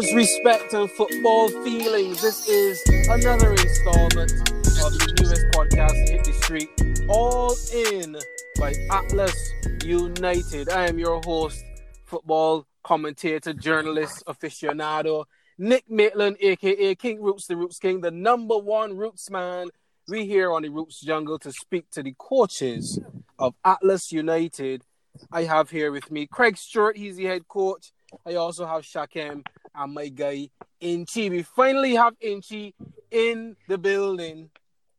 Respect 0.00 0.72
and 0.72 0.90
football 0.90 1.50
feelings. 1.62 2.22
This 2.22 2.48
is 2.48 2.82
another 3.10 3.52
installment 3.52 4.32
of 4.32 4.96
the 4.96 5.14
newest 5.20 5.44
podcast, 5.52 6.08
Hit 6.08 6.24
the 6.24 6.32
Street, 6.32 6.70
all 7.06 7.54
in 7.72 8.16
by 8.58 8.74
Atlas 8.90 9.52
United. 9.84 10.70
I 10.70 10.88
am 10.88 10.98
your 10.98 11.20
host, 11.22 11.62
football 12.06 12.66
commentator, 12.82 13.52
journalist, 13.52 14.24
aficionado, 14.26 15.26
Nick 15.58 15.84
Maitland, 15.90 16.38
aka 16.40 16.94
King 16.94 17.20
Roots, 17.20 17.46
the 17.46 17.58
Roots 17.58 17.78
King, 17.78 18.00
the 18.00 18.10
number 18.10 18.56
one 18.56 18.96
Roots 18.96 19.30
man. 19.30 19.68
We 20.08 20.24
here 20.24 20.50
on 20.50 20.62
the 20.62 20.70
Roots 20.70 21.02
Jungle 21.02 21.38
to 21.40 21.52
speak 21.52 21.90
to 21.90 22.02
the 22.02 22.14
coaches 22.18 22.98
of 23.38 23.54
Atlas 23.66 24.10
United. 24.10 24.82
I 25.30 25.42
have 25.44 25.68
here 25.68 25.92
with 25.92 26.10
me 26.10 26.26
Craig 26.26 26.56
Stewart, 26.56 26.96
he's 26.96 27.16
the 27.16 27.26
head 27.26 27.46
coach. 27.48 27.92
I 28.26 28.34
also 28.36 28.66
have 28.66 28.82
Shakem 28.82 29.44
and 29.74 29.94
my 29.94 30.08
guy 30.08 30.48
Inchi. 30.80 31.30
We 31.30 31.42
finally 31.42 31.94
have 31.94 32.14
Inchi 32.20 32.74
in 33.10 33.56
the 33.68 33.78
building. 33.78 34.50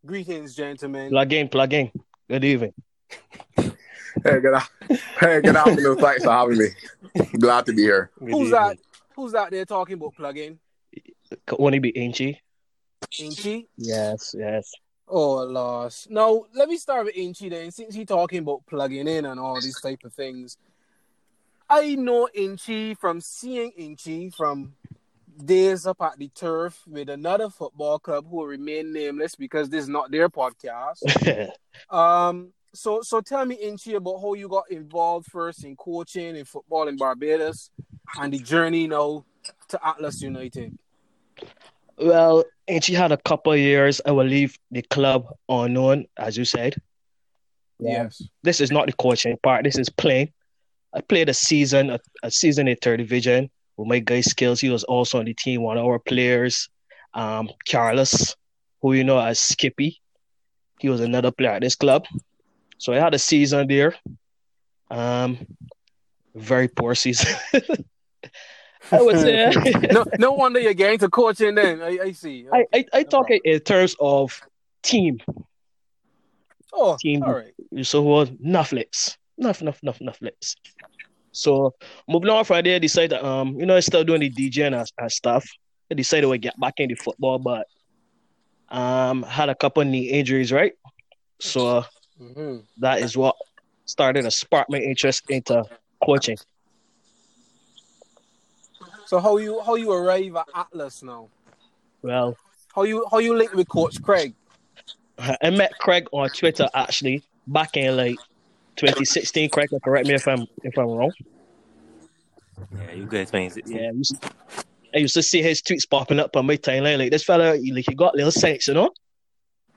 Greetings, 0.05 0.55
gentlemen. 0.55 1.09
Plug 1.09 1.33
in, 1.33 1.49
plug 1.49 1.73
in. 1.73 1.91
Good 2.29 2.43
evening. 2.43 2.73
Hey, 4.23 4.39
good, 4.41 4.61
hey, 5.19 5.41
good 5.41 5.55
afternoon. 5.55 5.97
Thanks 5.97 6.23
for 6.23 6.31
having 6.31 6.57
me. 6.57 6.67
Glad 7.39 7.65
to 7.65 7.73
be 7.73 7.83
here. 7.83 8.11
Good 8.19 8.31
Who's 8.31 8.47
evening. 8.47 8.51
that? 8.51 8.77
Who's 9.15 9.33
out 9.33 9.51
there 9.51 9.65
talking 9.65 9.93
about 9.95 10.15
plug-in? 10.15 10.59
Want 11.49 11.75
to 11.75 11.79
be 11.81 11.91
Inchy? 11.91 12.37
Inchi? 13.19 13.67
Yes, 13.77 14.35
yes. 14.37 14.71
Oh, 15.07 15.43
lost. 15.43 16.09
Now, 16.09 16.45
let 16.53 16.67
me 16.67 16.77
start 16.77 17.05
with 17.05 17.15
Inchi 17.15 17.49
then, 17.49 17.71
since 17.71 17.95
he's 17.95 18.05
talking 18.05 18.39
about 18.39 18.65
plugging 18.67 19.07
in 19.07 19.25
and 19.25 19.39
all 19.39 19.55
these 19.55 19.79
type 19.81 19.99
of 20.03 20.13
things. 20.13 20.57
I 21.71 21.95
know 21.95 22.27
Inchi 22.33 22.95
from 22.95 23.21
seeing 23.21 23.71
Inchi 23.77 24.29
from 24.29 24.73
days 25.45 25.87
up 25.87 26.01
at 26.01 26.17
the 26.17 26.27
turf 26.27 26.81
with 26.85 27.07
another 27.07 27.49
football 27.49 27.97
club 27.97 28.25
who 28.29 28.37
will 28.37 28.45
remain 28.47 28.91
nameless 28.91 29.35
because 29.35 29.69
this 29.69 29.83
is 29.83 29.89
not 29.89 30.11
their 30.11 30.29
podcast. 30.29 30.97
Um, 31.89 32.51
so 32.73 33.01
so 33.01 33.21
tell 33.21 33.45
me, 33.45 33.55
Inchi, 33.55 33.93
about 33.93 34.19
how 34.21 34.33
you 34.33 34.49
got 34.49 34.69
involved 34.69 35.27
first 35.27 35.63
in 35.63 35.77
coaching 35.77 36.35
and 36.35 36.47
football 36.47 36.89
in 36.89 36.97
Barbados 36.97 37.71
and 38.19 38.33
the 38.33 38.39
journey 38.39 38.87
now 38.87 39.23
to 39.69 39.87
Atlas 39.87 40.21
United. 40.21 40.77
well, 41.97 42.43
Inchy 42.67 42.93
had 42.93 43.13
a 43.13 43.17
couple 43.17 43.53
of 43.53 43.59
years. 43.59 44.01
I 44.05 44.11
will 44.11 44.25
leave 44.25 44.57
the 44.69 44.81
club 44.81 45.27
unknown, 45.47 46.07
as 46.17 46.37
you 46.37 46.43
said. 46.43 46.75
Yes. 47.79 48.21
This 48.43 48.59
is 48.59 48.69
not 48.69 48.87
the 48.87 48.93
coaching 48.93 49.37
part. 49.41 49.63
This 49.63 49.77
is 49.77 49.89
playing. 49.89 50.33
I 50.93 51.01
played 51.01 51.29
a 51.29 51.33
season, 51.33 51.89
a, 51.89 51.99
a 52.23 52.31
season 52.31 52.67
in 52.67 52.75
third 52.77 52.97
division 52.97 53.49
with 53.77 53.87
my 53.87 53.99
guy 53.99 54.21
Skills. 54.21 54.59
He 54.59 54.69
was 54.69 54.83
also 54.83 55.19
on 55.19 55.25
the 55.25 55.33
team. 55.33 55.61
One 55.61 55.77
of 55.77 55.85
our 55.85 55.99
players, 55.99 56.69
um, 57.13 57.49
Carlos, 57.69 58.35
who 58.81 58.93
you 58.93 59.03
know 59.03 59.19
as 59.19 59.39
Skippy. 59.39 60.01
He 60.79 60.89
was 60.89 61.01
another 61.01 61.31
player 61.31 61.51
at 61.51 61.61
this 61.61 61.75
club. 61.75 62.05
So 62.77 62.93
I 62.93 62.97
had 62.97 63.13
a 63.13 63.19
season 63.19 63.67
there. 63.67 63.95
Um, 64.89 65.37
very 66.33 66.67
poor 66.67 66.95
season. 66.95 67.35
I 68.91 69.01
would 69.01 69.19
say. 69.19 69.51
no, 69.91 70.05
no 70.17 70.31
wonder 70.41 70.59
you're 70.59 70.73
getting 70.73 70.99
to 70.99 71.09
coaching 71.09 71.55
then. 71.55 71.81
I, 71.81 71.99
I 72.03 72.11
see. 72.11 72.47
I, 72.51 72.65
I, 72.73 72.85
I 72.93 73.03
talk 73.03 73.27
in 73.29 73.59
terms 73.59 73.95
of 73.99 74.41
team. 74.81 75.19
oh, 76.73 76.97
team. 76.99 77.23
all 77.23 77.33
right. 77.33 77.53
So 77.85 78.01
what 78.01 78.41
Netflix. 78.41 79.17
Enough, 79.41 79.61
enough, 79.61 79.81
enough, 79.81 79.99
Netflix. 79.99 80.55
So 81.31 81.73
moving 82.07 82.29
on 82.29 82.45
from 82.45 82.63
there, 82.63 82.75
I 82.75 82.79
decided 82.79 83.13
um, 83.23 83.59
you 83.59 83.65
know, 83.65 83.75
I 83.75 83.79
still 83.81 84.03
doing 84.03 84.21
the 84.21 84.29
DJ 84.29 84.67
and, 84.67 84.75
and 84.75 85.11
stuff. 85.11 85.45
I 85.91 85.95
decided 85.95 86.29
to 86.29 86.37
get 86.37 86.59
back 86.59 86.75
into 86.77 86.95
football, 86.95 87.39
but 87.39 87.67
um 88.69 89.23
had 89.23 89.49
a 89.49 89.55
couple 89.55 89.83
knee 89.83 90.09
injuries, 90.09 90.51
right? 90.51 90.73
So 91.39 91.83
hmm 92.17 92.57
that 92.77 93.01
is 93.01 93.17
what 93.17 93.35
started 93.85 94.23
to 94.23 94.31
spark 94.31 94.67
my 94.69 94.77
interest 94.77 95.23
into 95.29 95.63
coaching. 96.05 96.37
So 99.05 99.19
how 99.19 99.37
you 99.37 99.61
how 99.61 99.75
you 99.75 99.91
arrive 99.91 100.35
at 100.35 100.47
Atlas 100.55 101.03
now? 101.03 101.29
Well, 102.03 102.37
How 102.75 102.83
you 102.83 103.05
how 103.11 103.17
you 103.19 103.35
link 103.37 103.53
with 103.53 103.67
Coach 103.67 104.01
Craig? 104.01 104.33
I 105.41 105.49
met 105.49 105.77
Craig 105.79 106.07
on 106.11 106.29
Twitter 106.29 106.69
actually 106.73 107.23
back 107.47 107.77
in 107.77 107.97
like 107.97 108.17
2016. 108.77 109.49
Craig, 109.49 109.69
correct 109.83 110.07
me 110.07 110.13
if 110.13 110.27
I'm 110.27 110.45
if 110.63 110.77
I'm 110.77 110.87
wrong. 110.87 111.11
Yeah, 112.71 112.93
you 112.93 113.05
good 113.05 113.27
2016. 113.27 113.75
Yeah, 113.75 113.91
I 114.93 114.97
used, 114.97 115.13
to 115.15 115.23
see 115.23 115.41
his 115.41 115.61
tweets 115.61 115.89
popping 115.89 116.19
up 116.19 116.35
on 116.35 116.45
my 116.45 116.57
timeline. 116.57 116.97
Like 116.99 117.11
this 117.11 117.23
fella, 117.23 117.57
he, 117.57 117.71
like 117.71 117.85
he 117.87 117.95
got 117.95 118.15
little 118.15 118.31
sense, 118.31 118.67
you 118.67 118.73
know. 118.73 118.91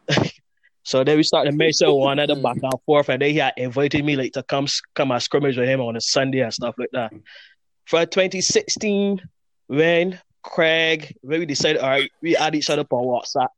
so 0.82 1.05
then 1.05 1.16
we 1.16 1.22
started 1.22 1.75
so 1.75 1.94
one 1.94 2.19
another 2.19 2.41
back 2.41 2.59
and 2.62 2.72
forth, 2.84 3.09
and 3.09 3.22
then 3.22 3.31
he 3.31 3.38
had 3.38 3.55
invited 3.56 4.05
me 4.05 4.16
like 4.16 4.32
to 4.32 4.43
come 4.43 4.66
come 4.94 5.11
and 5.11 5.22
scrimmage 5.22 5.56
with 5.56 5.69
him 5.69 5.81
on 5.81 5.97
a 5.97 6.00
Sunday 6.00 6.41
and 6.41 6.53
stuff 6.53 6.75
like 6.78 6.91
that. 6.93 7.12
For 7.87 8.05
2016, 8.05 9.21
when 9.66 10.21
Craig, 10.43 11.16
when 11.22 11.41
we 11.41 11.47
decided, 11.47 11.81
all 11.81 11.88
right, 11.88 12.11
we 12.22 12.37
add 12.37 12.55
each 12.55 12.71
other 12.71 12.82
up 12.82 12.93
on 12.93 13.05
WhatsApp. 13.05 13.49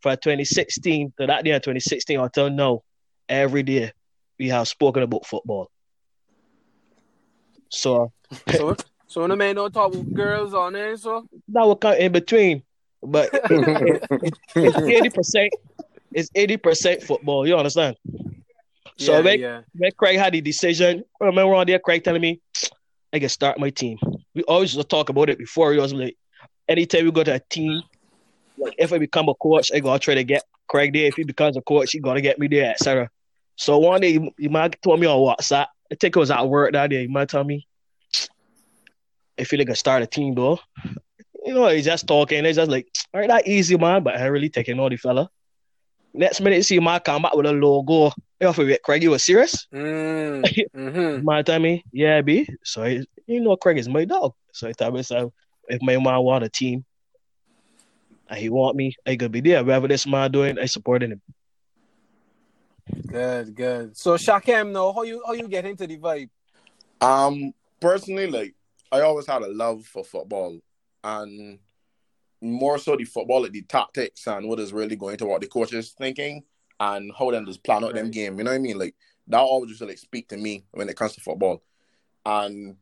For 0.00 0.16
2016 0.16 1.12
to 1.20 1.26
that 1.28 1.44
day 1.44 1.52
in 1.52 1.60
2016 1.60 2.18
until 2.18 2.50
now, 2.50 2.82
every 3.28 3.62
day 3.62 3.92
we 4.38 4.48
have 4.48 4.68
spoken 4.68 5.02
about 5.02 5.26
football. 5.26 5.70
So 7.68 8.12
So 8.50 8.76
so 9.06 9.26
the 9.26 9.36
man 9.36 9.56
don't 9.56 9.72
talk 9.72 9.92
with 9.92 10.14
girls 10.14 10.54
on 10.54 10.72
there, 10.72 10.96
so 10.96 11.26
that 11.48 11.62
will 11.62 11.76
come 11.76 11.94
in 11.94 12.12
between. 12.12 12.62
But 13.02 13.30
it's 13.32 14.78
eighty 14.78 15.10
percent. 15.10 15.52
It's 16.12 16.30
eighty 16.34 16.56
percent 16.56 17.02
football. 17.02 17.46
You 17.46 17.56
understand? 17.56 17.96
So 18.96 19.12
yeah, 19.16 19.20
when, 19.20 19.40
yeah. 19.40 19.60
when 19.74 19.90
Craig 19.92 20.18
had 20.18 20.34
the 20.34 20.40
decision, 20.40 21.04
I 21.20 21.24
remember 21.26 21.54
on 21.54 21.66
there, 21.66 21.78
Craig 21.78 22.04
telling 22.04 22.22
me, 22.22 22.40
"I 23.12 23.18
can 23.18 23.28
start 23.28 23.58
my 23.58 23.70
team." 23.70 23.98
We 24.34 24.42
always 24.44 24.74
used 24.74 24.88
to 24.88 24.96
talk 24.96 25.08
about 25.08 25.28
it 25.28 25.38
before. 25.38 25.72
He 25.72 25.78
was 25.78 25.92
like, 25.92 26.16
anytime 26.68 27.04
we 27.04 27.10
go 27.10 27.24
to 27.24 27.34
a 27.34 27.40
team, 27.50 27.82
like 28.58 28.74
if 28.78 28.92
I 28.92 28.98
become 28.98 29.28
a 29.28 29.34
coach, 29.34 29.70
I 29.74 29.80
gotta 29.80 29.98
try 29.98 30.14
to 30.14 30.24
get 30.24 30.42
Craig 30.68 30.92
there. 30.92 31.06
If 31.06 31.16
he 31.16 31.24
becomes 31.24 31.56
a 31.56 31.62
coach, 31.62 31.92
he 31.92 32.00
gotta 32.00 32.20
get 32.20 32.38
me 32.38 32.48
there, 32.48 32.70
etc. 32.70 33.10
So 33.56 33.78
one 33.78 34.00
day, 34.00 34.18
you, 34.38 34.50
might 34.50 34.80
told 34.82 35.00
me 35.00 35.06
on 35.06 35.18
WhatsApp. 35.18 35.66
I 35.90 35.94
think 36.00 36.16
it 36.16 36.18
was 36.18 36.30
at 36.30 36.48
work 36.48 36.72
that 36.72 36.90
day. 36.90 37.02
You 37.02 37.08
might 37.10 37.28
tell 37.28 37.44
me, 37.44 37.66
"I 39.38 39.44
feel 39.44 39.58
like 39.58 39.70
I 39.70 39.74
start 39.74 40.02
a 40.02 40.06
team, 40.06 40.34
though." 40.34 40.58
You 41.44 41.54
know, 41.54 41.66
he's 41.66 41.86
just 41.86 42.06
talking. 42.06 42.44
It's 42.44 42.54
just 42.54 42.70
like, 42.70 42.86
all 43.12 43.20
right, 43.20 43.28
that 43.28 43.48
easy, 43.48 43.76
man. 43.76 44.04
But 44.04 44.16
I 44.16 44.26
really 44.26 44.48
taking 44.48 44.78
on 44.78 44.90
the 44.90 44.96
fella. 44.96 45.28
Next 46.14 46.40
minute, 46.40 46.56
you 46.58 46.62
see 46.62 46.78
my 46.78 47.00
come 47.00 47.22
back 47.22 47.34
with 47.34 47.46
a 47.46 47.52
logo. 47.52 48.12
I 48.40 48.44
offer 48.44 48.64
with 48.64 48.80
Craig, 48.82 49.02
you 49.02 49.10
was 49.10 49.24
serious? 49.24 49.66
Mm, 49.74 50.66
hmm 50.72 51.24
My 51.24 51.42
tell 51.42 51.58
me, 51.58 51.84
yeah, 51.92 52.20
B. 52.20 52.46
So 52.62 52.84
you 52.84 53.40
know, 53.40 53.56
Craig 53.56 53.78
is 53.78 53.88
my 53.88 54.04
dog. 54.04 54.34
So 54.52 54.68
I 54.68 54.72
tell 54.72 54.92
myself, 54.92 55.32
if 55.68 55.82
my 55.82 55.96
man 55.96 56.20
want 56.22 56.44
a 56.44 56.48
team, 56.48 56.84
and 58.28 58.38
he 58.38 58.48
want 58.48 58.76
me, 58.76 58.94
I 59.06 59.16
could 59.16 59.32
be 59.32 59.40
there. 59.40 59.64
Whatever 59.64 59.88
this 59.88 60.06
man 60.06 60.30
doing, 60.30 60.58
I 60.58 60.66
supporting 60.66 61.10
him. 61.12 61.22
Good, 63.06 63.54
good. 63.54 63.96
So 63.96 64.16
Shakem, 64.16 64.72
now 64.72 64.92
how 64.92 65.02
you 65.02 65.22
how 65.26 65.32
you 65.32 65.48
get 65.48 65.64
into 65.64 65.86
the 65.86 65.98
vibe? 65.98 66.30
Um, 67.00 67.52
personally, 67.80 68.30
like 68.30 68.54
I 68.90 69.00
always 69.00 69.26
had 69.26 69.42
a 69.42 69.48
love 69.48 69.84
for 69.84 70.04
football, 70.04 70.58
and 71.04 71.58
more 72.40 72.78
so 72.78 72.96
the 72.96 73.04
football, 73.04 73.42
like 73.42 73.52
the 73.52 73.62
tactics 73.62 74.26
and 74.26 74.48
what 74.48 74.60
is 74.60 74.72
really 74.72 74.96
going 74.96 75.16
to 75.18 75.26
what 75.26 75.40
the 75.40 75.46
coach 75.46 75.72
is 75.72 75.92
thinking 75.92 76.42
and 76.80 77.12
how 77.16 77.30
them 77.30 77.46
just 77.46 77.62
plan 77.62 77.84
out 77.84 77.94
them 77.94 78.10
game. 78.10 78.36
You 78.38 78.44
know 78.44 78.50
what 78.50 78.56
I 78.56 78.60
mean? 78.60 78.78
Like 78.78 78.96
that 79.28 79.38
always 79.38 79.70
just 79.70 79.82
like 79.82 79.98
speak 79.98 80.28
to 80.28 80.36
me 80.36 80.64
when 80.72 80.88
it 80.88 80.96
comes 80.96 81.14
to 81.14 81.20
football. 81.20 81.62
And 82.26 82.76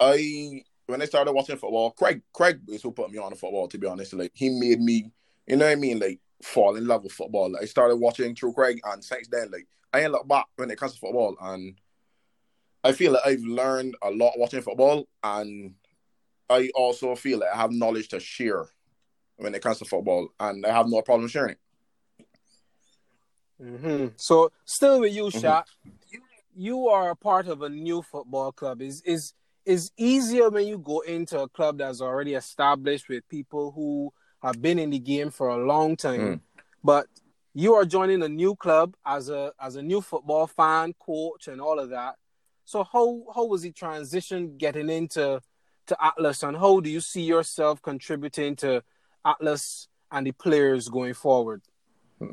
I 0.00 0.62
when 0.86 1.02
I 1.02 1.04
started 1.04 1.32
watching 1.32 1.56
football, 1.56 1.90
Craig 1.90 2.22
Craig 2.32 2.60
is 2.68 2.82
who 2.82 2.92
put 2.92 3.10
me 3.10 3.18
on 3.18 3.30
the 3.30 3.36
football. 3.36 3.68
To 3.68 3.78
be 3.78 3.86
honest, 3.86 4.14
like 4.14 4.32
he 4.34 4.48
made 4.48 4.80
me, 4.80 5.10
you 5.46 5.56
know 5.56 5.66
what 5.66 5.72
I 5.72 5.76
mean, 5.76 5.98
like 5.98 6.20
fall 6.42 6.76
in 6.76 6.86
love 6.86 7.02
with 7.02 7.12
football. 7.12 7.50
Like, 7.52 7.62
I 7.62 7.66
started 7.66 7.96
watching 7.96 8.34
through 8.34 8.52
Craig, 8.52 8.80
and 8.84 9.02
since 9.02 9.28
then, 9.28 9.50
like 9.50 9.66
I 9.92 10.00
ain't 10.00 10.12
look 10.12 10.28
back 10.28 10.46
when 10.56 10.70
it 10.70 10.78
comes 10.78 10.92
to 10.92 10.98
football, 10.98 11.36
and 11.40 11.78
I 12.84 12.92
feel 12.92 13.12
like 13.12 13.26
I've 13.26 13.40
learned 13.42 13.96
a 14.02 14.10
lot 14.10 14.38
watching 14.38 14.62
football, 14.62 15.08
and 15.22 15.74
I 16.48 16.70
also 16.74 17.14
feel 17.14 17.38
like 17.38 17.50
I 17.52 17.56
have 17.56 17.72
knowledge 17.72 18.08
to 18.08 18.20
share 18.20 18.66
when 19.36 19.54
it 19.54 19.62
comes 19.62 19.78
to 19.78 19.84
football, 19.84 20.28
and 20.38 20.64
I 20.64 20.72
have 20.72 20.88
no 20.88 21.02
problem 21.02 21.28
sharing 21.28 21.52
it. 21.52 21.58
hmm 23.60 24.06
So 24.16 24.52
still 24.64 25.00
with 25.00 25.14
you, 25.14 25.24
Mhm. 25.24 25.42
Shaq. 25.42 25.64
You 26.54 26.88
are 26.88 27.10
a 27.10 27.16
part 27.16 27.48
of 27.48 27.62
a 27.62 27.68
new 27.68 28.02
football 28.02 28.52
club. 28.52 28.80
Is 28.80 29.02
is 29.02 29.34
is 29.64 29.90
easier 29.96 30.48
when 30.48 30.66
you 30.66 30.78
go 30.78 31.00
into 31.00 31.40
a 31.40 31.48
club 31.48 31.78
that's 31.78 32.00
already 32.00 32.34
established 32.34 33.08
with 33.08 33.28
people 33.28 33.72
who 33.72 34.12
have 34.46 34.62
been 34.62 34.78
in 34.78 34.90
the 34.90 34.98
game 34.98 35.30
for 35.30 35.48
a 35.48 35.56
long 35.72 35.96
time, 35.96 36.20
Mm. 36.20 36.40
but 36.84 37.06
you 37.52 37.74
are 37.74 37.84
joining 37.84 38.22
a 38.22 38.28
new 38.28 38.54
club 38.54 38.94
as 39.04 39.28
a 39.28 39.52
as 39.66 39.76
a 39.76 39.82
new 39.82 40.00
football 40.00 40.46
fan, 40.46 40.94
coach, 41.08 41.48
and 41.48 41.60
all 41.60 41.78
of 41.78 41.88
that. 41.90 42.14
So 42.64 42.84
how 42.84 43.06
how 43.34 43.44
was 43.44 43.62
the 43.62 43.72
transition 43.72 44.56
getting 44.56 44.88
into 44.90 45.40
to 45.88 45.96
Atlas, 46.04 46.42
and 46.42 46.56
how 46.56 46.80
do 46.80 46.90
you 46.90 47.00
see 47.00 47.22
yourself 47.22 47.80
contributing 47.82 48.56
to 48.56 48.82
Atlas 49.24 49.88
and 50.12 50.26
the 50.26 50.32
players 50.32 50.88
going 50.88 51.14
forward? 51.14 51.62
All 52.20 52.30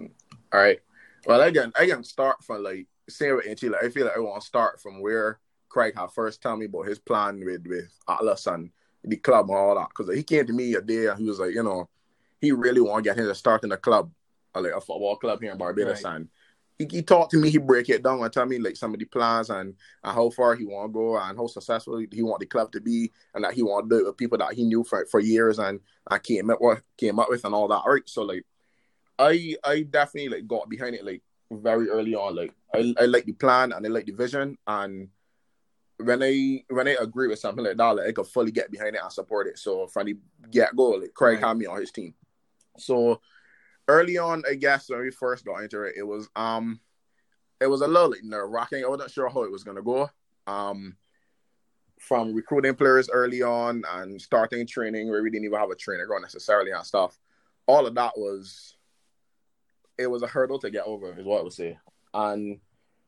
right. 0.66 0.80
Well, 1.26 1.42
again, 1.42 1.72
I 1.80 1.88
can 1.88 2.04
start 2.04 2.44
from 2.44 2.64
like 2.64 2.88
saying 3.10 3.36
with 3.36 3.46
Inchy, 3.46 3.70
like 3.70 3.84
I 3.84 3.90
feel 3.90 4.06
like 4.06 4.18
I 4.18 4.20
want 4.20 4.42
to 4.42 4.48
start 4.48 4.82
from 4.82 5.02
where 5.02 5.40
Craig 5.70 5.94
had 5.98 6.12
first 6.12 6.42
told 6.42 6.60
me 6.60 6.66
about 6.66 6.88
his 6.88 7.00
plan 7.00 7.44
with 7.44 7.66
with 7.68 7.90
Atlas 8.08 8.48
and 8.48 8.70
the 9.04 9.18
club 9.18 9.50
and 9.50 9.58
all 9.58 9.76
that. 9.76 9.90
Because 9.90 10.16
he 10.16 10.24
came 10.24 10.46
to 10.48 10.54
me 10.54 10.76
a 10.76 10.82
day 10.82 11.08
and 11.08 11.20
he 11.20 11.26
was 11.26 11.40
like, 11.40 11.54
you 11.54 11.64
know, 11.64 11.90
he 12.44 12.52
really 12.52 12.82
want 12.82 13.02
to 13.02 13.10
get 13.10 13.18
him 13.18 13.26
to 13.26 13.34
start 13.34 13.64
in 13.64 13.72
a 13.72 13.78
club, 13.78 14.12
like 14.54 14.74
a 14.74 14.82
football 14.82 15.16
club 15.16 15.42
here 15.42 15.54
in 15.54 15.58
Barbados, 15.58 16.04
Right. 16.04 16.16
and 16.16 16.28
he, 16.78 16.88
he 16.98 17.02
talked 17.02 17.32
to 17.32 17.38
me, 17.38 17.50
he 17.50 17.58
break 17.58 17.88
it 17.88 18.04
down 18.04 18.22
and 18.22 18.34
tell 18.34 18.46
me 18.46 18.60
like 18.60 18.76
some 18.76 18.94
of 18.94 19.00
the 19.00 19.06
plans 19.06 19.50
and, 19.50 19.74
and 20.04 20.14
how 20.16 20.30
far 20.30 20.54
he 20.56 20.66
want 20.66 20.90
to 20.90 20.94
go 20.94 21.18
and 21.18 21.38
how 21.38 21.48
successful 21.48 22.04
he 22.12 22.22
want 22.22 22.42
the 22.42 22.46
club 22.46 22.70
to 22.74 22.82
be 22.82 23.10
and 23.34 23.46
that 23.46 23.54
he 23.54 23.64
want 23.64 23.90
to 23.90 23.96
do 23.96 24.02
it 24.04 24.08
with 24.08 24.18
people 24.18 24.38
that 24.38 24.52
he 24.54 24.66
knew 24.66 24.84
for, 24.84 25.06
for 25.06 25.22
years 25.22 25.58
and, 25.58 25.80
and 26.12 26.24
came 26.24 26.50
up 26.50 26.60
with 26.60 26.82
came 26.98 27.18
up 27.18 27.30
with 27.30 27.46
and 27.46 27.56
all 27.56 27.70
that. 27.70 27.84
Right. 27.88 28.02
So 28.08 28.24
like 28.24 28.44
I 29.18 29.56
I 29.64 29.84
definitely 29.84 30.36
like 30.38 30.48
got 30.48 30.68
behind 30.68 30.96
it 30.96 31.06
like 31.06 31.22
very 31.50 31.88
early 31.90 32.14
on. 32.14 32.36
Like 32.36 32.54
I, 32.76 32.94
I 33.00 33.06
like 33.06 33.24
the 33.26 33.34
plan 33.34 33.72
and 33.72 33.86
I 33.86 33.90
like 33.90 34.08
the 34.08 34.12
vision 34.12 34.58
and 34.68 35.08
when 35.98 36.24
I 36.24 36.64
when 36.70 36.88
I 36.88 36.98
agree 37.00 37.28
with 37.28 37.40
something 37.40 37.64
like 37.64 37.78
that, 37.78 37.96
like 37.96 38.08
I 38.08 38.12
could 38.12 38.28
fully 38.28 38.52
get 38.52 38.72
behind 38.72 38.96
it 38.96 39.02
and 39.02 39.14
support 39.14 39.48
it. 39.48 39.60
So 39.60 39.88
from 39.88 40.08
the 40.08 40.18
get 40.52 40.76
go, 40.76 40.90
like 40.90 41.14
Craig 41.14 41.36
Right. 41.36 41.48
had 41.48 41.58
me 41.58 41.68
on 41.68 41.80
his 41.80 41.92
team. 41.92 42.14
So 42.78 43.22
early 43.88 44.18
on, 44.18 44.44
I 44.50 44.56
guess 44.56 44.90
when 44.90 45.02
we 45.02 45.12
first 45.12 45.46
got 45.46 45.64
into 45.64 45.84
it, 45.84 45.96
it 45.98 46.04
was 46.04 46.30
um 46.36 46.80
it 47.60 47.68
was 47.68 47.82
a 47.82 47.88
little 47.88 48.12
like 48.12 48.24
nerve 48.24 48.50
wracking. 48.50 48.84
I 48.84 48.88
wasn't 48.88 49.12
sure 49.12 49.30
how 49.30 49.44
it 49.44 49.52
was 49.52 49.64
gonna 49.64 49.82
go. 49.82 50.10
Um 50.48 50.96
from 52.00 52.34
recruiting 52.34 52.76
players 52.76 53.10
early 53.10 53.42
on 53.42 53.84
and 53.94 54.22
starting 54.22 54.68
training 54.68 55.10
where 55.10 55.24
we 55.24 55.30
didn't 55.30 55.46
even 55.46 55.58
have 55.58 55.70
a 55.70 55.76
trainer 55.76 56.06
going 56.06 56.22
necessarily 56.22 56.72
and 56.72 56.86
stuff. 56.86 57.18
All 57.66 57.88
of 57.88 57.96
that 57.96 58.18
was 58.18 58.76
it 59.98 60.08
was 60.08 60.24
a 60.24 60.28
hurdle 60.28 60.60
to 60.60 60.72
get 60.72 60.86
over, 60.86 61.18
is 61.18 61.26
what 61.26 61.40
I 61.40 61.44
would 61.44 61.54
say. 61.54 61.78
And 62.14 62.60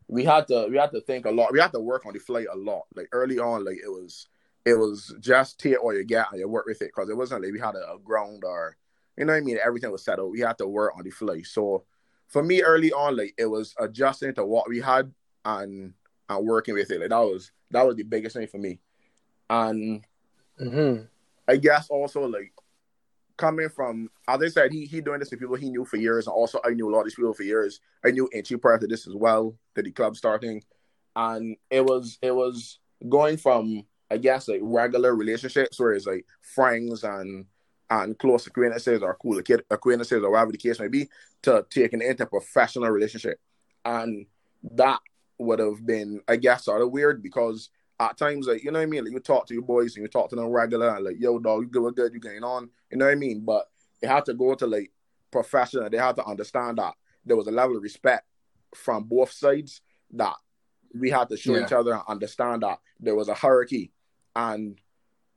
we 0.08 0.24
had 0.24 0.48
to 0.48 0.68
we 0.70 0.78
had 0.78 0.92
to 0.92 1.02
think 1.02 1.26
a 1.26 1.32
lot. 1.32 1.52
We 1.52 1.60
had 1.60 1.74
to 1.74 1.80
work 1.80 2.06
on 2.06 2.14
the 2.14 2.20
flight 2.20 2.48
a 2.52 2.56
lot. 2.56 2.84
Like 2.96 3.10
early 3.12 3.40
on, 3.40 3.66
like 3.66 3.80
it 3.84 3.90
was 3.90 4.28
it 4.66 4.76
was 4.76 5.14
just 5.20 5.60
take 5.60 5.82
all 5.82 5.94
you 5.94 6.04
get 6.04 6.28
and 6.32 6.40
you 6.40 6.48
work 6.48 6.66
with 6.66 6.82
it 6.82 6.92
because 6.96 7.10
it 7.10 7.18
wasn't 7.18 7.44
like 7.44 7.52
we 7.52 7.60
had 7.60 7.76
a, 7.76 7.94
a 7.94 8.00
ground 8.00 8.44
or 8.46 8.78
you 9.18 9.26
know 9.26 9.34
what 9.34 9.38
I 9.38 9.42
mean. 9.42 9.60
Everything 9.64 9.92
was 9.92 10.04
settled. 10.04 10.32
We 10.32 10.42
had 10.42 10.58
to 10.60 10.68
work 10.68 10.94
on 10.98 11.04
the 11.04 11.12
flight. 11.12 11.46
So 11.46 11.84
for 12.28 12.44
me, 12.44 12.62
early 12.62 12.92
on, 12.92 13.18
like 13.18 13.34
it 13.38 13.46
was 13.46 13.74
adjusting 13.80 14.34
to 14.36 14.46
what 14.46 14.70
we 14.70 14.82
had 14.82 15.12
and 15.44 15.94
and 16.30 16.46
working 16.46 16.74
with 16.74 16.92
it. 16.92 17.00
Like 17.00 17.10
that 17.10 17.20
was 17.20 17.52
that 17.72 17.86
was 17.86 17.96
the 17.96 18.04
biggest 18.04 18.36
thing 18.36 18.48
for 18.48 18.58
me. 18.58 18.80
And 19.50 20.04
Mm-hmm. 20.60 21.04
I 21.48 21.58
guess 21.58 21.90
also 21.90 22.28
like 22.28 22.54
coming 23.38 23.70
from 23.70 24.10
as 24.28 24.42
I 24.42 24.48
said, 24.48 24.72
he 24.72 24.86
he 24.86 25.02
doing 25.02 25.20
this 25.20 25.32
with 25.32 25.40
people 25.40 25.56
he 25.56 25.70
knew 25.70 25.86
for 25.86 25.98
years, 25.98 26.28
and 26.28 26.34
also 26.34 26.60
I 26.64 26.72
knew 26.72 26.90
a 26.90 26.92
lot 26.92 27.00
of 27.00 27.06
these 27.06 27.16
people 27.16 27.34
for 27.34 27.44
years. 27.44 27.80
I 28.06 28.12
knew 28.12 28.30
Inchy 28.34 28.58
prior 28.58 28.80
to 28.80 28.88
this 28.88 29.08
as 29.08 29.16
well, 29.16 29.56
to 29.76 29.82
the 29.82 29.92
club 29.92 30.16
starting, 30.16 30.64
and 31.16 31.58
it 31.70 31.86
was 31.86 32.18
it 32.22 32.34
was 32.34 32.80
going 33.10 33.38
from 33.38 33.84
I 34.10 34.18
guess 34.18 34.48
like 34.48 34.62
regular 34.64 35.16
relationships 35.16 35.80
where 35.80 35.92
it's 35.92 36.08
like 36.08 36.26
friends 36.42 37.04
and 37.04 37.46
and 37.90 38.18
close 38.18 38.48
acquaintances 38.48 39.02
or 39.02 39.16
cool 39.22 39.40
acquaintances 39.70 40.24
or 40.24 40.32
whatever 40.32 40.52
the 40.52 40.58
case 40.58 40.80
may 40.80 40.88
be 40.88 41.08
to 41.44 41.66
take 41.70 41.94
an 41.94 42.02
into 42.02 42.26
professional 42.26 42.90
relationship, 42.90 43.40
and 43.84 44.26
that 44.72 45.00
would 45.38 45.60
have 45.60 45.86
been 45.86 46.22
I 46.28 46.38
guess 46.38 46.66
sort 46.66 46.82
of 46.82 46.92
weird 46.92 47.22
because 47.22 47.70
at 48.00 48.18
times, 48.18 48.48
like 48.48 48.64
you 48.64 48.72
know 48.72 48.80
what 48.80 48.84
I 48.84 48.88
mean, 48.88 49.04
like 49.06 49.14
you 49.14 49.20
talk 49.20 49.46
to 49.48 49.54
your 49.54 49.64
boys 49.64 49.96
and 49.96 50.04
you 50.04 50.10
talk 50.10 50.30
to 50.30 50.36
them 50.36 50.48
regular, 50.48 50.96
and 50.96 51.06
like 51.06 51.20
yo, 51.20 51.40
dog, 51.40 51.62
you 51.64 51.68
good, 51.68 51.84
we're 51.84 51.92
good, 51.92 52.14
you 52.14 52.20
getting 52.20 52.44
on, 52.44 52.70
you 52.92 52.98
know 52.98 53.06
what 53.06 53.12
I 53.12 53.16
mean. 53.16 53.42
But 53.46 53.70
it 54.02 54.08
had 54.08 54.26
to 54.26 54.34
go 54.34 54.56
to 54.56 54.68
like 54.68 54.92
professional. 55.32 55.90
They 55.90 55.98
had 55.98 56.16
to 56.18 56.26
understand 56.26 56.78
that 56.80 56.96
there 57.26 57.38
was 57.38 57.48
a 57.48 57.52
level 57.52 57.78
of 57.78 57.84
respect 57.84 58.26
from 58.74 59.04
both 59.06 59.32
sides 59.32 59.82
that 60.12 60.36
we 60.94 61.10
had 61.10 61.30
to 61.30 61.38
show 61.38 61.56
Yeah. 61.56 61.64
each 61.66 61.72
other 61.72 61.94
and 61.94 62.04
understand 62.08 62.64
that 62.64 62.80
there 63.00 63.16
was 63.16 63.30
a 63.30 63.34
hierarchy, 63.34 63.92
and 64.36 64.78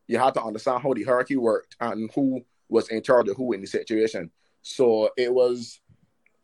you 0.09 0.19
had 0.19 0.35
to 0.35 0.43
understand 0.43 0.83
how 0.83 0.93
the 0.93 1.05
hierarchy 1.05 1.37
worked 1.37 1.77
and 1.81 2.11
who 2.15 2.41
was 2.69 2.89
in 2.89 3.03
charge 3.03 3.29
of 3.29 3.37
who 3.37 3.53
in 3.53 3.61
the 3.61 3.67
situation. 3.67 4.31
So 4.63 5.11
it 5.17 5.33
was 5.33 5.81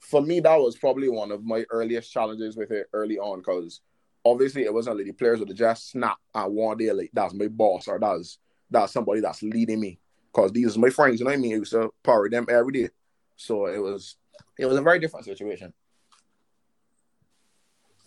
for 0.01 0.23
me 0.23 0.41
that 0.41 0.57
was 0.57 0.77
probably 0.77 1.09
one 1.09 1.33
of 1.33 1.45
my 1.45 1.65
earliest 1.71 2.13
challenges 2.13 2.57
with 2.57 2.71
it 2.71 2.87
early 2.93 3.19
on 3.19 3.39
because 3.39 3.81
obviously 4.25 4.63
it 4.63 4.73
wasn't 4.73 4.97
like 4.97 5.07
the 5.07 5.13
players 5.13 5.41
would 5.41 5.49
have 5.49 5.59
just 5.59 5.91
snap 5.91 6.19
and 6.35 6.55
one 6.55 6.77
day 6.77 6.93
like 6.93 7.11
that's 7.15 7.35
my 7.35 7.49
boss 7.49 7.89
or 7.89 7.99
that's 7.99 8.39
that's 8.71 8.93
somebody 8.93 9.21
that's 9.21 9.43
leading 9.43 9.81
me 9.81 9.99
because 10.31 10.53
these 10.53 10.77
are 10.77 10.81
my 10.81 10.91
friends 10.91 11.19
you 11.19 11.25
know 11.25 11.31
what 11.31 11.39
I 11.39 11.41
mean 11.41 11.53
used 11.53 11.73
to 11.73 11.91
power 12.03 12.29
them 12.29 12.47
every 12.51 12.73
day 12.73 12.89
so 13.37 13.67
it 13.67 13.79
was 13.79 14.17
it 14.59 14.67
was 14.67 14.77
a 14.77 14.83
very 14.83 14.99
different 14.99 15.25
situation 15.25 15.73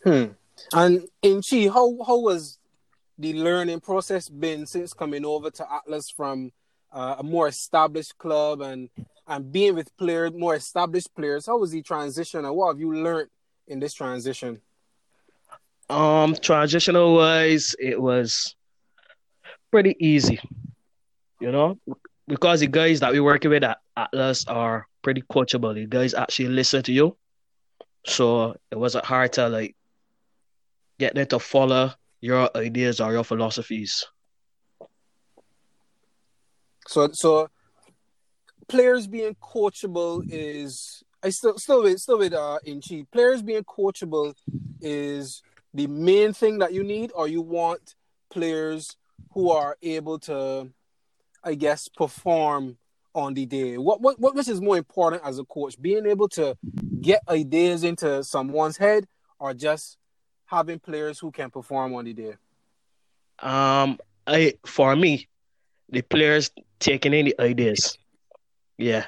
Hmm. 0.03 0.25
And 0.73 1.07
Inchi, 1.21 1.67
how 1.67 1.97
how 2.05 2.19
was 2.19 2.59
the 3.17 3.33
learning 3.33 3.79
process 3.79 4.29
been 4.29 4.65
since 4.65 4.93
coming 4.93 5.25
over 5.25 5.49
to 5.51 5.73
Atlas 5.73 6.09
from 6.09 6.51
uh, 6.91 7.15
a 7.19 7.23
more 7.23 7.47
established 7.47 8.17
club 8.17 8.61
and 8.61 8.89
and 9.27 9.51
being 9.51 9.75
with 9.75 9.95
players, 9.97 10.31
more 10.33 10.55
established 10.55 11.13
players? 11.15 11.45
How 11.45 11.57
was 11.57 11.71
the 11.71 11.81
transition, 11.81 12.45
and 12.45 12.55
what 12.55 12.69
have 12.69 12.79
you 12.79 12.93
learned 12.93 13.29
in 13.67 13.79
this 13.79 13.93
transition? 13.93 14.61
Um, 15.89 16.35
transitional 16.35 17.15
wise, 17.15 17.75
it 17.79 18.01
was 18.01 18.55
pretty 19.71 19.95
easy, 19.99 20.39
you 21.39 21.51
know, 21.51 21.77
because 22.27 22.59
the 22.61 22.67
guys 22.67 22.99
that 23.01 23.11
we 23.11 23.19
working 23.19 23.51
with 23.51 23.63
at 23.63 23.79
Atlas 23.95 24.45
are 24.47 24.87
pretty 25.01 25.21
coachable. 25.21 25.73
The 25.73 25.85
guys 25.85 26.13
actually 26.13 26.49
listen 26.49 26.83
to 26.83 26.93
you, 26.93 27.17
so 28.05 28.55
it 28.71 28.77
wasn't 28.77 29.05
hard 29.05 29.33
to 29.33 29.49
like 29.49 29.75
get 30.99 31.15
them 31.15 31.27
to 31.27 31.39
follow 31.39 31.91
your 32.21 32.49
ideas 32.55 32.99
or 32.99 33.11
your 33.11 33.23
philosophies. 33.23 34.05
So 36.87 37.09
so 37.13 37.49
players 38.67 39.07
being 39.07 39.35
coachable 39.35 40.23
is 40.29 41.03
I 41.23 41.29
still 41.29 41.57
still 41.57 41.83
with 41.83 41.99
still 41.99 42.19
with 42.19 42.33
uh 42.33 42.59
Inchi. 42.65 43.05
Players 43.11 43.41
being 43.41 43.63
coachable 43.63 44.33
is 44.81 45.41
the 45.73 45.87
main 45.87 46.33
thing 46.33 46.59
that 46.59 46.73
you 46.73 46.83
need, 46.83 47.11
or 47.13 47.27
you 47.27 47.41
want 47.41 47.95
players 48.29 48.95
who 49.31 49.51
are 49.51 49.77
able 49.81 50.19
to, 50.19 50.69
I 51.43 51.55
guess, 51.55 51.87
perform 51.87 52.77
on 53.13 53.33
the 53.33 53.45
day. 53.45 53.77
What 53.77 54.01
what 54.01 54.19
what 54.19 54.35
which 54.35 54.47
is 54.47 54.61
more 54.61 54.77
important 54.77 55.23
as 55.25 55.39
a 55.39 55.43
coach? 55.43 55.79
Being 55.81 56.05
able 56.05 56.29
to 56.29 56.57
get 57.01 57.21
ideas 57.27 57.83
into 57.83 58.23
someone's 58.23 58.77
head, 58.77 59.07
or 59.39 59.53
just 59.53 59.97
having 60.47 60.79
players 60.79 61.19
who 61.19 61.31
can 61.31 61.51
perform 61.51 61.93
on 61.93 62.05
the 62.05 62.13
day. 62.13 62.33
Um, 63.39 63.99
I 64.25 64.55
for 64.65 64.95
me, 64.95 65.27
the 65.89 66.01
players 66.01 66.49
taking 66.79 67.13
in 67.13 67.25
the 67.25 67.39
ideas. 67.39 67.97
Yeah. 68.77 69.05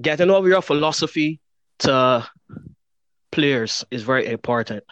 Getting 0.00 0.30
over 0.30 0.48
your 0.48 0.62
philosophy 0.62 1.40
to 1.80 2.28
players 3.30 3.84
is 3.90 4.02
very 4.02 4.26
important. 4.26 4.84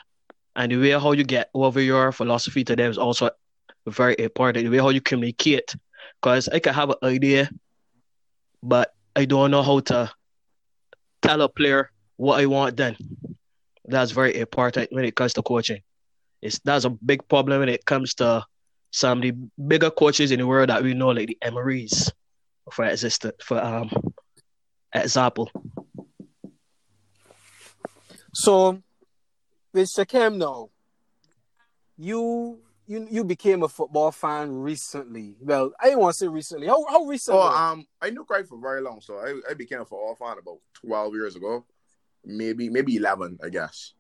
And 0.56 0.72
the 0.72 0.76
way 0.76 0.90
how 0.90 1.12
you 1.12 1.24
get 1.24 1.50
over 1.54 1.80
your 1.80 2.12
philosophy 2.12 2.64
to 2.64 2.76
them 2.76 2.90
is 2.90 2.98
also 2.98 3.30
very 3.86 4.16
important. 4.18 4.64
The 4.64 4.70
way 4.70 4.78
how 4.78 4.90
you 4.90 5.00
communicate. 5.00 5.74
Because 6.20 6.48
I 6.48 6.60
can 6.60 6.74
have 6.74 6.90
an 6.90 6.96
idea, 7.02 7.50
but 8.62 8.94
I 9.16 9.24
don't 9.24 9.50
know 9.50 9.62
how 9.62 9.80
to 9.80 10.12
tell 11.20 11.40
a 11.42 11.48
player 11.48 11.90
what 12.16 12.40
I 12.40 12.46
want 12.46 12.76
done. 12.76 12.96
That's 13.84 14.12
very 14.12 14.38
important 14.38 14.92
when 14.92 15.04
it 15.04 15.16
comes 15.16 15.32
to 15.34 15.42
coaching. 15.42 15.82
It's 16.40 16.58
that's 16.60 16.84
a 16.84 16.90
big 16.90 17.26
problem 17.28 17.60
when 17.60 17.68
it 17.68 17.84
comes 17.84 18.14
to 18.14 18.44
some 18.90 19.18
of 19.18 19.22
the 19.22 19.32
bigger 19.66 19.90
coaches 19.90 20.30
in 20.30 20.38
the 20.38 20.46
world 20.46 20.68
that 20.68 20.82
we 20.82 20.94
know, 20.94 21.08
like 21.08 21.28
the 21.28 21.38
Emerys, 21.42 22.10
for 22.70 22.84
existent 22.84 23.34
for 23.42 23.62
um 23.62 23.90
example. 24.92 25.50
So 28.34 28.82
with 29.72 29.88
Shakem 29.88 30.36
now, 30.36 30.70
you 31.96 32.60
you 32.86 33.06
you 33.10 33.24
became 33.24 33.62
a 33.62 33.68
football 33.68 34.10
fan 34.12 34.52
recently. 34.52 35.36
Well, 35.40 35.72
I 35.80 35.86
didn't 35.86 36.00
want 36.00 36.14
to 36.14 36.18
say 36.18 36.28
recently. 36.28 36.66
How 36.66 36.84
how 36.88 37.04
recently? 37.04 37.40
oh 37.40 37.48
um 37.48 37.86
I 38.00 38.10
knew 38.10 38.24
Craig 38.24 38.46
for 38.46 38.58
very 38.60 38.80
long 38.80 39.00
so 39.00 39.18
I, 39.18 39.40
I 39.50 39.54
became 39.54 39.80
a 39.80 39.84
football 39.84 40.14
fan 40.14 40.38
about 40.38 40.58
12 40.74 41.14
years 41.14 41.36
ago 41.36 41.64
maybe 42.24 42.68
maybe 42.68 42.96
11 42.96 43.38
I 43.42 43.48
guess 43.48 43.94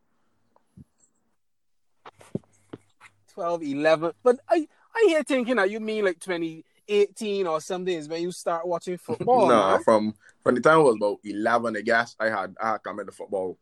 12, 3.34 3.62
11. 3.62 4.12
But 4.22 4.40
I 4.48 4.66
I 4.94 5.04
hear 5.08 5.22
thinking 5.22 5.56
that 5.56 5.70
you 5.70 5.80
mean 5.80 6.04
like 6.04 6.20
2018 6.20 7.46
or 7.46 7.60
something 7.60 7.96
is 7.96 8.08
when 8.08 8.22
you 8.22 8.30
start 8.32 8.66
watching 8.66 8.98
football. 8.98 9.48
no 9.48 9.68
man. 9.68 9.82
from 9.82 10.14
from 10.42 10.54
the 10.54 10.60
time 10.60 10.74
I 10.74 10.82
was 10.82 10.96
about 10.96 11.18
11 11.24 11.76
I 11.76 11.80
guess 11.80 12.16
I 12.20 12.28
had 12.28 12.54
I 12.60 12.72
had 12.72 12.82
come 12.82 13.00
into 13.00 13.12
football 13.12 13.58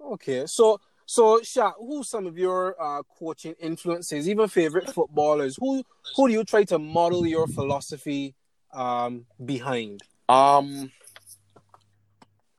Okay, 0.00 0.46
so 0.46 0.80
So, 1.06 1.40
Shaq, 1.40 1.72
who's 1.76 2.08
some 2.08 2.28
of 2.28 2.38
your 2.38 2.80
uh, 2.80 3.02
coaching 3.18 3.56
influences, 3.58 4.28
even 4.28 4.46
favorite 4.46 4.94
footballers? 4.94 5.56
Who 5.60 5.82
who 6.14 6.28
do 6.28 6.32
you 6.34 6.44
try 6.44 6.62
to 6.64 6.78
model 6.78 7.26
your 7.26 7.48
philosophy 7.48 8.36
um, 8.72 9.26
behind? 9.44 10.02
Um, 10.28 10.92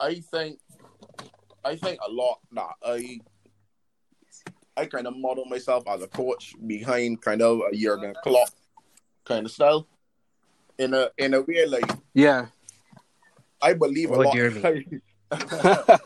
I 0.01 0.15
think, 0.19 0.59
I 1.63 1.75
think 1.75 1.99
a 2.05 2.11
lot 2.11 2.39
that 2.53 2.71
I, 2.83 3.19
I 4.75 4.85
kind 4.87 5.05
of 5.07 5.15
model 5.15 5.45
myself 5.45 5.83
as 5.87 6.01
a 6.01 6.07
coach 6.07 6.55
behind 6.65 7.21
kind 7.21 7.41
of 7.41 7.59
a 7.71 7.75
Jurgen 7.75 8.13
Klopp 8.23 8.49
kind 9.25 9.45
of 9.45 9.51
style. 9.51 9.87
In 10.77 10.93
a 10.95 11.09
in 11.19 11.35
a 11.35 11.41
way, 11.41 11.65
like 11.67 11.89
Yeah. 12.15 12.47
I 13.61 13.73
believe 13.73 14.09
a 14.09 14.15
Oh, 14.15 14.21
lot. 14.21 14.33
dear 14.33 14.49
but 15.31 16.01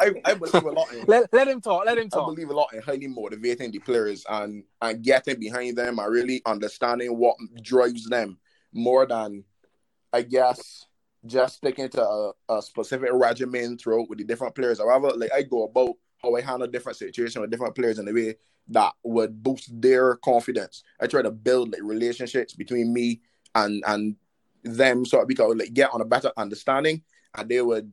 I, 0.00 0.12
I 0.24 0.34
believe 0.34 0.62
a 0.62 0.70
lot 0.70 0.92
in 0.92 1.04
let, 1.08 1.32
let 1.32 1.48
him 1.48 1.60
talk. 1.60 1.84
Let 1.86 1.98
him 1.98 2.06
I 2.12 2.16
talk. 2.16 2.26
believe 2.34 2.50
a 2.50 2.52
lot 2.52 2.72
in 2.74 2.82
highly 2.82 3.08
motivating 3.08 3.70
the 3.72 3.78
players 3.78 4.24
and 4.28 4.62
and 4.82 5.02
getting 5.02 5.40
behind 5.40 5.76
them 5.78 5.98
and 5.98 6.12
really 6.12 6.42
understanding 6.46 7.16
what 7.18 7.36
drives 7.62 8.04
them 8.08 8.38
more 8.72 9.06
than 9.06 9.42
I 10.12 10.22
guess 10.22 10.86
just 11.26 11.56
sticking 11.56 11.88
to 11.90 12.02
a, 12.02 12.32
a 12.48 12.62
specific 12.62 13.10
regimen 13.12 13.78
throughout 13.78 14.08
with 14.08 14.18
the 14.18 14.24
different 14.24 14.54
players. 14.54 14.78
However, 14.78 15.12
like 15.16 15.32
I 15.32 15.42
go 15.42 15.64
about 15.64 15.94
how 16.22 16.34
I 16.34 16.40
handle 16.40 16.68
different 16.68 16.98
situations 16.98 17.40
with 17.40 17.50
different 17.50 17.74
players 17.74 17.98
in 17.98 18.08
a 18.08 18.12
way 18.12 18.36
that 18.68 18.92
would 19.02 19.42
boost 19.42 19.80
their 19.80 20.16
confidence. 20.16 20.82
I 21.00 21.06
try 21.06 21.22
to 21.22 21.30
build 21.30 21.72
like 21.72 21.82
relationships 21.82 22.54
between 22.54 22.92
me 22.92 23.20
and 23.54 23.82
and 23.86 24.16
them 24.64 25.04
so 25.04 25.24
we 25.24 25.34
could 25.34 25.58
like 25.58 25.74
get 25.74 25.92
on 25.92 26.00
a 26.00 26.04
better 26.04 26.30
understanding 26.36 27.02
and 27.36 27.48
they 27.48 27.60
would 27.60 27.92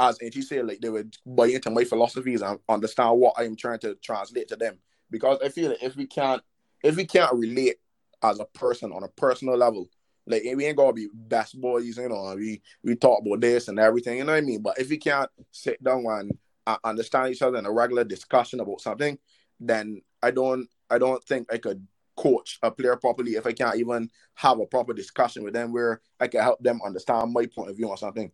as 0.00 0.18
Angie 0.18 0.40
said, 0.40 0.66
like 0.66 0.80
they 0.80 0.88
would 0.88 1.14
buy 1.26 1.48
into 1.48 1.70
my 1.70 1.84
philosophies 1.84 2.40
and 2.40 2.58
understand 2.68 3.18
what 3.20 3.34
I'm 3.36 3.54
trying 3.54 3.80
to 3.80 3.94
translate 3.96 4.48
to 4.48 4.56
them. 4.56 4.78
Because 5.10 5.38
I 5.44 5.50
feel 5.50 5.68
that 5.68 5.84
if 5.84 5.94
we 5.94 6.06
can't 6.06 6.42
if 6.82 6.96
we 6.96 7.04
can't 7.04 7.34
relate 7.34 7.76
as 8.22 8.40
a 8.40 8.46
person 8.46 8.92
on 8.92 9.02
a 9.02 9.08
personal 9.08 9.56
level, 9.56 9.90
like 10.30 10.42
we 10.54 10.66
ain't 10.66 10.76
gonna 10.76 10.92
be 10.92 11.08
best 11.12 11.60
boys, 11.60 11.96
you 11.96 12.08
know, 12.08 12.34
we 12.36 12.62
we 12.82 12.96
talk 12.96 13.20
about 13.24 13.40
this 13.40 13.68
and 13.68 13.78
everything, 13.78 14.18
you 14.18 14.24
know 14.24 14.32
what 14.32 14.38
I 14.38 14.42
mean? 14.42 14.62
But 14.62 14.78
if 14.78 14.90
you 14.90 14.98
can't 14.98 15.30
sit 15.50 15.82
down 15.82 16.04
and 16.06 16.38
uh, 16.66 16.76
understand 16.84 17.32
each 17.32 17.42
other 17.42 17.58
in 17.58 17.66
a 17.66 17.72
regular 17.72 18.04
discussion 18.04 18.60
about 18.60 18.80
something, 18.80 19.18
then 19.58 20.02
I 20.22 20.30
don't 20.30 20.68
I 20.88 20.98
don't 20.98 21.22
think 21.24 21.52
I 21.52 21.58
could 21.58 21.86
coach 22.16 22.58
a 22.62 22.70
player 22.70 22.96
properly 22.96 23.32
if 23.32 23.46
I 23.46 23.52
can't 23.52 23.76
even 23.76 24.10
have 24.34 24.60
a 24.60 24.66
proper 24.66 24.92
discussion 24.92 25.42
with 25.42 25.54
them 25.54 25.72
where 25.72 26.00
I 26.18 26.28
can 26.28 26.42
help 26.42 26.62
them 26.62 26.80
understand 26.84 27.32
my 27.32 27.46
point 27.46 27.70
of 27.70 27.76
view 27.76 27.90
on 27.90 27.96
something. 27.96 28.30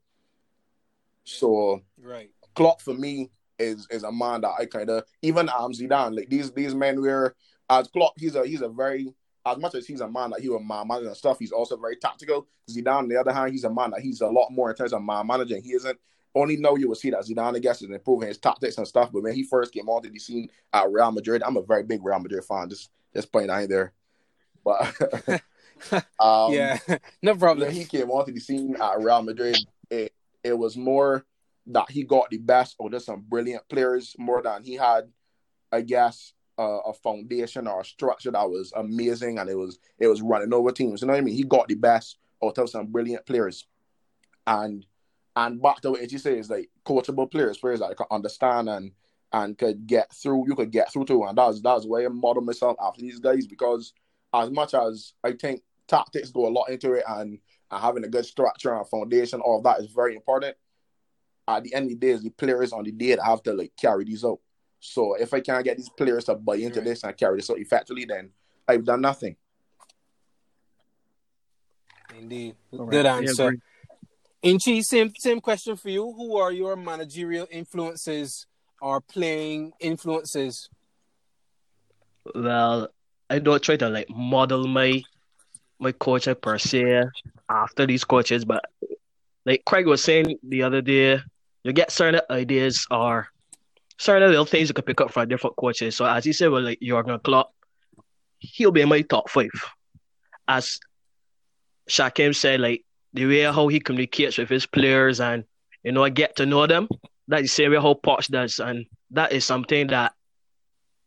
So 1.25 1.83
Right. 2.01 2.31
Klopp 2.55 2.81
for 2.81 2.95
me 2.95 3.31
is 3.59 3.87
is 3.91 4.03
a 4.03 4.13
man 4.13 4.43
that 4.43 4.53
I 4.59 4.67
kind 4.67 4.91
of 4.91 5.05
even 5.23 5.49
um 5.49 5.73
Zidane 5.73 6.17
like 6.17 6.29
these 6.29 6.53
these 6.53 6.75
men 6.75 7.01
where 7.01 7.35
as 7.71 7.89
Klopp 7.89 8.15
he's 8.17 8.35
a 8.35 8.47
he's 8.47 8.61
a 8.61 8.69
very 8.69 9.15
as 9.47 9.59
much 9.59 9.75
as 9.75 9.87
he's 9.87 10.01
a 10.01 10.09
man 10.09 10.31
that 10.31 10.41
he 10.41 10.49
was 10.49 10.63
man 10.63 10.89
manager 10.89 11.09
and 11.09 11.17
stuff 11.17 11.39
he's 11.39 11.53
also 11.53 11.77
very 11.77 11.97
tactical. 11.97 12.47
Zidane 12.71 12.99
on 12.99 13.09
the 13.09 13.17
other 13.17 13.33
hand 13.33 13.53
he's 13.53 13.65
a 13.65 13.71
man 13.71 13.93
that 13.93 14.01
he's 14.01 14.21
a 14.21 14.27
lot 14.27 14.51
more 14.51 14.71
in 14.71 14.77
terms 14.77 14.93
of 14.93 15.03
man 15.03 15.27
managing. 15.27 15.63
He 15.63 15.73
isn't 15.73 15.99
only 16.35 16.57
now 16.57 16.75
you 16.75 16.89
will 16.89 16.97
see 16.97 17.11
that 17.11 17.25
Zidane 17.25 17.57
I 17.57 17.61
guess 17.61 17.81
is 17.81 17.91
improving 17.91 18.29
his 18.29 18.39
tactics 18.39 18.77
and 18.77 18.87
stuff. 18.87 19.11
But 19.13 19.23
when 19.23 19.35
he 19.35 19.45
first 19.45 19.73
came 19.73 19.89
onto 19.89 20.11
the 20.11 20.19
scene 20.19 20.51
at 20.73 20.91
Real 20.91 21.13
Madrid, 21.13 21.43
I'm 21.43 21.57
a 21.57 21.63
very 21.63 21.85
big 21.85 22.05
Real 22.05 22.19
Madrid 22.19 22.45
fan. 22.45 22.69
Just 22.69 22.91
just 23.15 23.33
playing 23.33 23.51
out 23.51 23.69
there, 23.69 23.93
but 24.65 24.95
um, 26.21 26.53
yeah. 26.53 26.79
no 27.23 27.35
problem. 27.37 27.69
when 27.69 27.77
he 27.77 27.85
came 27.85 28.11
onto 28.11 28.33
the 28.33 28.41
scene 28.41 28.77
at 28.77 29.01
Real 29.01 29.23
Madrid, 29.23 29.59
it 29.91 30.13
it 30.43 30.57
was 30.57 30.77
more 30.77 31.25
that 31.67 31.91
he 31.91 32.05
got 32.05 32.31
the 32.31 32.39
best 32.39 32.77
or 32.79 32.91
just 32.91 33.07
some 33.07 33.25
brilliant 33.29 33.69
players 33.69 34.15
more 34.19 34.41
than 34.43 34.63
he 34.63 34.75
had, 34.75 35.11
I 35.73 35.81
guess, 35.81 36.33
uh, 36.59 36.81
a 36.87 36.93
foundation 36.95 37.67
or 37.67 37.81
a 37.81 37.85
structure 37.85 38.31
that 38.31 38.49
was 38.49 38.73
amazing 38.77 39.39
and 39.39 39.49
it 39.51 39.57
was 39.57 39.79
it 39.99 40.07
was 40.07 40.23
running 40.23 40.53
over 40.53 40.73
teams. 40.73 41.03
You 41.03 41.09
know 41.09 41.13
what 41.13 41.19
I 41.19 41.23
mean? 41.23 41.35
He 41.35 41.45
got 41.45 41.69
the 41.69 41.75
best 41.75 42.19
out 42.43 42.59
of 42.59 42.71
some 42.71 42.87
brilliant 42.87 43.27
players, 43.27 43.67
and 44.47 44.85
and 45.35 45.61
back 45.61 45.81
to 45.83 45.91
what 45.91 46.11
you 46.11 46.19
say 46.19 46.39
is 46.39 46.51
like 46.51 46.71
coachable 46.85 47.31
players, 47.31 47.59
players 47.59 47.81
that 47.81 47.97
could 47.97 48.07
understand 48.11 48.69
and 48.69 48.93
and 49.33 49.59
could 49.59 49.87
get 49.87 50.13
through. 50.15 50.47
You 50.49 50.55
could 50.55 50.71
get 50.71 50.93
through 50.93 51.07
to, 51.07 51.25
and 51.25 51.37
that's 51.37 51.61
that's 51.61 51.85
why 51.85 52.05
I 52.05 52.09
model 52.09 52.43
myself 52.43 52.77
after 52.81 53.03
these 53.03 53.19
guys 53.19 53.47
because 53.47 53.93
as 54.35 54.51
much 54.51 54.75
as 54.75 55.13
I 55.23 55.33
think 55.33 55.63
tactics 55.89 56.31
go 56.31 56.47
a 56.47 56.51
lot 56.51 56.69
into 56.69 56.93
it 56.93 57.05
and, 57.07 57.39
and 57.71 57.81
having 57.81 58.05
a 58.05 58.09
good 58.09 58.25
structure 58.25 58.75
and 58.75 58.89
foundation, 58.89 59.41
all 59.41 59.59
of 59.59 59.65
that 59.65 59.81
is 59.81 59.87
very 59.87 60.15
important. 60.15 60.57
At 61.49 61.63
the 61.63 61.75
end 61.75 61.85
of 61.85 61.91
the 61.91 62.07
day, 62.07 62.13
it's 62.13 62.25
the 62.25 62.31
players 62.31 62.73
on 62.73 62.85
the 62.85 62.93
day 62.93 63.15
that 63.15 63.25
have 63.25 63.43
to 63.45 63.53
like 63.53 63.73
carry 63.81 64.05
these 64.05 64.25
out. 64.25 64.41
So 64.81 65.15
if 65.15 65.33
I 65.35 65.41
can't 65.41 65.65
get 65.65 65.77
these 65.77 65.89
players 65.89 66.25
to 66.27 66.35
buy 66.35 66.57
into 66.57 66.81
Right. 66.81 66.85
this 66.85 67.05
and 67.05 67.17
carry 67.17 67.39
this 67.39 67.51
out 67.51 67.59
effectively, 67.59 68.05
then 68.05 68.31
I've 68.69 68.85
done 68.85 69.01
nothing. 69.01 69.37
Indeed. 72.17 72.57
All 72.73 72.81
right. 72.87 72.91
Good 72.91 73.07
I 73.07 73.19
answer. 73.19 73.47
agree. 73.49 73.61
Inchi, 74.43 74.83
same 74.83 75.13
same 75.19 75.41
question 75.41 75.77
for 75.77 75.89
you. 75.89 76.13
Who 76.13 76.37
are 76.37 76.53
your 76.53 76.77
managerial 76.77 77.47
influences 77.51 78.47
or 78.81 79.01
playing 79.01 79.73
influences? 79.81 80.69
Well, 82.35 82.89
I 83.29 83.39
don't 83.39 83.63
try 83.63 83.77
to 83.77 83.89
like 83.89 84.09
model 84.09 84.67
my 84.67 85.03
my 85.79 85.93
coach 85.93 86.29
per 86.41 86.59
se 86.59 87.05
after 87.49 87.87
these 87.87 88.05
coaches, 88.05 88.45
but 88.45 88.65
like 89.45 89.65
Craig 89.65 89.87
was 89.87 90.03
saying 90.03 90.39
the 90.43 90.63
other 90.63 90.81
day, 90.81 91.21
you 91.65 91.73
get 91.73 91.91
certain 91.91 92.21
ideas 92.31 92.87
or 92.91 93.29
certain 93.99 94.29
little 94.29 94.45
things 94.45 94.69
you 94.69 94.75
can 94.75 94.85
pick 94.85 95.01
up 95.01 95.13
from 95.13 95.29
different 95.29 95.57
coaches. 95.57 95.97
So 95.97 96.05
as 96.05 96.25
he 96.25 96.33
said, 96.33 96.51
well, 96.51 96.63
like 96.63 96.81
Jurgen 96.81 97.19
Klopp, 97.21 97.53
he'll 98.39 98.71
be 98.71 98.83
in 98.83 98.89
my 98.89 99.03
top 99.03 99.31
five. 99.31 99.51
As 100.49 100.79
Shakim 101.89 102.35
said, 102.35 102.61
like 102.61 102.85
the 103.13 103.27
way 103.27 103.43
how 103.43 103.69
he 103.69 103.81
communicates 103.81 104.39
with 104.39 104.49
his 104.49 104.67
players 104.67 105.21
and 105.21 105.45
you 105.83 105.93
know 105.93 106.05
I 106.05 106.11
get 106.11 106.37
to 106.37 106.47
know 106.47 106.67
them, 106.67 106.89
that's 107.29 107.43
the 107.43 107.49
same 107.49 107.71
way 107.73 107.79
how 107.79 107.95
Poch 107.95 108.29
does, 108.29 108.61
and 108.61 108.87
that 109.11 109.33
is 109.33 109.45
something 109.45 109.89
that 109.89 110.13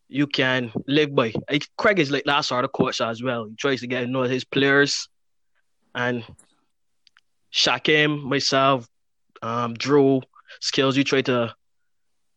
you 0.08 0.26
can 0.26 0.72
live 0.86 1.14
by. 1.14 1.32
Craig 1.76 1.98
is 1.98 2.10
like 2.10 2.24
that 2.24 2.40
sort 2.42 2.64
of 2.64 2.72
coach 2.72 3.00
as 3.00 3.22
well. 3.22 3.46
He 3.46 3.54
tries 3.56 3.80
to 3.80 3.86
get 3.86 4.00
to 4.00 4.06
know 4.06 4.22
his 4.22 4.44
players, 4.44 5.08
and 5.94 6.24
Shakim, 7.52 8.22
myself, 8.22 8.88
um, 9.42 9.74
Drew, 9.74 10.22
skills. 10.60 10.96
You 10.96 11.04
try 11.04 11.22
to 11.22 11.54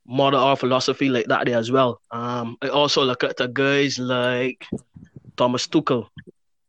model 0.06 0.40
our 0.40 0.56
philosophy 0.56 1.10
like 1.10 1.28
that 1.28 1.46
there 1.46 1.58
as 1.58 1.72
well. 1.72 2.02
Um, 2.12 2.58
I 2.62 2.68
also 2.70 3.04
look 3.04 3.24
at 3.24 3.38
the 3.38 3.48
guys 3.48 3.98
like 4.00 4.66
Thomas 5.38 5.68
Tuchel, 5.68 6.08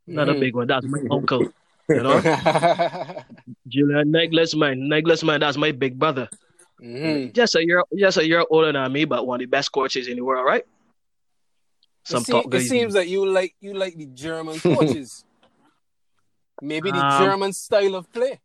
another 0.07 0.35
Mhm. 0.35 0.41
big 0.41 0.55
one. 0.57 0.67
That's 0.67 0.87
my 0.87 1.01
uncle. 1.11 1.53
You 1.89 2.03
know, 2.03 2.21
Julian 3.69 4.09
Nagelsmann. 4.13 4.89
Nagelsmann, 4.89 5.41
that's 5.41 5.57
my 5.57 5.73
big 5.73 5.99
brother. 5.99 6.29
Mhm. 6.81 7.33
Just 7.35 7.55
a 7.57 7.65
year, 7.65 7.83
just 7.97 8.19
a 8.19 8.27
year 8.27 8.45
older 8.51 8.73
than 8.73 8.93
me, 8.93 9.05
but 9.05 9.27
one 9.27 9.37
of 9.37 9.41
the 9.41 9.47
best 9.51 9.71
coaches 9.73 10.09
in 10.09 10.17
the 10.17 10.23
world, 10.25 10.47
right? 10.47 10.65
Some 12.05 12.25
it, 12.29 12.55
it 12.55 12.61
seems 12.69 12.95
that 12.95 13.09
you 13.09 13.25
like 13.27 13.55
you 13.61 13.75
like 13.75 13.97
the 13.97 14.07
German 14.07 14.61
coaches. 14.61 15.25
Maybe 16.63 16.91
the 16.93 17.01
Um, 17.01 17.19
German 17.25 17.53
style 17.53 17.95
of 17.97 18.11
play. 18.13 18.41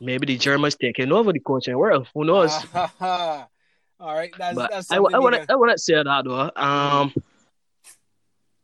Maybe 0.00 0.26
the 0.26 0.36
Germans 0.36 0.76
taking 0.76 1.10
over 1.12 1.32
the 1.32 1.40
coaching 1.40 1.76
world. 1.76 2.06
Who 2.14 2.24
knows? 2.24 2.52
All 3.98 4.14
right, 4.14 4.32
that's 4.36 4.54
but 4.54 4.70
that's 4.70 4.92
I, 4.92 4.96
I 4.96 4.98
you 4.98 5.22
wouldn't, 5.22 5.50
I 5.50 5.76
say 5.76 5.94
that 5.94 6.24
though. 6.24 6.50
Um, 6.54 7.14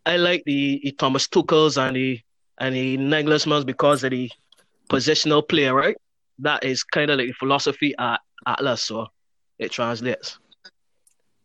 I 0.05 0.17
like 0.17 0.43
the, 0.45 0.81
the 0.85 0.93
Thomas 0.93 1.27
Tuchels 1.27 1.81
and 1.81 1.97
the 1.97 2.21
and 2.59 2.75
the 2.75 2.99
Nagelsmanns 2.99 3.65
because 3.65 4.05
of 4.05 4.11
the 4.11 4.31
positional 4.91 5.47
play, 5.49 5.69
right? 5.69 5.97
That 6.39 6.65
is 6.65 6.83
kind 6.85 7.11
of 7.11 7.19
like 7.19 7.29
the 7.29 7.33
philosophy 7.33 7.95
at 7.99 8.21
Atlas, 8.47 8.85
so 8.85 9.09
it 9.59 9.71
translates. 9.71 10.39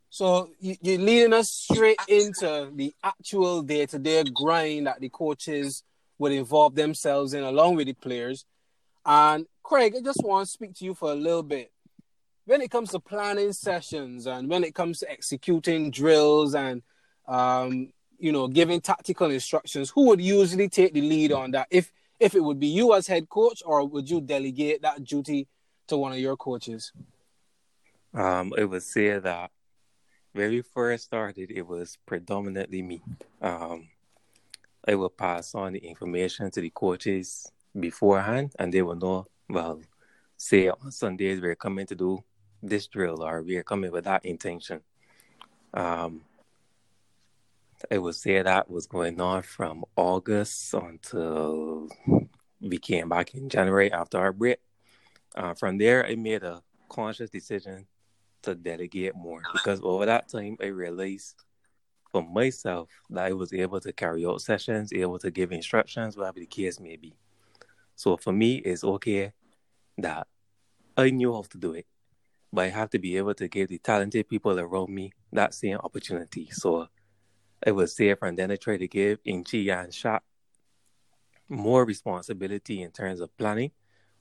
So 0.10 0.50
you, 0.60 0.75
you're 0.82 1.00
leading 1.00 1.34
us 1.34 1.51
straight 1.51 2.00
into 2.08 2.72
the 2.74 2.94
actual 3.03 3.62
day-to-day 3.62 4.25
grind 4.34 4.88
that 4.88 5.00
the 5.00 5.10
coaches 5.10 5.84
would 6.17 6.32
involve 6.32 6.75
themselves 6.75 7.34
in, 7.34 7.44
along 7.44 7.75
with 7.75 7.88
the 7.88 7.94
players. 7.94 8.44
And 9.06 9.46
Craig, 9.63 9.94
I 9.96 10.01
just 10.01 10.24
want 10.24 10.46
to 10.46 10.51
speak 10.51 10.74
to 10.75 10.86
you 10.86 10.94
for 10.94 11.12
a 11.12 11.15
little 11.15 11.44
bit. 11.44 11.72
When 12.48 12.62
it 12.62 12.72
comes 12.72 12.92
to 12.92 13.01
planning 13.01 13.51
sessions 13.51 14.25
and 14.25 14.48
when 14.50 14.63
it 14.63 14.74
comes 14.74 15.00
to 15.00 15.12
executing 15.12 15.92
drills 15.92 16.56
and 16.56 16.82
um, 17.27 17.92
you 18.18 18.32
know 18.32 18.48
giving 18.48 18.80
tactical 18.80 19.30
instructions, 19.30 19.89
who 19.89 20.08
would 20.08 20.22
usually 20.22 20.70
take 20.70 20.94
the 20.94 21.01
lead 21.01 21.34
on 21.34 21.51
that? 21.51 21.68
If 21.70 21.92
if 22.22 22.36
it 22.36 22.39
would 22.39 22.58
be 22.58 22.68
you 22.68 22.94
as 22.94 23.06
head 23.06 23.27
coach, 23.27 23.62
or 23.66 23.86
would 23.86 24.10
you 24.10 24.22
delegate 24.22 24.82
that 24.84 25.04
duty 25.04 25.50
to 25.88 25.98
one 25.98 26.13
of 26.13 26.20
your 26.20 26.38
coaches? 26.38 26.94
Um, 28.13 28.54
I 28.58 28.63
would 28.63 28.84
say 28.84 29.20
that 29.20 29.51
when 30.32 30.50
we 30.50 30.62
first 30.62 31.04
started, 31.04 31.51
it 31.51 31.68
was 31.68 31.98
predominantly 32.06 32.82
me. 32.82 33.01
Um, 33.42 33.89
I 34.88 34.96
would 34.96 35.18
pass 35.18 35.54
on 35.54 35.74
the 35.74 35.80
information 35.80 36.50
to 36.51 36.62
the 36.62 36.70
coaches 36.70 37.51
beforehand, 37.77 38.54
and 38.58 38.74
they 38.74 38.82
would 38.82 39.01
know. 39.01 39.27
Well, 39.50 39.82
say 40.38 40.70
on 40.70 40.92
Sundays 40.92 41.42
we're 41.42 41.56
coming 41.56 41.86
to 41.88 41.96
do 41.96 42.24
this 42.62 42.88
drill 42.88 43.24
or 43.24 43.42
we 43.42 43.58
are 43.58 43.64
coming 43.64 43.92
with 43.92 44.06
that 44.06 44.26
intention. 44.26 44.82
Um, 45.74 46.22
it 47.92 48.00
was 48.00 48.20
say 48.20 48.42
that 48.42 48.70
was 48.70 48.88
going 48.88 49.22
on 49.22 49.44
from 49.44 49.86
August 49.96 50.74
until 50.74 51.88
we 52.60 52.78
came 52.78 53.10
back 53.10 53.36
in 53.36 53.50
January 53.50 53.92
after 53.92 54.18
our 54.18 54.34
break. 54.34 54.60
Uh, 55.36 55.54
from 55.54 55.78
there, 55.78 56.06
I 56.06 56.16
made 56.16 56.44
a 56.44 56.64
conscious 56.90 57.30
decision 57.30 57.86
to 58.42 58.56
delegate 58.56 59.16
more 59.16 59.42
because 59.54 59.80
over 59.84 60.06
that 60.06 60.30
time, 60.30 60.58
I 60.62 60.68
realized 60.68 61.36
for 62.12 62.24
myself 62.24 62.90
that 63.10 63.26
I 63.26 63.34
was 63.34 63.54
able 63.54 63.80
to 63.82 63.94
carry 63.94 64.26
out 64.26 64.42
sessions, 64.42 64.92
able 64.94 65.20
to 65.20 65.30
give 65.30 65.52
instructions, 65.52 66.18
whatever 66.18 66.40
the 66.40 66.46
case 66.46 66.80
may 66.80 66.96
be. 66.96 67.14
So 67.96 68.18
for 68.18 68.32
me, 68.32 68.58
it's 68.58 68.84
okay 68.84 69.34
that 69.98 70.28
I 70.96 71.10
knew 71.10 71.34
how 71.34 71.44
to 71.44 71.58
do 71.58 71.74
it, 71.74 71.86
but 72.51 72.66
I 72.66 72.70
have 72.70 72.89
to 72.92 73.00
be 73.00 73.18
able 73.18 73.34
to 73.36 73.48
give 73.48 73.70
the 73.70 73.80
talented 73.80 74.27
people 74.30 74.60
around 74.60 74.89
me 74.89 75.12
that 75.32 75.54
same 75.54 75.77
opportunity. 75.77 76.50
So 76.51 76.88
I 77.66 77.72
was 77.72 77.96
safe, 77.96 78.18
and 78.22 78.38
then 78.38 78.51
I 78.51 78.56
try 78.56 78.77
to 78.77 78.88
give 78.88 79.20
Inchi 79.25 79.70
and 79.70 79.92
Shaq 79.92 80.20
more 81.50 81.86
responsibility 81.86 82.82
in 82.82 82.92
terms 82.92 83.20
of 83.20 83.36
planning. 83.38 83.72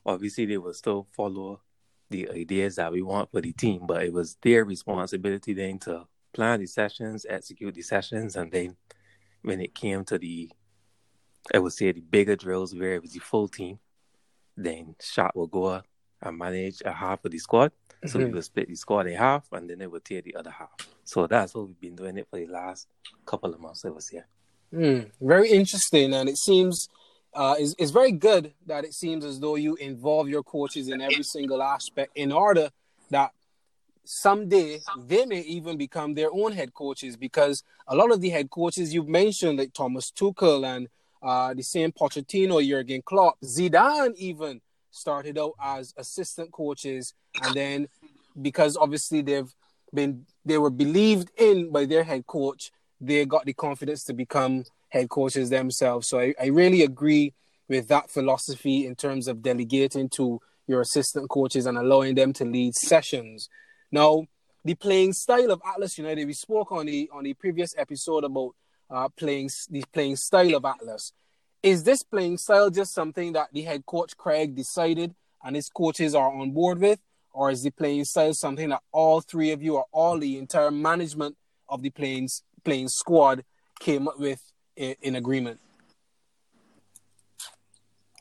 Obviously, 0.04 0.46
they 0.46 0.58
will 0.58 0.74
still 0.74 1.06
follow 1.12 1.60
the 2.08 2.30
ideas 2.30 2.76
that 2.76 2.92
we 2.92 3.02
want 3.02 3.30
for 3.30 3.40
the 3.40 3.52
team, 3.52 3.86
but 3.86 4.04
it 4.04 4.12
was 4.12 4.36
their 4.42 4.64
responsibility 4.64 5.52
then 5.52 5.78
to 5.80 6.06
plan 6.32 6.60
the 6.60 6.66
sessions, 6.66 7.26
execute 7.28 7.74
the 7.74 7.82
sessions, 7.82 8.36
and 8.36 8.52
then 8.52 8.76
when 9.42 9.60
it 9.60 9.74
came 9.74 10.04
to 10.04 10.18
the, 10.18 10.50
I 11.52 11.58
would 11.58 11.72
say 11.72 11.92
the 11.92 12.00
bigger 12.00 12.36
drills 12.36 12.74
where 12.74 12.94
it 12.94 13.02
was 13.02 13.12
the 13.12 13.20
full 13.20 13.48
team, 13.48 13.78
then 14.56 14.94
Shaq 15.00 15.30
will 15.34 15.46
go 15.46 15.82
and 16.22 16.38
manage 16.38 16.82
a 16.84 16.92
half 16.92 17.24
of 17.24 17.30
the 17.30 17.38
squad. 17.38 17.72
So 18.04 18.18
Mhm. 18.18 18.26
we 18.26 18.32
will 18.32 18.42
split 18.42 18.68
the 18.68 18.76
squad 18.76 19.06
in 19.06 19.16
half, 19.16 19.52
and 19.52 19.68
then 19.68 19.78
they 19.78 19.86
will 19.86 20.00
tear 20.00 20.22
the 20.22 20.34
other 20.36 20.50
half. 20.50 20.74
So 21.04 21.26
that's 21.26 21.54
what 21.54 21.66
we've 21.66 21.80
been 21.80 21.96
doing 21.96 22.16
it 22.18 22.28
for 22.28 22.38
the 22.38 22.46
last 22.46 22.88
couple 23.24 23.52
of 23.52 23.60
months. 23.60 23.84
Was 23.84 24.08
here. 24.08 24.26
Mm, 24.72 25.10
very 25.20 25.50
interesting, 25.50 26.12
and 26.14 26.28
it 26.28 26.36
seems 26.36 26.88
uh, 27.34 27.54
it's, 27.58 27.74
it's 27.78 27.90
very 27.90 28.12
good 28.12 28.54
that 28.64 28.84
it 28.84 28.94
seems 28.94 29.22
as 29.22 29.38
though 29.38 29.56
you 29.56 29.74
involve 29.76 30.26
your 30.26 30.42
coaches 30.42 30.88
in 30.88 31.02
every 31.02 31.22
single 31.22 31.62
aspect 31.62 32.10
in 32.16 32.32
order 32.32 32.70
that 33.10 33.30
someday 34.04 34.80
they 35.06 35.26
may 35.26 35.40
even 35.40 35.76
become 35.76 36.14
their 36.14 36.32
own 36.32 36.52
head 36.52 36.72
coaches 36.72 37.16
because 37.16 37.62
a 37.88 37.94
lot 37.94 38.10
of 38.10 38.20
the 38.20 38.30
head 38.30 38.48
coaches 38.48 38.94
you've 38.94 39.08
mentioned, 39.08 39.58
like 39.58 39.72
Thomas 39.74 40.10
Tuchel 40.10 40.64
and 40.64 40.88
uh, 41.22 41.52
the 41.52 41.62
same 41.62 41.92
Pochettino, 41.92 42.66
Jurgen 42.66 43.02
Klopp, 43.02 43.38
Zidane 43.42 44.14
even 44.16 44.60
started 44.96 45.38
out 45.38 45.52
as 45.62 45.94
assistant 45.96 46.52
coaches, 46.52 47.14
and 47.42 47.54
then 47.54 47.88
because 48.40 48.76
obviously 48.76 49.22
they've 49.22 49.52
been 49.92 50.26
they 50.44 50.58
were 50.58 50.70
believed 50.70 51.30
in 51.36 51.70
by 51.70 51.84
their 51.84 52.04
head 52.04 52.26
coach, 52.26 52.70
they 53.00 53.24
got 53.24 53.44
the 53.44 53.52
confidence 53.52 54.04
to 54.04 54.12
become 54.12 54.64
head 54.88 55.08
coaches 55.08 55.50
themselves. 55.50 56.08
So 56.08 56.20
I, 56.20 56.34
I 56.40 56.46
really 56.46 56.82
agree 56.82 57.34
with 57.68 57.88
that 57.88 58.10
philosophy 58.10 58.86
in 58.86 58.94
terms 58.94 59.28
of 59.28 59.42
delegating 59.42 60.08
to 60.10 60.40
your 60.66 60.80
assistant 60.80 61.28
coaches 61.28 61.66
and 61.66 61.78
allowing 61.78 62.14
them 62.14 62.32
to 62.34 62.44
lead 62.44 62.74
sessions. 62.74 63.48
Now, 63.90 64.24
the 64.64 64.74
playing 64.74 65.12
style 65.12 65.50
of 65.50 65.62
Atlas 65.64 65.96
United, 65.96 66.26
we 66.26 66.32
spoke 66.32 66.72
on 66.72 66.86
the 66.86 67.08
on 67.12 67.24
the 67.24 67.34
previous 67.34 67.74
episode 67.76 68.24
about 68.24 68.54
uh, 68.90 69.08
playing 69.16 69.50
the 69.70 69.84
playing 69.92 70.16
style 70.16 70.54
of 70.54 70.64
Atlas. 70.64 71.12
Is 71.66 71.82
this 71.82 72.04
playing 72.04 72.38
style 72.38 72.70
just 72.70 72.94
something 72.94 73.32
that 73.32 73.48
the 73.52 73.62
head 73.62 73.84
coach 73.86 74.16
Craig 74.16 74.54
decided 74.54 75.12
and 75.44 75.56
his 75.56 75.68
coaches 75.68 76.14
are 76.14 76.32
on 76.32 76.52
board 76.52 76.78
with, 76.78 77.00
or 77.32 77.50
is 77.50 77.64
the 77.64 77.70
playing 77.70 78.04
style 78.04 78.34
something 78.34 78.68
that 78.68 78.82
all 78.92 79.20
three 79.20 79.50
of 79.50 79.60
you 79.60 79.74
or 79.74 79.86
all 79.90 80.16
the 80.16 80.38
entire 80.38 80.70
management 80.70 81.36
of 81.68 81.82
the 81.82 81.90
playing 81.90 82.28
playing 82.64 82.86
squad 82.86 83.44
came 83.80 84.06
up 84.06 84.16
with 84.20 84.40
in, 84.76 84.94
in 85.02 85.16
agreement? 85.16 85.58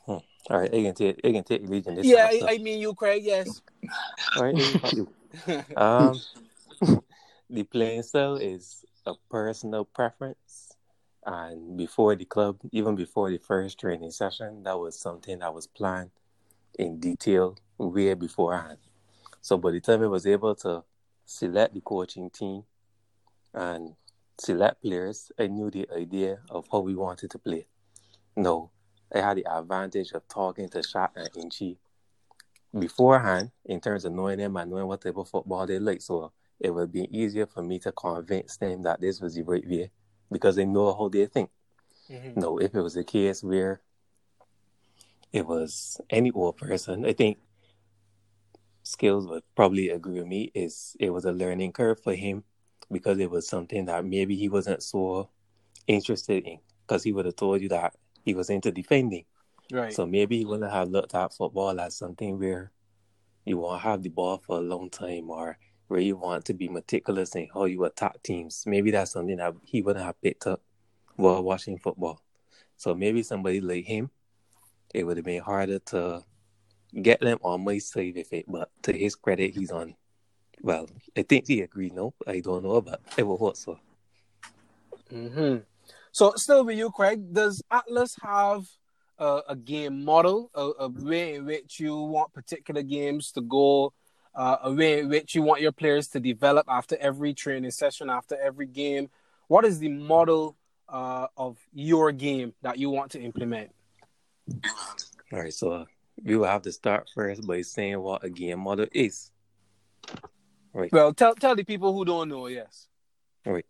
All 0.08 0.22
right, 0.50 0.74
I 0.74 0.82
can 0.82 0.94
take 0.94 1.20
I 1.24 1.30
can 1.30 1.44
take 1.44 1.62
the 1.62 1.70
lead 1.70 1.86
in 1.86 1.94
this. 1.94 2.06
Yeah, 2.06 2.28
I, 2.28 2.40
I 2.48 2.58
mean 2.58 2.80
you, 2.80 2.94
Craig. 2.94 3.22
Yes. 3.24 3.62
All 4.36 4.42
right. 4.42 4.56
Um, 5.76 6.18
the 7.50 7.62
playing 7.64 8.02
style 8.02 8.36
is 8.36 8.86
a 9.04 9.12
personal 9.30 9.84
preference, 9.84 10.65
and 11.26 11.76
before 11.76 12.14
the 12.14 12.24
club, 12.24 12.58
even 12.70 12.94
before 12.94 13.30
the 13.30 13.38
first 13.38 13.80
training 13.80 14.12
session, 14.12 14.62
that 14.62 14.78
was 14.78 14.98
something 14.98 15.40
that 15.40 15.52
was 15.52 15.66
planned 15.66 16.10
in 16.78 17.00
detail 17.00 17.58
way 17.78 18.14
beforehand. 18.14 18.78
So 19.40 19.58
by 19.58 19.72
the 19.72 19.80
time 19.80 20.04
I 20.04 20.06
was 20.06 20.24
able 20.24 20.54
to 20.56 20.84
select 21.24 21.74
the 21.74 21.80
coaching 21.80 22.30
team 22.30 22.62
and 23.52 23.96
select 24.38 24.82
players, 24.82 25.32
I 25.36 25.48
knew 25.48 25.68
the 25.68 25.88
idea 25.92 26.38
of 26.48 26.68
how 26.70 26.78
we 26.78 26.94
wanted 26.94 27.32
to 27.32 27.38
play. 27.40 27.66
No, 28.36 28.70
I 29.12 29.18
had 29.18 29.38
the 29.38 29.46
advantage 29.52 30.12
of 30.12 30.28
talking 30.28 30.68
to 30.68 30.78
Shaq 30.78 31.10
and 31.16 31.30
Inchi 31.36 31.76
beforehand 32.78 33.50
in 33.64 33.80
terms 33.80 34.04
of 34.04 34.12
knowing 34.12 34.38
them 34.38 34.56
and 34.56 34.70
knowing 34.70 34.86
what 34.86 35.00
type 35.00 35.16
of 35.16 35.28
football 35.28 35.66
they 35.66 35.80
like. 35.80 36.02
So 36.02 36.30
it 36.60 36.70
would 36.70 36.92
be 36.92 37.08
easier 37.10 37.46
for 37.46 37.64
me 37.64 37.80
to 37.80 37.90
convince 37.90 38.58
them 38.58 38.82
that 38.82 39.00
this 39.00 39.20
was 39.20 39.34
the 39.34 39.42
right 39.42 39.66
way 39.66 39.90
because 40.30 40.56
they 40.56 40.64
know 40.64 40.94
how 40.94 41.08
they 41.08 41.26
think. 41.26 41.50
Mhm. 42.10 42.36
No, 42.36 42.58
if 42.58 42.74
it 42.74 42.80
was 42.80 42.96
a 42.96 43.04
case 43.04 43.42
where 43.42 43.80
it 45.32 45.46
was 45.46 46.00
any 46.10 46.30
old 46.30 46.56
person, 46.56 47.04
I 47.04 47.12
think 47.12 47.38
skills 48.82 49.26
would 49.26 49.42
probably 49.54 49.88
agree 49.88 50.20
with 50.20 50.26
me 50.28 50.50
is 50.54 50.96
it 51.00 51.10
was 51.10 51.24
a 51.24 51.32
learning 51.32 51.72
curve 51.72 52.00
for 52.00 52.14
him 52.14 52.44
because 52.90 53.18
it 53.18 53.30
was 53.30 53.48
something 53.48 53.84
that 53.86 54.04
maybe 54.04 54.36
he 54.36 54.48
wasn't 54.48 54.82
so 54.82 55.28
interested 55.88 56.46
in 56.46 56.58
because 56.86 57.02
he 57.02 57.12
would 57.12 57.24
have 57.26 57.36
told 57.36 57.60
you 57.60 57.68
that 57.68 57.94
he 58.24 58.34
was 58.34 58.48
into 58.48 58.70
defending. 58.70 59.24
Right. 59.72 59.92
So 59.92 60.06
maybe 60.06 60.38
he 60.38 60.44
wouldn't 60.44 60.70
have 60.70 60.88
looked 60.88 61.14
at 61.14 61.34
football 61.34 61.80
as 61.80 61.96
something 61.96 62.38
where 62.38 62.70
you 63.44 63.58
want 63.58 63.82
to 63.82 63.88
have 63.88 64.02
the 64.02 64.08
ball 64.08 64.38
for 64.38 64.58
a 64.58 64.62
long 64.62 64.88
time 64.88 65.30
or 65.30 65.58
where 65.88 66.00
you 66.00 66.16
want 66.16 66.44
to 66.46 66.54
be 66.54 66.68
meticulous 66.68 67.34
in 67.34 67.48
how 67.52 67.64
you 67.64 67.84
attack 67.84 68.22
teams. 68.22 68.64
Maybe 68.66 68.90
that's 68.90 69.12
something 69.12 69.36
that 69.36 69.54
he 69.64 69.82
wouldn't 69.82 70.04
have 70.04 70.20
picked 70.20 70.46
up 70.46 70.62
while 71.16 71.42
watching 71.42 71.78
football. 71.78 72.20
So 72.76 72.94
maybe 72.94 73.22
somebody 73.22 73.60
like 73.60 73.86
him, 73.86 74.10
it 74.94 75.04
would 75.04 75.16
have 75.16 75.26
been 75.26 75.42
harder 75.42 75.78
to 75.78 76.22
get 77.00 77.20
them 77.20 77.38
on 77.42 77.64
my 77.64 77.78
side 77.78 78.16
it. 78.16 78.44
But 78.48 78.70
to 78.82 78.92
his 78.92 79.14
credit, 79.14 79.54
he's 79.54 79.70
on. 79.70 79.94
Well, 80.62 80.88
I 81.16 81.22
think 81.22 81.46
he 81.46 81.60
agreed. 81.62 81.92
No, 81.94 82.14
I 82.26 82.40
don't 82.40 82.64
know, 82.64 82.80
but 82.80 83.00
I 83.16 83.22
will 83.22 83.38
hope 83.38 83.56
so. 83.56 83.78
hmm 85.10 85.58
So, 86.12 86.32
still 86.36 86.64
with 86.64 86.78
you, 86.78 86.90
Craig, 86.90 87.32
does 87.32 87.62
Atlas 87.70 88.16
have 88.22 88.64
a, 89.18 89.42
a 89.50 89.56
game 89.56 90.04
model, 90.04 90.50
a, 90.54 90.70
a 90.80 90.88
way 90.88 91.34
in 91.34 91.44
which 91.44 91.78
you 91.78 91.96
want 91.96 92.32
particular 92.32 92.82
games 92.82 93.32
to 93.32 93.40
go, 93.42 93.92
uh, 94.36 94.58
a 94.62 94.72
way 94.72 95.00
in 95.00 95.08
which 95.08 95.34
you 95.34 95.42
want 95.42 95.62
your 95.62 95.72
players 95.72 96.08
to 96.08 96.20
develop 96.20 96.66
after 96.68 96.96
every 96.98 97.34
training 97.34 97.70
session, 97.70 98.10
after 98.10 98.36
every 98.38 98.66
game? 98.66 99.08
What 99.48 99.64
is 99.64 99.78
the 99.78 99.88
model 99.88 100.56
uh, 100.88 101.26
of 101.36 101.58
your 101.72 102.12
game 102.12 102.52
that 102.62 102.78
you 102.78 102.90
want 102.90 103.12
to 103.12 103.20
implement? 103.20 103.70
All 105.32 105.40
right, 105.40 105.52
so 105.52 105.86
we 106.22 106.36
will 106.36 106.46
have 106.46 106.62
to 106.62 106.72
start 106.72 107.10
first 107.14 107.46
by 107.46 107.62
saying 107.62 108.00
what 108.00 108.24
a 108.24 108.30
game 108.30 108.60
model 108.60 108.86
is. 108.92 109.30
Right. 110.72 110.92
Well, 110.92 111.14
tell 111.14 111.34
tell 111.34 111.56
the 111.56 111.64
people 111.64 111.94
who 111.94 112.04
don't 112.04 112.28
know. 112.28 112.46
Yes. 112.48 112.88
Right. 113.44 113.64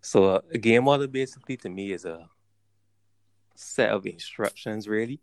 So 0.00 0.24
uh, 0.24 0.40
a 0.50 0.58
game 0.58 0.84
model 0.84 1.06
basically 1.06 1.56
to 1.58 1.68
me 1.68 1.92
is 1.92 2.04
a 2.04 2.28
set 3.54 3.90
of 3.90 4.06
instructions 4.06 4.88
really 4.88 5.20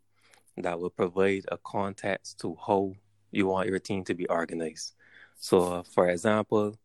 that 0.58 0.80
will 0.80 0.90
provide 0.90 1.44
a 1.52 1.58
context 1.58 2.40
to 2.40 2.56
how 2.66 2.94
you 3.36 3.48
want 3.48 3.70
your 3.70 3.80
team 3.80 4.04
to 4.06 4.14
be 4.14 4.28
organized. 4.28 4.94
So 5.38 5.84
for 5.84 6.10
example, 6.10 6.78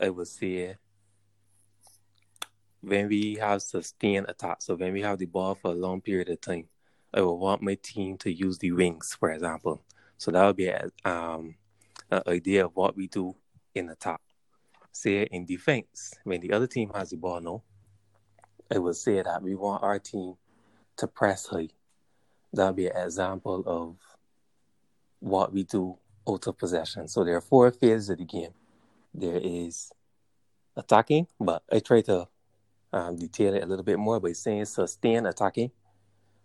I 0.00 0.10
would 0.10 0.28
say 0.28 0.76
when 2.80 3.08
we 3.08 3.34
have 3.36 3.62
sustained 3.62 4.26
attack, 4.28 4.62
so 4.62 4.74
when 4.74 4.92
we 4.92 5.02
have 5.02 5.18
the 5.18 5.26
ball 5.26 5.54
for 5.54 5.72
a 5.72 5.74
long 5.74 6.00
period 6.00 6.28
of 6.28 6.40
time, 6.40 6.68
I 7.12 7.20
would 7.22 7.34
want 7.34 7.62
my 7.62 7.76
team 7.82 8.18
to 8.18 8.32
use 8.32 8.58
the 8.58 8.72
wings, 8.72 9.16
for 9.18 9.30
example. 9.30 9.82
So 10.18 10.30
that 10.30 10.44
would 10.44 10.56
be 10.56 10.72
um, 11.04 11.56
an 12.10 12.22
idea 12.26 12.66
of 12.66 12.76
what 12.76 12.96
we 12.96 13.06
do 13.06 13.34
in 13.74 13.88
attack 13.88 14.20
say 14.98 15.22
in 15.30 15.46
defense, 15.46 16.14
when 16.24 16.40
the 16.40 16.52
other 16.52 16.66
team 16.66 16.90
has 16.94 17.10
the 17.10 17.16
ball 17.16 17.40
now, 17.40 17.62
I 18.70 18.78
would 18.78 18.96
say 18.96 19.22
that 19.22 19.42
we 19.42 19.54
want 19.54 19.82
our 19.82 19.98
team 19.98 20.34
to 20.96 21.06
press 21.06 21.46
high. 21.46 21.68
That 22.52 22.66
would 22.66 22.76
be 22.76 22.88
an 22.88 22.96
example 22.96 23.62
of 23.66 23.96
what 25.20 25.52
we 25.52 25.64
do 25.64 25.98
out 26.28 26.46
of 26.46 26.58
possession. 26.58 27.08
So 27.08 27.24
there 27.24 27.36
are 27.36 27.40
four 27.40 27.70
phases 27.70 28.10
of 28.10 28.18
the 28.18 28.24
game. 28.24 28.52
There 29.14 29.40
is 29.42 29.90
attacking, 30.76 31.26
but 31.40 31.62
I 31.72 31.80
try 31.80 32.02
to 32.02 32.28
um, 32.92 33.16
detail 33.16 33.54
it 33.54 33.62
a 33.62 33.66
little 33.66 33.84
bit 33.84 33.98
more 33.98 34.20
by 34.20 34.32
saying 34.32 34.66
sustain 34.66 35.26
attacking, 35.26 35.70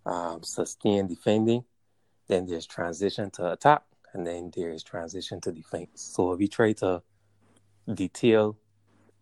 um, 0.06 0.44
sustain 0.44 1.08
defending, 1.08 1.64
then 2.28 2.46
there's 2.46 2.66
transition 2.66 3.30
to 3.32 3.52
attack, 3.52 3.84
and 4.14 4.26
then 4.26 4.52
there 4.56 4.70
is 4.70 4.84
transition 4.84 5.42
to 5.42 5.52
defense. 5.52 6.02
So 6.02 6.36
we 6.36 6.48
try 6.48 6.74
to 6.74 7.04
detail 7.94 8.58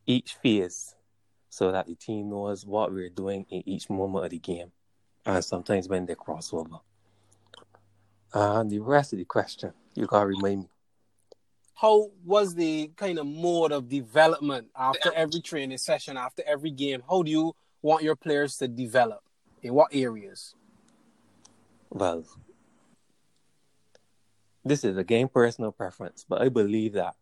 each 0.06 0.36
phase 0.36 0.96
so 1.50 1.72
that 1.72 1.88
the 1.88 1.96
team 1.96 2.30
knows 2.30 2.66
what 2.66 2.92
we're 2.92 3.10
doing 3.10 3.46
in 3.50 3.68
each 3.68 3.90
moment 3.90 4.26
of 4.26 4.32
the 4.32 4.40
game, 4.40 4.72
and 5.26 5.44
sometimes 5.44 5.88
when 5.88 6.06
they 6.06 6.16
cross 6.16 6.54
over. 6.54 6.78
Uh, 8.34 8.60
and 8.60 8.70
the 8.70 8.80
rest 8.80 9.14
of 9.14 9.20
the 9.20 9.26
question, 9.26 9.74
you 9.96 10.06
gotta 10.06 10.28
remind 10.28 10.62
me. 10.62 10.70
How 11.76 12.12
was 12.24 12.54
the 12.56 12.92
kind 12.96 13.18
of 13.18 13.26
mode 13.26 13.72
of 13.72 13.90
development 13.90 14.68
after 14.76 15.12
every 15.14 15.42
training 15.42 15.80
session, 15.80 16.16
after 16.16 16.44
every 16.46 16.72
game? 16.72 17.02
How 17.10 17.24
do 17.24 17.32
you 17.32 17.56
want 17.82 18.04
your 18.04 18.16
players 18.16 18.58
to 18.58 18.68
develop? 18.68 19.22
In 19.64 19.74
what 19.74 19.90
areas? 19.94 20.56
Well, 21.90 22.24
this 24.64 24.84
is 24.84 24.98
again 24.98 25.28
personal 25.28 25.72
preference, 25.72 26.26
but 26.28 26.42
I 26.42 26.50
believe 26.50 26.94
that 26.94 27.16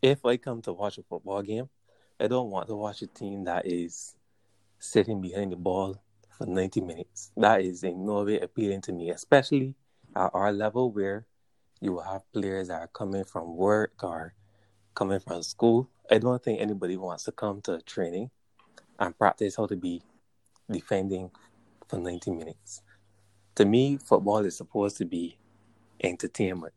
if 0.00 0.24
I 0.24 0.36
come 0.36 0.60
to 0.62 0.72
watch 0.72 0.98
a 0.98 1.02
football 1.02 1.42
game, 1.42 1.68
I 2.18 2.26
don't 2.26 2.50
want 2.50 2.68
to 2.68 2.76
watch 2.76 3.02
a 3.02 3.06
team 3.06 3.44
that 3.44 3.66
is 3.66 4.14
sitting 4.78 5.20
behind 5.20 5.52
the 5.52 5.56
ball 5.56 6.02
for 6.36 6.46
90 6.46 6.80
minutes. 6.80 7.30
That 7.36 7.60
is 7.62 7.84
in 7.84 8.04
no 8.04 8.24
way 8.24 8.40
appealing 8.40 8.80
to 8.82 8.92
me, 8.92 9.10
especially 9.10 9.74
at 10.16 10.30
our 10.34 10.52
level 10.52 10.90
where 10.90 11.26
you 11.80 11.92
will 11.92 12.02
have 12.02 12.30
players 12.32 12.68
that 12.68 12.80
are 12.80 12.88
coming 12.88 13.24
from 13.24 13.56
work 13.56 13.92
or 14.02 14.34
coming 14.94 15.20
from 15.20 15.42
school. 15.42 15.88
I 16.10 16.18
don't 16.18 16.42
think 16.42 16.60
anybody 16.60 16.96
wants 16.96 17.24
to 17.24 17.32
come 17.32 17.60
to 17.62 17.80
training 17.82 18.30
and 18.98 19.18
practice 19.18 19.56
how 19.56 19.66
to 19.66 19.76
be 19.76 20.02
defending 20.70 21.30
for 21.88 21.98
90 21.98 22.30
minutes. 22.30 22.82
To 23.56 23.64
me, 23.64 23.98
football 23.98 24.44
is 24.44 24.56
supposed 24.56 24.96
to 24.98 25.04
be 25.04 25.38
entertainment. 26.02 26.72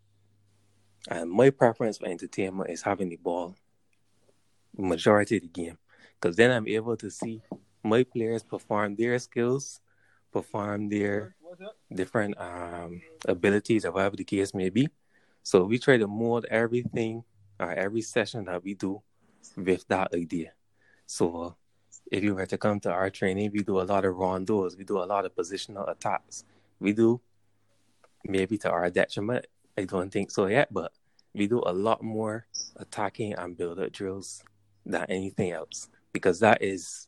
And 1.10 1.30
my 1.30 1.52
preference 1.52 1.98
for 1.98 2.08
entertainment 2.08 2.70
is 2.70 2.82
having 2.82 3.10
the 3.10 3.18
ball 3.18 3.56
majority 4.78 5.38
of 5.38 5.44
the 5.44 5.48
game. 5.48 5.78
Because 6.20 6.36
then 6.36 6.52
I'm 6.52 6.68
able 6.68 6.98
to 6.98 7.10
see 7.10 7.42
my 7.84 8.04
players 8.04 8.44
perform 8.44 8.96
their 8.96 9.20
skills, 9.20 9.80
perform 10.32 10.90
their 10.90 11.36
different 11.94 12.40
um, 12.40 13.02
abilities 13.28 13.86
or 13.86 13.92
whatever 13.92 14.16
the 14.16 14.24
case 14.24 14.54
may 14.54 14.70
be. 14.70 14.90
So 15.44 15.64
we 15.64 15.78
try 15.80 15.98
to 15.98 16.08
mold 16.08 16.46
everything 16.50 17.24
or 17.60 17.72
every 17.72 18.02
session 18.02 18.46
that 18.46 18.64
we 18.64 18.74
do 18.74 19.02
with 19.56 19.88
that 19.88 20.14
idea. 20.14 20.52
So 21.06 21.56
if 22.12 22.24
you 22.24 22.36
were 22.36 22.46
to 22.46 22.58
come 22.58 22.80
to 22.82 22.92
our 22.92 23.10
training, 23.10 23.52
we 23.54 23.64
do 23.64 23.80
a 23.80 23.84
lot 23.84 24.06
of 24.06 24.16
rondos, 24.16 24.78
we 24.78 24.84
do 24.84 24.98
a 24.98 25.06
lot 25.06 25.26
of 25.26 25.36
positional 25.36 25.90
attacks. 25.90 26.44
We 26.80 26.94
do 26.94 27.22
maybe 28.24 28.58
to 28.60 28.70
our 28.70 28.90
detriment. 28.90 29.46
I 29.78 29.86
don't 29.86 30.12
think 30.12 30.32
so 30.32 30.48
yet, 30.48 30.74
but 30.74 30.92
we 31.34 31.48
do 31.48 31.62
a 31.66 31.74
lot 31.74 32.02
more 32.02 32.48
attacking 32.78 33.34
and 33.34 33.58
build 33.58 33.80
up 33.80 33.92
drills 33.92 34.44
than 34.86 35.06
anything 35.10 35.52
else 35.52 35.90
because 36.14 36.40
that 36.40 36.62
is 36.62 37.08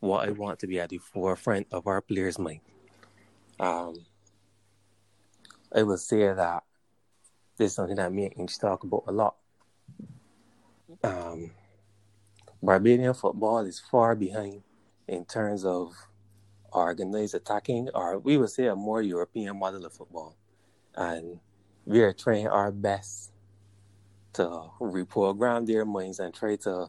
what 0.00 0.28
I 0.28 0.32
want 0.32 0.58
to 0.60 0.66
be 0.66 0.80
at 0.80 0.90
the 0.90 0.98
forefront 0.98 1.68
of 1.70 1.86
our 1.86 2.00
players' 2.00 2.38
mind. 2.38 2.60
Um, 3.62 3.94
I 5.74 5.84
would 5.84 6.00
say 6.00 6.34
that 6.34 6.64
this 7.56 7.70
is 7.70 7.76
something 7.76 7.96
that 7.96 8.12
me 8.12 8.24
and 8.24 8.34
Inch 8.40 8.58
talk 8.58 8.82
about 8.82 9.04
a 9.06 9.12
lot. 9.12 9.36
Um, 11.04 11.52
Barbadian 12.60 13.14
football 13.14 13.60
is 13.60 13.78
far 13.78 14.16
behind 14.16 14.62
in 15.06 15.24
terms 15.24 15.64
of 15.64 15.94
organized 16.72 17.36
attacking, 17.36 17.88
or 17.94 18.18
we 18.18 18.36
would 18.36 18.50
say 18.50 18.66
a 18.66 18.74
more 18.74 19.00
European 19.00 19.58
model 19.58 19.86
of 19.86 19.92
football 19.92 20.36
and 20.96 21.38
we 21.84 22.00
are 22.00 22.12
trying 22.12 22.48
our 22.48 22.70
best 22.70 23.32
to 24.32 24.44
reprogram 24.80 25.66
their 25.66 25.84
minds 25.84 26.18
and 26.18 26.34
try 26.34 26.56
to 26.56 26.88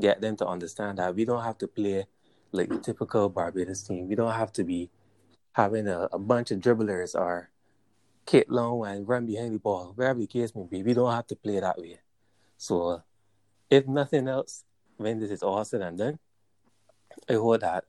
get 0.00 0.20
them 0.20 0.36
to 0.36 0.46
understand 0.46 0.98
that 0.98 1.14
we 1.14 1.24
don't 1.24 1.42
have 1.42 1.58
to 1.58 1.66
play 1.66 2.06
like 2.52 2.68
the 2.68 2.78
typical 2.78 3.28
Barbados 3.28 3.82
team. 3.82 4.08
We 4.08 4.14
don't 4.14 4.32
have 4.32 4.52
to 4.52 4.64
be 4.64 4.90
having 5.58 5.88
a, 5.88 6.08
a 6.12 6.18
bunch 6.20 6.52
of 6.52 6.60
dribblers 6.60 7.16
or 7.16 7.50
kick 8.24 8.46
long 8.48 8.86
and 8.86 9.08
run 9.08 9.26
behind 9.26 9.52
the 9.52 9.58
ball, 9.58 9.92
wherever 9.96 10.20
the 10.20 10.26
case 10.26 10.54
may 10.54 10.62
be. 10.70 10.84
We 10.84 10.94
don't 10.94 11.12
have 11.12 11.26
to 11.26 11.36
play 11.36 11.58
that 11.58 11.78
way. 11.78 11.98
So, 12.56 13.02
if 13.68 13.86
nothing 13.88 14.28
else, 14.28 14.64
when 14.96 15.18
this 15.18 15.32
is 15.32 15.42
all 15.42 15.64
said 15.64 15.80
and 15.80 15.98
done, 15.98 16.18
I 17.28 17.32
hope 17.32 17.60
that 17.60 17.84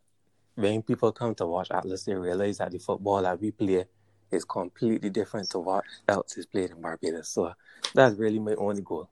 when 0.55 0.81
people 0.81 1.11
come 1.11 1.35
to 1.35 1.45
watch 1.45 1.69
Atlas, 1.69 2.05
they 2.05 2.15
realize 2.15 2.57
that 2.57 2.71
the 2.71 2.79
football 2.79 3.21
that 3.21 3.39
we 3.39 3.51
play 3.51 3.85
is 4.31 4.45
completely 4.45 5.11
different 5.11 5.51
to 5.51 5.59
what 5.59 5.83
else 6.07 6.37
is 6.37 6.47
played 6.47 6.71
in 6.71 6.81
Barbados. 6.81 7.29
So 7.29 7.53
that's 7.93 8.15
really 8.15 8.39
my 8.39 8.55
only 8.55 8.81
goal. 8.81 9.09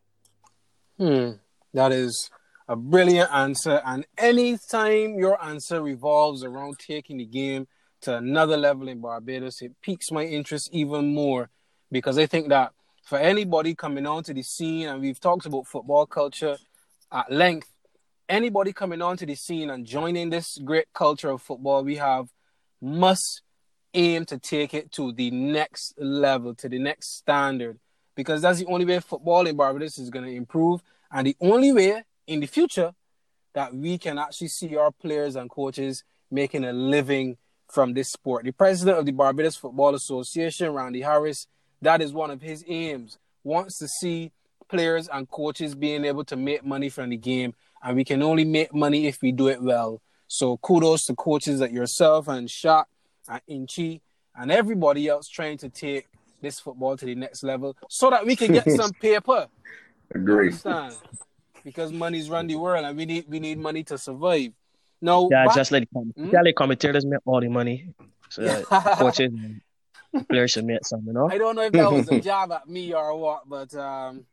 Hmm. 0.97 1.33
That 1.73 1.91
is 1.91 2.31
a 2.67 2.75
brilliant 2.75 3.31
answer. 3.31 3.81
And 3.85 4.05
anytime 4.17 5.19
your 5.19 5.41
answer 5.43 5.81
revolves 5.81 6.43
around 6.43 6.79
taking 6.79 7.17
the 7.17 7.25
game 7.25 7.67
to 8.01 8.15
another 8.15 8.57
level 8.57 8.87
in 8.87 9.01
Barbados, 9.01 9.61
it 9.61 9.73
piques 9.81 10.11
my 10.11 10.23
interest 10.23 10.69
even 10.71 11.13
more 11.13 11.49
because 11.91 12.17
I 12.17 12.25
think 12.25 12.49
that 12.49 12.73
for 13.03 13.17
anybody 13.17 13.73
coming 13.73 14.05
onto 14.05 14.33
the 14.33 14.43
scene, 14.43 14.89
and 14.89 15.01
we've 15.01 15.19
talked 15.19 15.45
about 15.45 15.65
football 15.65 16.05
culture 16.05 16.57
at 17.11 17.31
length, 17.31 17.71
anybody 18.27 18.73
coming 18.73 19.01
onto 19.01 19.25
the 19.25 19.35
scene 19.35 19.69
and 19.69 19.85
joining 19.85 20.29
this 20.29 20.57
great 20.57 20.87
culture 20.93 21.29
of 21.29 21.41
football 21.41 21.83
we 21.83 21.95
have 21.95 22.27
must 22.81 23.41
aim 23.93 24.25
to 24.25 24.37
take 24.37 24.73
it 24.73 24.91
to 24.91 25.13
the 25.13 25.31
next 25.31 25.93
level, 25.97 26.53
to 26.55 26.67
the 26.67 26.77
next 26.77 27.15
standard, 27.15 27.79
because 28.15 28.41
that's 28.41 28.59
the 28.59 28.65
only 28.65 28.85
way 28.85 28.99
football 28.99 29.47
in 29.47 29.55
Barbados 29.55 29.97
is 29.97 30.09
going 30.09 30.25
to 30.25 30.31
improve, 30.31 30.81
and 31.11 31.27
the 31.27 31.37
only 31.39 31.71
way 31.71 32.03
in 32.27 32.41
the 32.41 32.47
future 32.47 32.91
that 33.53 33.73
we 33.73 33.97
can 33.97 34.19
actually 34.19 34.49
see 34.49 34.75
our 34.75 34.91
players 34.91 35.35
and 35.35 35.49
coaches 35.49 36.03
making 36.29 36.65
a 36.65 36.73
living 36.73 37.37
from 37.69 37.93
this 37.93 38.11
sport. 38.11 38.45
The 38.45 38.51
president 38.51 38.97
of 38.97 39.05
the 39.05 39.11
Barbados 39.11 39.55
Football 39.55 39.95
Association, 39.95 40.71
Randy 40.73 41.01
Harris, 41.01 41.47
that 41.81 42.01
is 42.01 42.13
one 42.13 42.31
of 42.31 42.41
his 42.41 42.63
aims. 42.67 43.17
Wants 43.43 43.77
to 43.79 43.87
see 43.87 44.31
players 44.67 45.07
and 45.07 45.29
coaches 45.29 45.75
being 45.75 46.05
able 46.05 46.23
to 46.25 46.35
make 46.35 46.65
money 46.65 46.89
from 46.89 47.09
the 47.09 47.17
game, 47.17 47.53
and 47.83 47.95
we 47.95 48.03
can 48.03 48.21
only 48.21 48.45
make 48.45 48.73
money 48.73 49.07
if 49.07 49.21
we 49.21 49.31
do 49.31 49.47
it 49.47 49.61
well. 49.61 50.01
So 50.27 50.57
kudos 50.57 51.05
to 51.05 51.15
coaches 51.15 51.61
like 51.61 51.71
yourself 51.71 52.27
and 52.27 52.47
Shaq 52.47 52.85
and 53.29 53.41
Inchi 53.47 54.01
and 54.35 54.51
everybody 54.51 55.07
else 55.07 55.27
trying 55.27 55.57
to 55.59 55.69
take 55.69 56.07
this 56.41 56.59
football 56.59 56.97
to 56.97 57.05
the 57.05 57.15
next 57.15 57.43
level 57.43 57.75
so 57.89 58.09
that 58.09 58.25
we 58.25 58.35
can 58.35 58.53
get 58.53 58.69
some 58.75 58.91
paper. 58.91 59.47
Agree. 60.13 60.47
Understand? 60.47 60.95
Because 61.63 61.91
money's 61.91 62.29
run 62.29 62.47
the 62.47 62.55
world 62.55 62.85
and 62.85 62.97
we 62.97 63.05
need 63.05 63.25
we 63.27 63.39
need 63.39 63.57
money 63.57 63.83
to 63.83 63.97
survive. 63.97 64.51
No, 65.01 65.29
Yeah, 65.31 65.47
just 65.53 65.71
like 65.71 65.87
Hmm? 65.91 66.29
yeah, 66.31 66.41
like 66.41 66.55
commentators 66.55 67.05
make 67.05 67.19
all 67.25 67.41
the 67.41 67.49
money. 67.49 67.93
So 68.29 68.63
coaches 68.97 69.31
players 70.29 70.51
should 70.51 70.65
make 70.65 70.85
some, 70.85 71.03
you 71.05 71.13
know. 71.13 71.29
I 71.29 71.37
don't 71.37 71.55
know 71.55 71.63
if 71.63 71.73
that 71.73 71.91
was 71.91 72.09
a 72.09 72.19
jab 72.19 72.51
at 72.51 72.67
me 72.67 72.93
or 72.93 73.15
what, 73.17 73.47
but 73.47 73.73
um, 73.75 74.25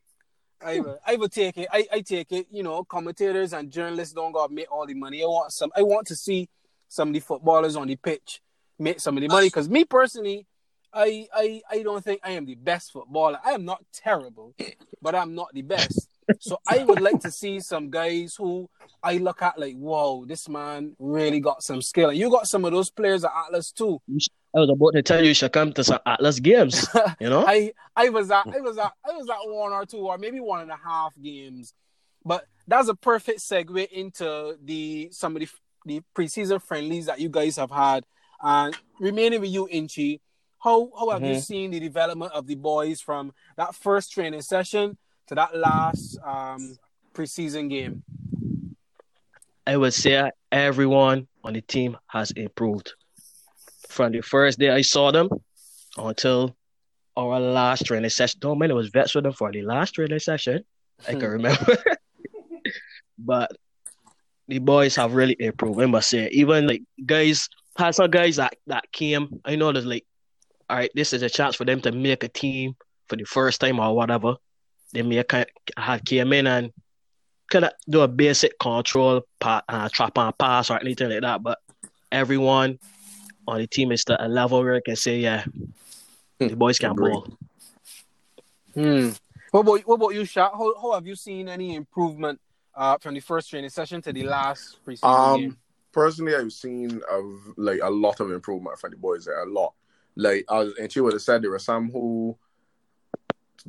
I 0.65 0.81
will, 0.81 0.99
I 1.07 1.17
will 1.17 1.29
take 1.29 1.59
it. 1.59 1.69
I, 1.73 1.87
I 1.93 2.01
take 2.01 2.33
it. 2.33 2.47
You 2.51 2.63
know, 2.63 2.85
commentators 2.85 3.53
and 3.53 3.71
journalists 3.71 4.15
don't 4.15 4.33
got 4.33 4.51
make 4.51 4.71
all 4.73 4.87
the 4.87 4.95
money. 4.95 5.23
I 5.23 5.27
want 5.27 5.53
some. 5.53 5.71
I 5.77 5.83
want 5.83 6.07
to 6.09 6.17
see 6.17 6.49
some 6.89 7.09
of 7.09 7.15
the 7.15 7.21
footballers 7.21 7.77
on 7.77 7.89
the 7.89 7.97
pitch 7.97 8.41
make 8.79 9.01
some 9.01 9.17
of 9.17 9.21
the 9.21 9.29
money. 9.29 9.49
Because 9.49 9.69
me 9.69 9.85
personally, 9.85 10.47
I, 10.93 11.27
I 11.35 11.63
I 11.71 11.83
don't 11.83 12.03
think 12.03 12.21
I 12.25 12.31
am 12.33 12.47
the 12.47 12.55
best 12.55 12.93
footballer. 12.93 13.39
I 13.45 13.53
am 13.53 13.65
not 13.65 13.85
terrible, 13.93 14.55
but 15.03 15.15
I'm 15.15 15.35
not 15.35 15.49
the 15.53 15.63
best. 15.63 16.09
So 16.41 16.59
I 16.67 16.85
would 16.85 17.01
like 17.01 17.21
to 17.21 17.31
see 17.31 17.61
some 17.61 17.91
guys 17.91 18.35
who 18.37 18.69
I 19.03 19.19
look 19.19 19.43
at 19.43 19.59
like, 19.59 19.77
whoa, 19.77 20.25
this 20.25 20.49
man 20.49 20.95
really 20.99 21.41
got 21.41 21.63
some 21.63 21.83
skill. 21.83 22.11
And 22.11 22.19
you 22.19 22.31
got 22.31 22.47
some 22.47 22.65
of 22.65 22.73
those 22.73 22.91
players 22.91 23.25
at 23.25 23.31
Atlas 23.47 23.73
too. 23.73 24.01
I 24.57 24.61
was 24.61 24.71
about 24.71 24.93
to 24.95 25.03
tell 25.03 25.21
you 25.21 25.29
you 25.29 25.35
should 25.35 25.53
come 25.53 25.73
to 25.73 25.85
some 25.85 25.99
Atlas 26.07 26.39
games, 26.41 26.87
you 27.21 27.29
know. 27.29 27.45
I 27.47 27.73
I 27.97 28.09
was 28.11 28.31
at 28.31 28.47
I 28.47 28.61
was 28.61 28.79
at 28.79 28.93
I 29.05 29.13
was 29.13 29.29
at 29.29 29.37
one 29.45 29.73
or 29.73 29.85
two 29.85 29.99
or 29.99 30.17
maybe 30.19 30.41
one 30.41 30.61
and 30.61 30.71
a 30.71 30.77
half 30.83 31.13
games, 31.21 31.75
but 32.25 32.47
that's 32.69 32.89
a 32.89 32.95
perfect 32.95 33.41
segue 33.41 33.89
into 33.91 34.57
the 34.63 35.09
some 35.13 35.37
of 35.37 35.41
the 35.41 35.49
the 35.87 36.01
preseason 36.17 36.63
friendlies 36.63 37.07
that 37.07 37.21
you 37.21 37.29
guys 37.29 37.57
have 37.57 37.71
had. 37.71 38.05
And 38.41 38.77
remaining 38.99 39.41
with 39.41 39.51
you, 39.51 39.69
Inchi, 39.71 40.21
how 40.59 40.91
how 40.99 41.11
have 41.11 41.23
you 41.25 41.35
Mhm. 41.37 41.43
seen 41.43 41.71
the 41.73 41.81
development 41.81 42.33
of 42.33 42.47
the 42.47 42.55
boys 42.55 43.01
from 43.01 43.33
that 43.57 43.75
first 43.75 44.13
training 44.13 44.43
session 44.43 44.97
to 45.29 45.35
that 45.35 45.57
last 45.57 46.19
um 46.25 46.77
preseason 47.15 47.71
game? 47.71 48.03
I 49.67 49.77
would 49.77 49.95
say 49.95 50.31
everyone 50.53 51.27
on 51.43 51.55
the 51.55 51.63
team 51.63 51.97
has 52.09 52.31
improved 52.33 52.93
from 53.89 54.13
the 54.13 54.21
first 54.21 54.59
day 54.59 54.71
I 54.71 54.83
saw 54.83 55.11
them 55.11 55.29
until 55.97 56.55
our 57.17 57.39
last 57.41 57.87
training 57.87 58.11
session. 58.11 58.41
Don't 58.41 58.59
mind 58.59 58.73
it 58.73 58.75
was 58.75 58.89
vets 58.89 59.15
with 59.15 59.25
them 59.25 59.33
for 59.33 59.53
the 59.53 59.63
last 59.63 59.93
training 59.93 60.19
session. 60.19 60.65
I 61.09 61.13
can 61.13 61.31
remember. 61.39 61.77
but 63.19 63.53
the 64.49 64.59
boys 64.59 64.97
have 64.97 65.15
really 65.15 65.37
improved. 65.39 65.81
I 65.81 65.87
must 65.87 66.11
say, 66.11 66.29
even 66.33 66.67
like 66.67 66.83
guys 67.05 67.49
had 67.77 67.95
some 67.95 68.11
guys 68.11 68.37
that, 68.37 68.55
that 68.67 68.91
came. 68.93 69.41
I 69.45 69.57
know 69.57 69.73
there's 69.73 69.87
like, 69.87 70.05
all 70.69 70.77
right, 70.77 70.91
this 70.95 71.13
is 71.13 71.23
a 71.23 71.31
chance 71.31 71.57
for 71.57 71.65
them 71.65 71.81
to 71.83 71.93
make 71.93 72.25
a 72.25 72.29
team 72.29 72.75
for 73.09 73.17
the 73.17 73.25
first 73.25 73.61
time 73.61 73.81
or 73.81 73.95
whatever, 73.95 74.35
they 74.95 75.03
may 75.03 75.23
kind 75.25 75.47
have 75.77 76.05
came 76.05 76.33
in 76.33 76.47
and 76.47 76.73
kind 77.51 77.67
of 77.67 77.73
do 77.89 78.01
a 78.01 78.09
basic 78.09 78.59
control, 78.59 79.23
uh, 79.43 79.89
trap 79.91 80.17
and 80.17 80.39
pass 80.39 80.71
or 80.71 80.81
anything 80.81 81.11
like 81.11 81.21
that. 81.21 81.43
But 81.43 81.59
everyone 82.11 82.79
on 83.47 83.59
the 83.59 83.67
team 83.67 83.93
is 83.93 84.05
at 84.09 84.21
a 84.21 84.29
level 84.29 84.63
where 84.63 84.77
I 84.77 84.81
can 84.81 84.97
say, 84.97 85.19
yeah, 85.19 85.45
the 86.39 86.49
hmm. 86.49 86.55
boys 86.55 86.79
can 86.79 86.93
Agreed. 86.93 87.13
ball. 87.13 87.39
Hmm. 88.75 89.11
What 89.51 89.61
about 89.61 89.81
what 89.87 89.95
about 89.97 90.15
you, 90.15 90.23
Shaq? 90.23 90.53
How, 90.53 90.75
how 90.81 90.93
have 90.95 91.07
you 91.07 91.15
seen 91.15 91.49
any 91.49 91.77
improvement 91.77 92.41
uh, 92.75 92.99
from 92.99 93.15
the 93.15 93.21
first 93.21 93.51
training 93.51 93.71
session 93.71 94.03
to 94.03 94.13
the 94.13 94.25
last 94.25 94.85
preseason 94.85 95.05
um, 95.05 95.41
game? 95.41 95.57
Personally, 95.93 96.35
I've 96.35 96.53
seen 96.53 97.01
of 97.09 97.25
like 97.57 97.81
a 97.83 97.91
lot 97.91 98.19
of 98.19 98.33
improvement 98.33 98.79
from 98.79 98.91
the 98.91 98.97
boys 98.97 99.27
there. 99.27 99.43
A 99.43 99.49
lot. 99.49 99.75
Like 100.17 100.45
I 100.49 100.59
was, 100.59 100.75
and 100.81 100.91
she 100.91 101.01
would 101.01 101.13
have 101.13 101.23
said 101.23 101.43
there 101.43 101.51
were 101.51 101.59
some 101.61 101.91
who 101.91 102.37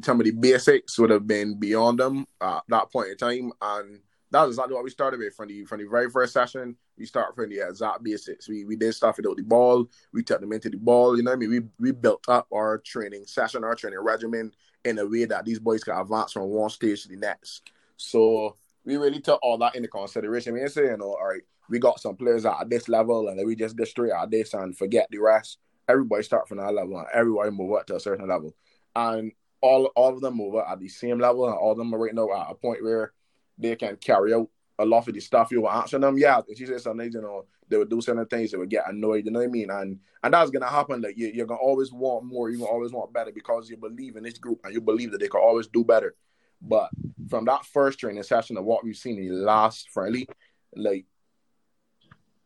some 0.04 0.20
of 0.20 0.26
the 0.26 0.32
basics 0.32 0.98
would 1.00 1.10
have 1.10 1.28
been 1.28 1.60
beyond 1.60 2.00
them 2.00 2.28
at 2.42 2.64
that 2.68 2.92
point 2.92 3.10
in 3.10 3.18
time, 3.18 3.52
and 3.62 4.00
that's 4.32 4.50
exactly 4.50 4.76
what 4.76 4.84
we 4.84 4.90
started 4.90 5.20
with 5.20 5.36
from 5.36 5.48
the 5.48 5.66
from 5.66 5.80
the 5.80 5.88
very 5.88 6.10
first 6.10 6.34
session. 6.34 6.76
We 6.98 7.06
start 7.06 7.36
from 7.36 7.50
the 7.50 7.68
exact 7.68 8.04
basics. 8.04 8.50
We 8.50 8.66
we 8.66 8.76
did 8.76 8.94
stuff 8.94 9.18
without 9.18 9.38
the 9.38 9.44
ball. 9.44 9.88
We 10.14 10.24
took 10.24 10.42
them 10.42 10.52
into 10.52 10.70
the 10.70 10.78
ball. 10.78 11.16
You 11.16 11.24
know 11.24 11.32
what 11.32 11.38
I 11.38 11.40
mean? 11.40 11.50
We 11.50 11.62
we 11.80 11.92
built 11.92 12.26
up 12.28 12.48
our 12.54 12.80
training 12.80 13.26
session, 13.28 13.64
our 13.64 13.76
training 13.76 14.00
regimen 14.02 14.52
in 14.84 15.00
a 15.00 15.06
way 15.06 15.26
that 15.26 15.46
these 15.46 15.60
boys 15.60 15.84
can 15.84 15.98
advance 15.98 16.34
from 16.34 16.44
one 16.50 16.70
stage 16.70 17.04
to 17.04 17.10
the 17.10 17.16
next. 17.16 17.72
So 17.98 18.58
we 18.86 18.98
really 18.98 19.20
took 19.20 19.40
all 19.42 19.58
that 19.58 19.76
into 19.76 19.88
consideration. 19.88 20.54
We 20.54 20.60
didn't 20.60 20.76
you 20.76 20.92
oh, 20.92 20.96
know, 20.96 21.16
all 21.20 21.28
right, 21.28 21.42
we 21.70 21.80
got 21.80 22.00
some 22.00 22.16
players 22.16 22.46
at 22.46 22.70
this 22.70 22.88
level 22.88 23.28
and 23.28 23.40
then 23.40 23.48
we 23.48 23.56
just 23.56 23.76
go 23.76 23.84
straight 23.84 24.12
at 24.12 24.30
this 24.30 24.54
and 24.54 24.78
forget 24.78 25.08
the 25.10 25.18
rest. 25.18 25.58
Everybody 25.88 26.24
start 26.24 26.48
from 26.48 26.60
that 26.60 26.74
level 26.74 26.98
and 26.98 27.08
everybody 27.14 27.52
move 27.52 27.74
up 27.74 27.88
to 27.88 27.96
a 27.96 28.00
certain 28.00 28.28
level. 28.28 28.54
And 28.96 29.32
all 29.62 29.86
all 29.96 30.14
of 30.14 30.22
them 30.22 30.40
over 30.42 30.66
at 30.66 30.80
the 30.80 30.88
same 30.88 31.20
level 31.20 31.48
and 31.48 31.58
all 31.58 31.72
of 31.72 31.78
them 31.78 31.94
are 31.94 32.00
right 32.00 32.14
now 32.14 32.32
at 32.34 32.52
a 32.52 32.56
point 32.56 32.84
where 32.84 33.14
they 33.58 33.76
can 33.76 33.96
carry 33.98 34.34
out 34.34 34.50
a 34.80 34.86
lot 34.86 35.08
of 35.08 35.14
the 35.14 35.20
stuff 35.20 35.52
you 35.52 35.62
were 35.62 35.72
answering 35.72 36.02
them. 36.02 36.18
Yeah, 36.18 36.42
you 36.48 36.68
say 36.68 36.78
something, 36.78 37.12
you 37.12 37.22
know, 37.22 37.46
they 37.70 37.78
would 37.78 37.90
do 37.90 38.02
certain 38.02 38.26
things, 38.26 38.52
they 38.52 38.58
would 38.58 38.70
get 38.70 38.90
annoyed, 38.90 39.26
you 39.26 39.32
know 39.32 39.40
what 39.40 39.48
I 39.48 39.52
mean? 39.52 39.70
And 39.70 40.00
and 40.24 40.34
that's 40.34 40.52
gonna 40.52 40.70
happen. 40.70 41.02
Like 41.02 41.18
you, 41.18 41.28
you're 41.28 41.46
gonna 41.46 41.60
always 41.60 41.92
want 41.92 42.26
more, 42.26 42.50
you're 42.50 42.60
gonna 42.60 42.72
always 42.72 42.92
want 42.92 43.14
better 43.14 43.32
because 43.32 43.70
you 43.70 43.78
believe 43.78 44.16
in 44.16 44.24
this 44.24 44.38
group 44.38 44.60
and 44.64 44.74
you 44.74 44.82
believe 44.82 45.12
that 45.12 45.20
they 45.20 45.28
can 45.28 45.42
always 45.42 45.68
do 45.68 45.84
better. 45.84 46.16
But 46.62 46.90
from 47.30 47.46
that 47.46 47.66
first 47.66 48.00
training 48.00 48.24
session 48.24 48.58
of 48.58 48.66
what 48.66 48.84
we've 48.84 48.96
seen 48.96 49.18
in 49.18 49.30
the 49.30 49.36
last 49.36 49.90
friendly, 49.90 50.28
like 50.76 51.06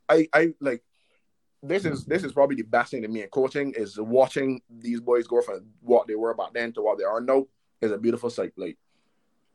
I 0.07 0.27
I 0.33 0.53
like 0.59 0.83
this 1.61 1.85
is 1.85 2.05
this 2.05 2.23
is 2.23 2.31
probably 2.31 2.55
the 2.55 2.63
best 2.63 2.91
thing 2.91 3.01
to 3.01 3.07
me 3.07 3.21
in 3.21 3.29
coaching 3.29 3.73
is 3.75 3.99
watching 3.99 4.61
these 4.69 5.01
boys 5.01 5.27
go 5.27 5.41
from 5.41 5.65
what 5.81 6.07
they 6.07 6.15
were 6.15 6.33
back 6.33 6.53
then 6.53 6.71
to 6.73 6.81
what 6.81 6.97
they 6.97 7.03
are 7.03 7.21
now 7.21 7.45
is 7.81 7.91
a 7.91 7.97
beautiful 7.97 8.29
sight. 8.29 8.53
Like 8.55 8.77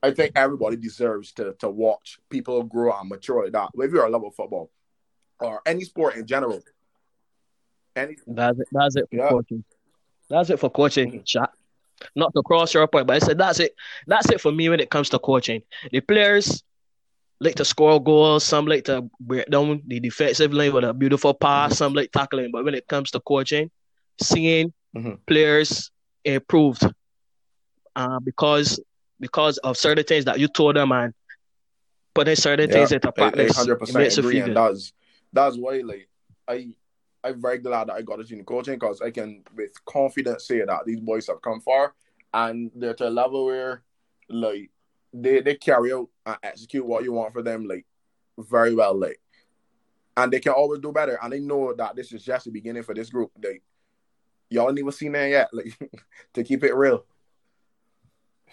I 0.02 0.10
think 0.10 0.32
everybody 0.36 0.76
deserves 0.76 1.32
to 1.32 1.54
to 1.60 1.68
watch 1.68 2.18
people 2.28 2.62
grow 2.62 2.92
and 2.98 3.08
mature 3.08 3.44
like 3.44 3.52
that. 3.52 3.70
If 3.74 3.92
you're 3.92 4.04
a 4.04 4.10
level 4.10 4.28
of 4.28 4.34
football 4.34 4.70
or 5.40 5.60
any 5.66 5.84
sport 5.84 6.16
in 6.16 6.26
general. 6.26 6.60
Any 7.96 8.16
that's 8.26 8.58
it, 8.58 8.66
that's 8.72 8.96
it 8.96 9.08
for 9.10 9.16
yeah. 9.16 9.28
coaching. 9.28 9.64
That's 10.28 10.50
it 10.50 10.58
for 10.58 10.70
coaching, 10.70 11.12
mm-hmm. 11.12 11.22
chat. 11.24 11.50
Not 12.16 12.32
to 12.34 12.42
cross 12.42 12.74
your 12.74 12.86
point, 12.88 13.06
but 13.06 13.16
I 13.16 13.18
said 13.20 13.38
that's 13.38 13.60
it. 13.60 13.74
That's 14.06 14.28
it 14.30 14.40
for 14.40 14.50
me 14.50 14.68
when 14.68 14.80
it 14.80 14.90
comes 14.90 15.10
to 15.10 15.18
coaching. 15.18 15.62
The 15.92 16.00
players 16.00 16.64
like 17.40 17.56
to 17.56 17.64
score 17.64 18.02
goals, 18.02 18.44
some 18.44 18.66
like 18.66 18.84
to 18.84 19.08
break 19.20 19.46
down 19.50 19.82
the 19.86 20.00
defensive 20.00 20.52
line 20.52 20.72
with 20.72 20.84
a 20.84 20.94
beautiful 20.94 21.34
pass, 21.34 21.72
mm-hmm. 21.72 21.76
some 21.76 21.94
like 21.94 22.12
tackling. 22.12 22.50
But 22.52 22.64
when 22.64 22.74
it 22.74 22.86
comes 22.88 23.10
to 23.12 23.20
coaching, 23.20 23.70
seeing 24.20 24.72
mm-hmm. 24.96 25.14
players 25.26 25.90
improved 26.24 26.86
uh, 27.96 28.20
because 28.20 28.80
because 29.20 29.58
of 29.58 29.76
certain 29.76 30.04
things 30.04 30.24
that 30.24 30.38
you 30.38 30.48
told 30.48 30.76
them 30.76 30.92
and 30.92 31.14
putting 32.14 32.36
certain 32.36 32.68
yeah, 32.68 32.76
things 32.76 32.92
into 32.92 33.12
practice. 33.12 33.56
Hundred 33.56 33.76
percent 33.76 34.18
agree, 34.18 34.40
and 34.40 34.56
that's 34.56 34.92
that's 35.32 35.56
why 35.56 35.82
like 35.84 36.08
I 36.48 36.68
I'm 37.22 37.40
very 37.40 37.58
glad 37.58 37.88
that 37.88 37.94
I 37.94 38.02
got 38.02 38.20
into 38.20 38.44
coaching 38.44 38.74
because 38.74 39.00
I 39.00 39.10
can 39.10 39.42
with 39.56 39.72
confidence 39.84 40.46
say 40.46 40.64
that 40.64 40.84
these 40.86 41.00
boys 41.00 41.26
have 41.26 41.42
come 41.42 41.60
far 41.60 41.94
and 42.32 42.70
they're 42.74 42.94
to 42.94 43.08
a 43.08 43.10
level 43.10 43.46
where 43.46 43.82
like 44.28 44.70
they 45.14 45.40
they 45.40 45.54
carry 45.54 45.92
out 45.92 46.08
and 46.26 46.36
execute 46.42 46.84
what 46.84 47.04
you 47.04 47.12
want 47.12 47.32
for 47.32 47.42
them 47.42 47.66
like 47.66 47.86
very 48.38 48.74
well 48.74 48.94
like 48.98 49.20
and 50.16 50.32
they 50.32 50.40
can 50.40 50.52
always 50.52 50.80
do 50.80 50.92
better 50.92 51.18
and 51.22 51.32
they 51.32 51.40
know 51.40 51.72
that 51.74 51.96
this 51.96 52.12
is 52.12 52.24
just 52.24 52.44
the 52.44 52.50
beginning 52.50 52.82
for 52.82 52.94
this 52.94 53.10
group 53.10 53.30
like 53.42 53.62
y'all 54.50 54.68
ain't 54.68 54.78
even 54.78 54.92
seen 54.92 55.12
that 55.12 55.28
yet 55.28 55.48
like 55.52 55.78
to 56.34 56.44
keep 56.44 56.62
it 56.64 56.74
real 56.74 57.04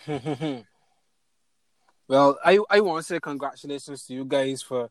well, 2.08 2.38
I, 2.44 2.60
I 2.70 2.80
want 2.80 3.00
to 3.00 3.04
say 3.04 3.20
congratulations 3.20 4.06
to 4.06 4.14
you 4.14 4.26
guys 4.26 4.62
for 4.62 4.90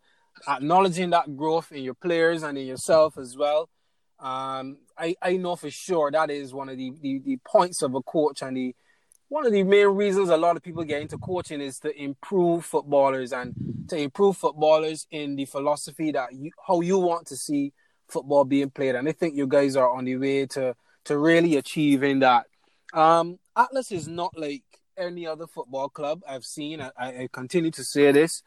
acknowledging 0.49 1.11
that 1.11 1.37
growth 1.37 1.73
in 1.73 1.83
your 1.83 1.95
players 1.95 2.43
and 2.43 2.57
in 2.57 2.67
yourself 2.67 3.19
as 3.19 3.37
well. 3.37 3.69
Um, 4.19 4.79
I, 4.97 5.17
I 5.21 5.37
know 5.37 5.57
for 5.57 5.71
sure 5.71 6.11
that 6.11 6.31
is 6.31 6.53
one 6.55 6.69
of 6.69 6.77
the, 6.77 6.93
the, 7.01 7.21
the 7.25 7.39
points 7.45 7.83
of 7.83 7.95
a 7.95 8.03
coach 8.03 8.43
and 8.43 8.57
the 8.57 8.75
one 9.31 9.47
of 9.47 9.53
the 9.53 9.63
main 9.63 9.87
reasons 9.87 10.29
a 10.29 10.37
lot 10.37 10.57
of 10.57 10.63
people 10.63 10.83
get 10.83 11.01
into 11.01 11.17
coaching 11.17 11.61
is 11.61 11.79
to 11.79 11.97
improve 11.97 12.65
footballers 12.65 13.33
and 13.33 13.55
to 13.89 13.97
improve 13.97 14.37
footballers 14.37 15.07
in 15.13 15.37
the 15.37 15.45
philosophy 15.45 16.11
that 16.11 16.35
you, 16.35 16.51
how 16.67 16.81
you 16.81 16.99
want 16.99 17.29
to 17.29 17.37
see 17.37 17.73
football 18.09 18.45
being 18.45 18.71
played. 18.71 18.97
And 18.97 19.09
I 19.09 19.13
think 19.13 19.37
you 19.37 19.47
guys 19.47 19.77
are 19.77 19.89
on 19.89 20.05
the 20.05 20.17
way 20.17 20.47
to 20.47 20.75
to 21.05 21.17
really 21.17 21.57
achieving 21.57 22.19
that. 22.19 22.47
Um, 22.93 23.39
Atlas 23.57 23.93
is 23.93 24.09
not 24.09 24.37
like 24.37 24.65
any 24.99 25.29
other 25.29 25.47
football 25.47 25.89
club 25.89 26.23
I've 26.29 26.45
seen. 26.45 26.81
I, 26.81 26.91
I 26.99 27.29
continue 27.33 27.71
to 27.71 27.85
say 27.85 28.11
this. 28.11 28.43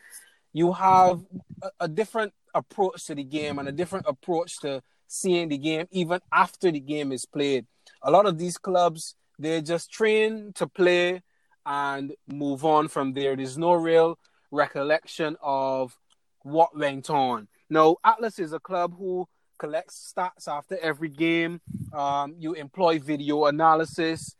You 0.52 0.74
have 0.74 1.22
a, 1.62 1.70
a 1.80 1.88
different 1.88 2.34
approach 2.54 3.06
to 3.06 3.16
the 3.16 3.24
game 3.24 3.58
and 3.58 3.70
a 3.70 3.72
different 3.72 4.06
approach 4.06 4.60
to 4.60 4.84
seeing 5.08 5.48
the 5.48 5.58
game 5.58 5.88
even 5.92 6.20
after 6.32 6.72
the 6.72 6.82
game 6.82 7.14
is 7.14 7.26
played. 7.26 7.66
A 8.02 8.12
lot 8.12 8.26
of 8.26 8.38
these 8.38 8.58
clubs, 8.58 9.16
they 9.40 9.62
just 9.62 9.92
train 9.92 10.54
to 10.56 10.68
play 10.68 11.22
and 11.66 12.14
move 12.28 12.66
on 12.66 12.88
from 12.88 13.14
there. 13.14 13.36
There's 13.36 13.58
no 13.58 13.74
real 13.74 14.18
recollection 14.52 15.38
of 15.42 15.98
what 16.42 16.78
went 16.78 17.10
on. 17.10 17.48
Now, 17.70 17.98
Atlas 18.04 18.40
is 18.40 18.54
a 18.54 18.60
club 18.60 18.96
who 18.98 19.28
collects 19.58 20.14
stats 20.16 20.48
after 20.48 20.78
every 20.82 21.10
game. 21.10 21.62
Um, 21.94 22.36
you 22.38 22.54
employ 22.54 23.00
video 23.00 23.46
analysis 23.46 24.36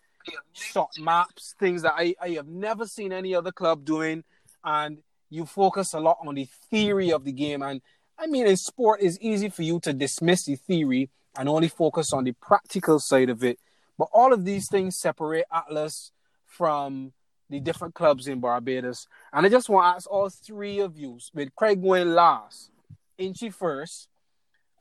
shot 0.54 0.92
maps, 1.00 1.56
things 1.60 1.82
that 1.82 1.94
I, 1.98 2.16
I 2.22 2.30
have 2.30 2.48
never 2.48 2.86
seen 2.86 3.12
any 3.12 3.36
other 3.36 3.52
club 3.52 3.86
doing. 3.86 4.24
And 4.64 5.00
you 5.30 5.46
focus 5.46 5.94
a 5.94 6.00
lot 6.00 6.18
on 6.26 6.36
the 6.36 6.48
theory 6.70 7.12
of 7.12 7.26
the 7.26 7.32
game. 7.32 7.62
And 7.62 7.82
I 8.18 8.28
mean, 8.28 8.48
in 8.48 8.58
sport, 8.58 9.02
it's 9.02 9.18
easy 9.20 9.50
for 9.50 9.64
you 9.64 9.80
to 9.82 9.94
dismiss 9.94 10.46
the 10.46 10.56
theory 10.56 11.10
and 11.38 11.50
only 11.50 11.68
focus 11.68 12.14
on 12.14 12.24
the 12.24 12.34
practical 12.34 13.00
side 13.00 13.30
of 13.30 13.44
it. 13.44 13.60
But 13.98 14.10
all 14.14 14.34
of 14.34 14.46
these 14.46 14.68
things 14.70 14.98
separate 14.98 15.46
Atlas 15.52 16.12
from 16.46 17.14
the 17.50 17.60
different 17.60 17.94
clubs 17.94 18.28
in 18.28 18.40
Barbados. 18.40 19.08
And 19.32 19.46
I 19.46 19.50
just 19.50 19.70
want 19.70 19.86
to 19.86 19.96
ask 19.98 20.10
all 20.10 20.30
three 20.30 20.80
of 20.80 20.98
you, 20.98 21.20
with 21.34 21.56
Craig 21.56 21.82
going 21.82 22.14
last, 22.14 22.72
Inchy 23.18 23.50
first, 23.50 24.08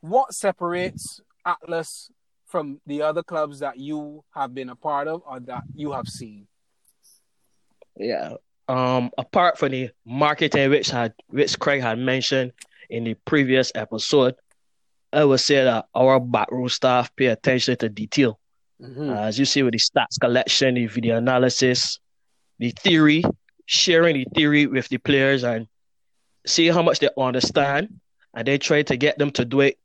what 0.01 0.33
separates 0.35 1.21
Atlas 1.45 2.11
from 2.47 2.81
the 2.87 3.03
other 3.03 3.23
clubs 3.23 3.61
that 3.61 3.79
you 3.79 4.25
have 4.35 4.55
been 4.55 4.69
a 4.69 4.77
part 4.77 5.09
of 5.09 5.23
or 5.27 5.41
that 5.41 5.65
you 5.75 5.93
have 5.93 6.09
seen? 6.09 6.47
Yeah. 7.97 8.35
Um, 8.69 9.11
apart 9.19 9.59
from 9.59 9.73
the 9.73 9.91
marketing 10.07 10.71
which 10.71 10.91
had 10.91 11.15
which 11.29 11.59
Craig 11.59 11.83
had 11.83 11.99
mentioned 11.99 12.53
in 12.89 13.05
the 13.05 13.15
previous 13.15 13.73
episode, 13.75 14.35
I 15.13 15.25
would 15.25 15.41
say 15.41 15.65
that 15.65 15.87
our 15.95 16.21
backroom 16.21 16.69
staff 16.69 17.15
pay 17.17 17.27
attention 17.27 17.77
to 17.79 17.89
detail. 17.89 18.39
Mm-hmm. 18.83 19.11
Uh, 19.11 19.21
as 19.21 19.39
you 19.39 19.45
see 19.45 19.63
with 19.63 19.73
the 19.73 19.79
stats 19.79 20.19
collection, 20.21 20.75
the 20.75 20.87
video 20.87 21.17
analysis, 21.17 22.01
the 22.59 22.71
theory, 22.71 23.25
sharing 23.67 24.17
the 24.17 24.27
theory 24.35 24.67
with 24.67 24.89
the 24.89 24.99
players 24.99 25.45
and 25.45 25.69
see 26.47 26.67
how 26.69 26.83
much 26.83 26.99
they 26.99 27.09
understand, 27.17 28.01
and 28.35 28.49
then 28.49 28.59
try 28.59 28.83
to 28.83 28.97
get 28.97 29.19
them 29.19 29.31
to 29.31 29.45
do 29.45 29.61
it 29.61 29.79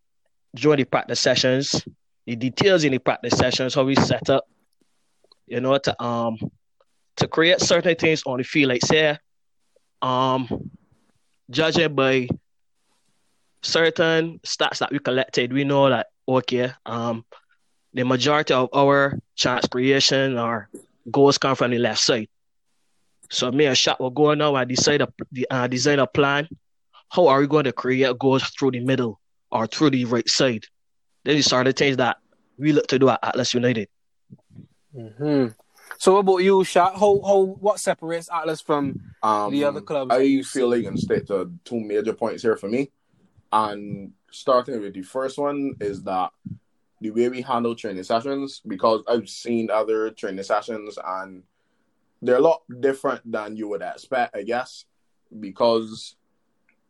during 0.56 0.78
the 0.78 0.86
practice 0.86 1.20
sessions 1.20 1.84
the 2.28 2.36
details 2.36 2.84
in 2.84 2.92
the 2.92 3.00
practice 3.00 3.38
sessions, 3.38 3.74
how 3.74 3.86
we 3.86 3.96
set 3.96 4.30
up, 4.30 4.48
you 5.48 5.62
know, 5.62 5.78
to 5.78 6.04
um 6.04 6.38
to 7.16 7.28
create 7.28 7.62
certain 7.62 7.96
things 7.96 8.22
on 8.26 8.38
the 8.38 8.44
field. 8.44 8.70
Like 8.70 8.84
say, 8.84 9.18
um, 10.02 10.70
judging 11.50 11.96
by 11.96 12.28
certain 13.64 14.40
stats 14.40 14.80
that 14.80 14.92
we 14.92 15.00
collected, 15.00 15.54
we 15.54 15.64
know 15.64 15.90
that 15.90 16.08
okay, 16.28 16.74
um, 16.86 17.26
the 17.98 18.06
majority 18.06 18.54
of 18.54 18.70
our 18.74 19.20
chance 19.36 19.68
creation 19.68 20.38
or 20.38 20.70
goals 21.12 21.38
come 21.38 21.56
from 21.56 21.72
the 21.72 21.78
left 21.78 22.00
side. 22.00 22.28
So 23.30 23.52
me 23.52 23.66
and 23.66 23.76
Shaq 23.76 24.00
will 24.00 24.10
go 24.10 24.34
now 24.34 24.56
and 24.56 24.70
decide 24.70 25.02
a, 25.02 25.10
uh, 25.50 25.68
design 25.68 26.00
a 26.00 26.08
plan. 26.08 26.48
How 27.10 27.28
are 27.28 27.40
we 27.40 27.48
going 27.48 27.66
to 27.66 27.74
create 27.74 28.18
goals 28.20 28.44
through 28.44 28.72
the 28.72 28.80
middle 28.80 29.20
or 29.52 29.68
through 29.68 29.92
the 29.92 30.06
right 30.06 30.28
side? 30.28 30.66
Then 31.24 31.36
you 31.36 31.42
start 31.42 31.66
to 31.66 31.74
change 31.74 31.98
that 31.98 32.18
we 32.58 32.72
look 32.72 32.88
to 32.88 33.00
do 33.00 33.10
at 33.10 33.20
Atlas 33.24 33.54
United. 33.54 33.90
Mm-hmm. 34.96 35.48
So 35.98 36.14
what 36.14 36.20
about 36.20 36.38
you, 36.38 36.60
Shaq? 36.60 36.94
How, 36.94 37.22
how 37.22 37.58
what 37.60 37.80
separates 37.80 38.30
Atlas 38.32 38.62
from 38.62 39.00
Um, 39.24 39.52
The 39.52 39.64
other 39.64 39.82
clubs 39.82 40.10
that 40.10 40.20
I 40.20 40.24
you 40.24 40.44
feel 40.44 40.72
see. 40.72 40.76
like 40.78 40.86
can 40.86 40.98
stick 40.98 41.28
to 41.28 41.52
two 41.64 41.80
major 41.80 42.14
points 42.14 42.44
here 42.44 42.56
for 42.56 42.68
me. 42.68 42.92
And 43.52 44.14
starting 44.32 44.82
with 44.82 44.94
the 44.94 45.02
first 45.02 45.38
one 45.38 45.76
is 45.80 46.04
that 46.04 46.32
the 47.00 47.12
way 47.12 47.30
we 47.30 47.42
handle 47.42 47.76
training 47.76 48.04
sessions, 48.04 48.62
because 48.66 49.04
I've 49.08 49.30
seen 49.30 49.70
other 49.70 50.10
training 50.12 50.44
sessions 50.44 50.98
and 51.06 51.44
they're 52.22 52.38
a 52.38 52.42
lot 52.42 52.62
different 52.80 53.32
than 53.32 53.56
you 53.56 53.68
would 53.70 53.82
expect, 53.82 54.36
I 54.36 54.44
guess. 54.44 54.86
Because 55.40 56.16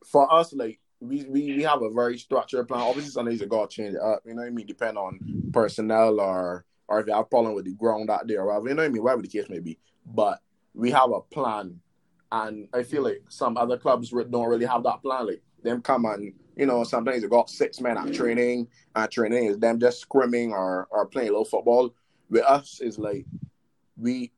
for 0.06 0.32
us, 0.32 0.54
like 0.54 0.80
we, 1.00 1.24
we, 1.26 1.56
we 1.56 1.64
have 1.64 1.82
a 1.82 1.92
very 1.92 2.18
structured 2.18 2.68
plan. 2.68 2.82
Obviously 2.82 3.12
some 3.12 3.30
you 3.30 3.46
gotta 3.46 3.68
change 3.68 3.96
it 3.96 4.02
up, 4.02 4.22
you 4.26 4.34
know 4.34 4.42
what 4.42 4.48
I 4.48 4.52
mean? 4.52 4.66
Depend 4.66 4.98
on 4.98 5.20
personnel 5.52 6.20
or 6.20 6.66
or 6.88 7.02
if 7.02 7.08
you 7.08 7.14
have 7.14 7.24
a 7.24 7.26
problem 7.26 7.54
with 7.54 7.66
the 7.66 7.74
ground 7.74 8.10
out 8.10 8.28
there 8.28 8.42
or 8.42 8.48
whatever, 8.48 8.70
you 8.70 8.76
know 8.76 8.84
what 8.84 8.90
I 8.90 8.92
mean, 8.92 9.04
whatever 9.04 9.22
the 9.22 9.28
case 9.28 9.50
may 9.50 9.60
be. 9.60 9.78
But 10.06 10.40
we 10.74 10.92
have 10.92 11.12
a 11.12 11.20
plan 11.20 11.82
and 12.32 12.70
I 12.74 12.84
feel 12.84 13.04
like 13.04 13.24
some 13.28 13.58
other 13.58 13.78
clubs 13.78 14.10
don't 14.10 14.50
really 14.50 14.66
have 14.66 14.84
that 14.84 15.02
plan. 15.02 15.28
Like 15.28 15.42
them 15.64 15.82
come 15.82 16.06
and 16.06 16.34
you 16.56 16.66
know 16.66 16.84
sometimes 16.84 17.22
they 17.22 17.28
got 17.28 17.50
six 17.50 17.80
men 17.82 17.98
at 17.98 18.14
training, 18.14 18.68
and 18.96 19.12
training 19.12 19.46
is 19.46 19.60
them 19.60 19.80
just 19.80 20.08
scrimming 20.08 20.52
or 20.52 20.88
or 20.92 21.06
playing 21.06 21.30
a 21.30 21.32
little 21.32 21.46
football. 21.46 21.94
With 22.30 22.44
us 22.44 22.82
is 22.82 23.00
like 23.00 23.26
we, 23.96 24.32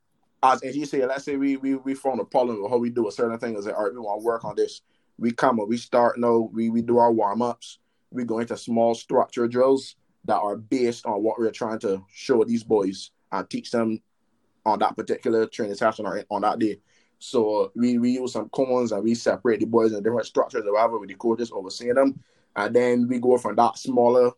as 0.44 0.62
if 0.64 0.76
you 0.76 0.86
say, 0.86 1.06
let's 1.06 1.26
say 1.26 1.38
we 1.38 1.58
we 1.58 1.76
we 1.76 1.94
found 1.94 2.20
a 2.20 2.26
problem 2.26 2.62
with 2.62 2.72
how 2.72 2.78
we 2.78 2.90
do 2.90 3.08
a 3.08 3.12
certain 3.12 3.40
thing. 3.40 3.56
Is 3.56 3.66
like 3.66 3.76
all 3.76 3.86
right, 3.86 3.94
we 3.94 4.00
want 4.00 4.22
to 4.22 4.26
work 4.26 4.46
on 4.46 4.56
this. 4.56 4.82
We 5.18 5.32
come 5.32 5.60
and 5.60 5.68
we 5.68 5.78
start 5.78 6.20
now. 6.20 6.50
We 6.54 6.70
we 6.70 6.82
do 6.82 6.98
our 6.98 7.12
warm 7.12 7.42
ups. 7.42 7.80
We 8.12 8.24
go 8.24 8.40
into 8.40 8.58
small 8.58 8.96
structure 8.96 9.48
drills 9.48 9.96
that 10.26 10.40
are 10.40 10.58
based 10.58 11.06
on 11.06 11.24
what 11.24 11.40
we're 11.40 11.52
trying 11.52 11.80
to 11.80 12.04
show 12.12 12.44
these 12.44 12.64
boys 12.64 13.12
and 13.32 13.50
teach 13.50 13.72
them 13.72 14.02
on 14.66 14.80
that 14.80 14.96
particular 14.96 15.46
training 15.46 15.76
session 15.76 16.06
or 16.06 16.24
on 16.30 16.42
that 16.42 16.60
day. 16.60 16.80
So 17.20 17.72
we, 17.76 18.00
we 18.00 18.12
use 18.12 18.34
some 18.34 18.50
commons 18.50 18.92
and 18.92 19.04
we 19.04 19.14
separate 19.14 19.60
the 19.60 19.66
boys 19.66 19.92
in 19.92 20.02
different 20.02 20.26
structures 20.26 20.66
or 20.66 20.74
whatever 20.74 20.98
with 20.98 21.10
the 21.10 21.16
coaches 21.16 21.52
overseeing 21.52 21.96
them. 21.96 22.20
And 22.56 22.76
then 22.76 23.08
we 23.08 23.20
go 23.20 23.38
from 23.38 23.56
that 23.56 23.78
smaller 23.78 24.32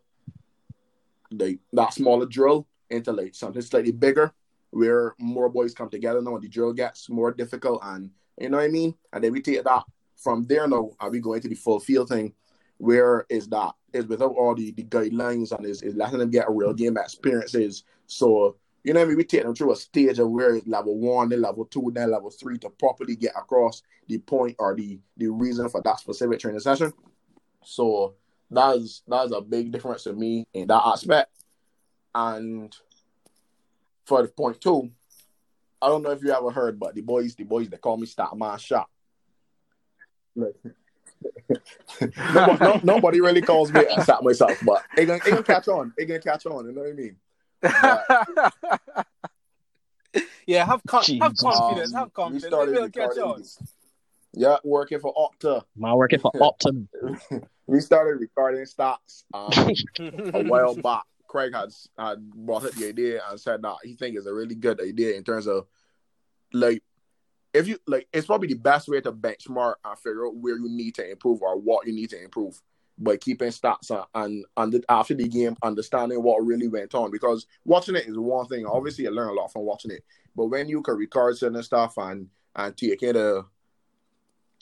like 1.31 1.59
that 1.71 1.93
smaller 1.93 2.25
drill 2.25 2.67
into 2.89 3.11
like 3.13 3.33
something 3.33 3.61
slightly 3.61 3.91
bigger 3.91 4.33
where 4.71 5.15
more 5.17 5.47
boys 5.49 5.73
come 5.73 5.89
together 5.89 6.21
now 6.21 6.35
and 6.35 6.43
the 6.43 6.49
drill 6.49 6.73
gets 6.73 7.09
more 7.09 7.31
difficult 7.31 7.79
and 7.83 8.09
you 8.37 8.49
know 8.49 8.57
what 8.57 8.63
I 8.63 8.69
mean? 8.69 8.95
And 9.13 9.23
then 9.23 9.31
we 9.31 9.41
take 9.41 9.63
that 9.63 9.83
from 10.17 10.45
there 10.45 10.67
now 10.67 10.91
and 10.99 11.11
we 11.11 11.19
go 11.19 11.33
into 11.33 11.47
the 11.47 11.55
full 11.55 11.79
field 11.79 12.09
thing 12.09 12.33
where 12.77 13.25
is 13.29 13.47
that 13.49 13.73
is 13.93 14.07
without 14.07 14.31
all 14.31 14.55
the, 14.55 14.71
the 14.71 14.83
guidelines 14.83 15.51
and 15.55 15.65
is, 15.65 15.83
is 15.83 15.95
letting 15.95 16.19
them 16.19 16.31
get 16.31 16.49
real 16.49 16.73
game 16.73 16.97
experiences. 16.97 17.83
So 18.07 18.57
you 18.83 18.93
know 18.93 18.99
what 18.99 19.05
I 19.05 19.09
mean? 19.09 19.17
We 19.17 19.23
take 19.23 19.43
them 19.43 19.55
through 19.55 19.73
a 19.73 19.75
stage 19.75 20.19
of 20.19 20.29
where 20.29 20.55
it's 20.55 20.67
level 20.67 20.97
one, 20.97 21.29
then 21.29 21.41
level 21.41 21.65
two, 21.65 21.91
then 21.93 22.11
level 22.11 22.31
three 22.31 22.57
to 22.59 22.69
properly 22.69 23.15
get 23.15 23.33
across 23.35 23.83
the 24.07 24.17
point 24.17 24.55
or 24.59 24.75
the 24.75 24.99
the 25.17 25.27
reason 25.27 25.69
for 25.69 25.81
that 25.83 25.99
specific 25.99 26.39
training 26.39 26.59
session. 26.59 26.91
So 27.63 28.15
that's 28.49 29.03
that's 29.07 29.31
a 29.31 29.41
big 29.41 29.71
difference 29.71 30.03
to 30.03 30.13
me 30.13 30.47
in 30.53 30.67
that 30.67 30.81
aspect. 30.85 31.31
And 32.15 32.75
for 34.05 34.23
the 34.23 34.27
point 34.29 34.59
two, 34.59 34.91
I 35.81 35.87
don't 35.87 36.01
know 36.01 36.11
if 36.11 36.23
you 36.23 36.31
ever 36.31 36.51
heard, 36.51 36.79
but 36.79 36.95
the 36.95 37.01
boys, 37.01 37.35
the 37.35 37.43
boys, 37.43 37.69
they 37.69 37.77
call 37.77 37.97
me 37.97 38.07
Stat 38.07 38.29
Man 38.35 38.57
Shaq. 38.57 38.85
Nobody, 42.33 42.63
no, 42.63 42.79
nobody 42.83 43.21
really 43.21 43.41
calls 43.41 43.71
me 43.71 43.85
a 43.85 44.01
Stat 44.03 44.23
myself, 44.23 44.57
but 44.65 44.83
it 44.97 45.05
gonna, 45.05 45.19
it 45.25 45.29
gonna 45.29 45.43
catch 45.43 45.67
on. 45.67 45.93
It 45.97 46.05
gonna 46.05 46.19
catch 46.19 46.45
on. 46.45 46.65
You 46.65 46.71
know 46.71 46.81
what 46.81 46.89
I 46.89 46.93
mean? 46.93 47.15
yeah, 50.47 50.65
have, 50.65 50.81
con- 50.87 51.03
have 51.19 51.35
confidence. 51.35 51.93
Um, 51.93 51.99
have 51.99 52.07
we 52.07 52.11
confidence. 52.11 52.45
started 52.45 52.75
It 52.75 52.81
will 52.81 52.89
catch 52.89 53.09
recording 53.09 53.23
on. 53.23 53.39
this. 53.39 53.59
Yeah, 54.33 54.57
working 54.63 54.99
for 54.99 55.13
Opta. 55.13 55.63
Man 55.75 55.95
working 55.95 56.19
for 56.19 56.31
Opta. 56.33 56.87
we 57.67 57.79
started 57.79 58.19
recording 58.19 58.65
stocks 58.65 59.23
um, 59.33 59.51
a 59.99 60.43
while 60.47 60.75
back. 60.75 61.03
Craig 61.27 61.53
had 61.53 61.69
had 61.97 62.29
brought 62.31 62.65
up 62.65 62.71
the 62.73 62.87
idea 62.87 63.21
and 63.29 63.39
said 63.39 63.61
that 63.61 63.75
he 63.83 63.95
think 63.95 64.17
it's 64.17 64.25
a 64.25 64.33
really 64.33 64.55
good 64.55 64.81
idea 64.81 65.15
in 65.15 65.23
terms 65.23 65.47
of 65.47 65.65
like 66.51 66.83
if 67.53 67.67
you 67.67 67.77
like 67.87 68.07
it's 68.11 68.27
probably 68.27 68.49
the 68.49 68.55
best 68.55 68.89
way 68.89 68.99
to 69.01 69.11
benchmark 69.13 69.75
and 69.85 69.97
figure 69.99 70.27
out 70.27 70.35
where 70.35 70.57
you 70.57 70.69
need 70.69 70.95
to 70.95 71.09
improve 71.09 71.41
or 71.41 71.57
what 71.57 71.87
you 71.87 71.93
need 71.93 72.09
to 72.09 72.21
improve 72.21 72.61
by 73.03 73.17
keeping 73.17 73.49
stats 73.49 73.89
and 73.89 74.05
and, 74.15 74.45
and 74.73 74.85
after 74.89 75.13
the 75.13 75.27
game 75.27 75.55
understanding 75.63 76.21
what 76.21 76.45
really 76.45 76.67
went 76.67 76.93
on 76.95 77.11
because 77.11 77.47
watching 77.65 77.95
it 77.95 78.07
is 78.07 78.17
one 78.17 78.45
thing 78.47 78.65
obviously 78.65 79.03
you 79.03 79.11
learn 79.11 79.29
a 79.29 79.33
lot 79.33 79.51
from 79.51 79.63
watching 79.63 79.91
it 79.91 80.03
but 80.35 80.45
when 80.47 80.67
you 80.67 80.81
can 80.81 80.95
record 80.95 81.37
certain 81.37 81.61
stuff 81.63 81.97
and 81.97 82.27
and 82.55 82.75
take 82.77 83.03
it 83.03 83.15
a 83.15 83.43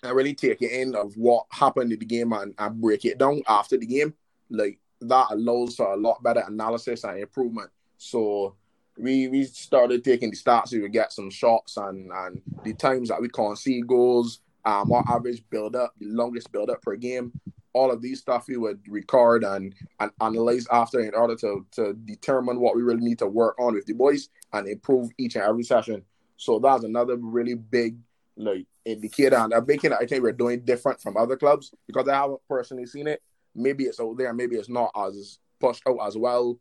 and 0.03 0.15
really 0.15 0.33
take 0.33 0.61
it 0.61 0.71
in 0.71 0.95
of 0.95 1.15
what 1.15 1.45
happened 1.49 1.91
in 1.91 1.99
the 1.99 2.05
game 2.05 2.31
and, 2.33 2.53
and 2.57 2.81
break 2.81 3.05
it 3.05 3.17
down 3.17 3.41
after 3.47 3.77
the 3.77 3.85
game, 3.85 4.13
like 4.49 4.79
that 5.01 5.27
allows 5.31 5.75
for 5.75 5.93
a 5.93 5.97
lot 5.97 6.21
better 6.23 6.43
analysis 6.47 7.03
and 7.03 7.19
improvement. 7.19 7.69
So 7.97 8.55
we 8.97 9.27
we 9.27 9.43
started 9.45 10.03
taking 10.03 10.31
the 10.31 10.37
stats, 10.37 10.71
we 10.71 10.79
would 10.79 10.93
get 10.93 11.13
some 11.13 11.29
shots 11.29 11.77
and 11.77 12.11
and 12.11 12.41
the 12.63 12.73
times 12.73 13.09
that 13.09 13.21
we 13.21 13.29
concede 13.29 13.87
goals, 13.87 14.41
um, 14.65 14.91
our 14.91 15.03
average 15.09 15.43
build 15.49 15.75
up, 15.75 15.93
the 15.99 16.07
longest 16.07 16.51
build 16.51 16.69
up 16.69 16.81
per 16.81 16.95
game, 16.95 17.31
all 17.73 17.91
of 17.91 18.01
these 18.01 18.19
stuff 18.19 18.47
we 18.47 18.57
would 18.57 18.79
record 18.87 19.43
and 19.43 19.75
and 19.99 20.11
analyze 20.21 20.67
after 20.71 20.99
in 20.99 21.13
order 21.13 21.35
to 21.35 21.65
to 21.71 21.93
determine 22.05 22.59
what 22.59 22.75
we 22.75 22.81
really 22.81 23.05
need 23.05 23.19
to 23.19 23.27
work 23.27 23.59
on 23.59 23.73
with 23.73 23.85
the 23.85 23.93
boys 23.93 24.29
and 24.53 24.67
improve 24.67 25.09
each 25.17 25.35
and 25.35 25.43
every 25.43 25.63
session. 25.63 26.03
So 26.37 26.59
that's 26.59 26.83
another 26.83 27.17
really 27.17 27.55
big 27.55 27.97
like 28.37 28.65
indicator 28.85 29.35
and 29.35 29.53
a 29.53 29.61
big 29.61 29.81
thing 29.81 29.93
I 29.93 30.05
think 30.05 30.23
we're 30.23 30.31
doing 30.31 30.61
different 30.61 31.01
from 31.01 31.17
other 31.17 31.35
clubs 31.35 31.71
because 31.85 32.07
I 32.07 32.15
haven't 32.15 32.41
personally 32.47 32.85
seen 32.85 33.07
it. 33.07 33.21
Maybe 33.53 33.85
it's 33.85 33.99
out 33.99 34.17
there, 34.17 34.33
maybe 34.33 34.55
it's 34.55 34.69
not 34.69 34.91
as 34.95 35.39
pushed 35.59 35.83
out 35.87 35.99
as 36.05 36.17
well 36.17 36.57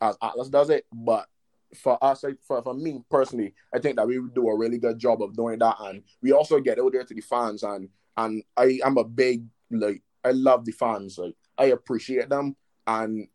as 0.00 0.16
Atlas 0.22 0.48
does 0.48 0.70
it. 0.70 0.86
But 0.92 1.26
for 1.74 2.02
us, 2.02 2.24
for, 2.46 2.62
for 2.62 2.74
me 2.74 3.00
personally, 3.10 3.54
I 3.74 3.78
think 3.78 3.96
that 3.96 4.06
we 4.06 4.20
do 4.34 4.48
a 4.48 4.56
really 4.56 4.78
good 4.78 4.98
job 4.98 5.22
of 5.22 5.36
doing 5.36 5.58
that, 5.60 5.76
and 5.80 6.02
we 6.22 6.32
also 6.32 6.58
get 6.60 6.78
out 6.78 6.92
there 6.92 7.04
to 7.04 7.14
the 7.14 7.20
fans. 7.20 7.62
And 7.62 7.88
and 8.16 8.42
I, 8.56 8.80
I 8.84 8.86
am 8.86 8.96
a 8.98 9.04
big 9.04 9.44
like 9.70 10.02
I 10.24 10.32
love 10.32 10.64
the 10.64 10.72
fans. 10.72 11.18
Like 11.18 11.34
I 11.58 11.66
appreciate 11.66 12.28
them, 12.28 12.56
and 12.86 13.28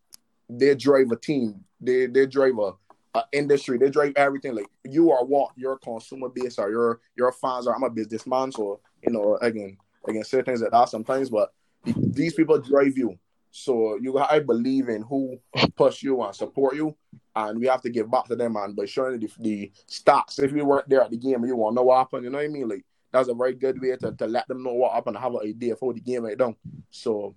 they 0.50 0.76
drive 0.76 1.12
a 1.12 1.16
team. 1.16 1.64
They 1.80 2.08
they 2.08 2.26
drive 2.26 2.58
a, 2.60 2.74
a 3.18 3.24
industry. 3.32 3.78
They 3.78 3.90
drive 3.90 4.14
everything. 4.16 4.56
Like 4.56 4.68
you 4.84 5.12
are 5.12 5.26
what 5.26 5.52
your 5.56 5.78
consumer 5.78 6.30
base 6.30 6.60
or 6.60 6.70
your 6.70 7.02
your 7.16 7.32
fans 7.32 7.68
are. 7.68 7.76
I'm 7.76 7.84
a 7.84 7.90
businessman, 7.90 8.52
so 8.52 8.80
you 9.02 9.12
know 9.12 9.38
again 9.42 9.78
I 10.08 10.12
can 10.12 10.24
say 10.24 10.42
things 10.42 10.62
like 10.62 10.72
that 10.72 10.90
sometimes, 10.90 11.30
but 11.30 11.52
these 11.86 12.34
people 12.34 12.60
drive 12.60 12.98
you. 12.98 13.18
So 13.52 13.98
you 14.02 14.18
I 14.18 14.40
believe 14.40 14.90
in 14.90 15.02
who 15.04 15.40
push 15.76 16.04
you 16.04 16.22
and 16.22 16.36
support 16.36 16.76
you, 16.76 16.96
and 17.36 17.60
we 17.60 17.68
have 17.68 17.82
to 17.82 17.90
give 17.90 18.12
back 18.12 18.26
to 18.26 18.36
them 18.36 18.56
and 18.58 18.76
by 18.76 18.86
showing 18.86 19.20
the, 19.20 19.30
the 19.40 19.72
stats. 19.90 20.44
If 20.44 20.52
you 20.52 20.66
weren't 20.66 20.90
there 20.90 21.02
at 21.02 21.12
the 21.12 21.18
game 21.18 21.46
you 21.46 21.56
won't 21.56 21.76
know 21.76 21.84
what 21.84 22.00
happened, 22.00 22.26
you 22.26 22.30
know 22.30 22.38
what 22.38 22.46
I 22.46 22.50
mean? 22.50 22.68
Like 22.68 22.86
that's 23.16 23.30
a 23.30 23.34
very 23.34 23.54
good 23.54 23.82
way 23.82 23.96
to, 23.96 24.12
to 24.12 24.28
let 24.28 24.48
them 24.48 24.62
know 24.62 24.74
what 24.74 24.94
happened 24.94 25.16
and 25.16 25.24
have 25.24 25.34
an 25.34 25.48
idea 25.48 25.76
for 25.76 25.94
the 25.94 26.02
game 26.02 26.24
right 26.24 26.38
now. 26.38 26.56
So 26.92 27.36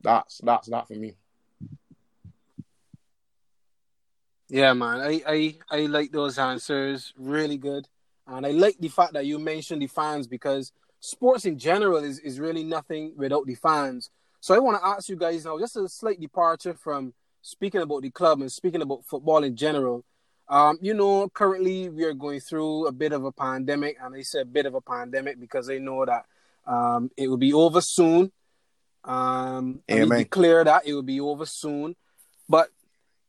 that's 0.00 0.40
that's 0.42 0.68
that 0.68 0.88
for 0.88 0.94
me. 0.94 1.14
Yeah, 4.48 4.72
man. 4.72 5.00
I, 5.00 5.20
I, 5.26 5.56
I 5.70 5.80
like 5.86 6.10
those 6.10 6.38
answers. 6.38 7.12
Really 7.18 7.58
good. 7.58 7.86
And 8.26 8.46
I 8.46 8.50
like 8.52 8.78
the 8.80 8.88
fact 8.88 9.12
that 9.12 9.26
you 9.26 9.38
mentioned 9.38 9.82
the 9.82 9.88
fans 9.88 10.26
because 10.26 10.72
sports 11.00 11.44
in 11.44 11.58
general 11.58 11.98
is, 11.98 12.18
is 12.20 12.40
really 12.40 12.64
nothing 12.64 13.12
without 13.14 13.44
the 13.44 13.56
fans. 13.56 14.10
So 14.40 14.54
I 14.54 14.58
want 14.58 14.80
to 14.80 14.86
ask 14.86 15.10
you 15.10 15.16
guys 15.16 15.44
now, 15.44 15.58
just 15.58 15.76
a 15.76 15.86
slight 15.86 16.18
departure 16.18 16.72
from 16.72 17.12
speaking 17.42 17.82
about 17.82 18.00
the 18.02 18.10
club 18.10 18.40
and 18.40 18.50
speaking 18.50 18.80
about 18.80 19.04
football 19.04 19.44
in 19.44 19.54
general. 19.54 20.04
Um, 20.50 20.78
you 20.80 20.94
know, 20.94 21.28
currently 21.28 21.90
we 21.90 22.04
are 22.04 22.14
going 22.14 22.40
through 22.40 22.86
a 22.86 22.92
bit 22.92 23.12
of 23.12 23.24
a 23.24 23.32
pandemic, 23.32 23.98
and 24.02 24.14
I 24.14 24.22
say 24.22 24.40
a 24.40 24.46
bit 24.46 24.64
of 24.66 24.74
a 24.74 24.80
pandemic 24.80 25.38
because 25.38 25.66
they 25.66 25.78
know 25.78 26.04
that 26.06 26.24
um, 26.66 27.10
it 27.16 27.28
will 27.28 27.36
be 27.36 27.52
over 27.52 27.80
soon. 27.80 28.32
Um, 29.04 29.80
and 29.88 30.10
we 30.10 30.16
declare 30.18 30.64
that 30.64 30.86
it 30.86 30.94
will 30.94 31.02
be 31.02 31.20
over 31.20 31.46
soon, 31.46 31.96
but 32.48 32.68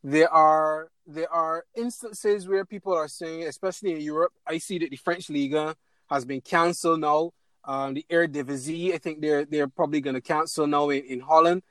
there 0.04 0.32
are 0.32 0.90
there 1.06 1.32
are 1.32 1.66
instances 1.76 2.48
where 2.48 2.64
people 2.66 2.94
are 2.94 3.08
saying, 3.08 3.44
especially 3.44 3.94
in 3.94 4.02
Europe, 4.02 4.32
I 4.48 4.58
see 4.58 4.78
that 4.80 4.90
the 4.90 4.96
French 4.96 5.30
Liga 5.30 5.76
has 6.10 6.24
been 6.24 6.42
cancelled 6.42 7.02
now. 7.02 7.32
Um, 7.66 7.94
the 7.96 8.06
Eredivisie, 8.10 8.94
I 8.94 8.98
think 8.98 9.20
they're 9.20 9.46
they're 9.46 9.68
probably 9.68 10.00
going 10.00 10.16
to 10.16 10.22
cancel 10.22 10.68
now 10.68 10.90
in, 10.90 11.04
in 11.04 11.20
Holland. 11.20 11.64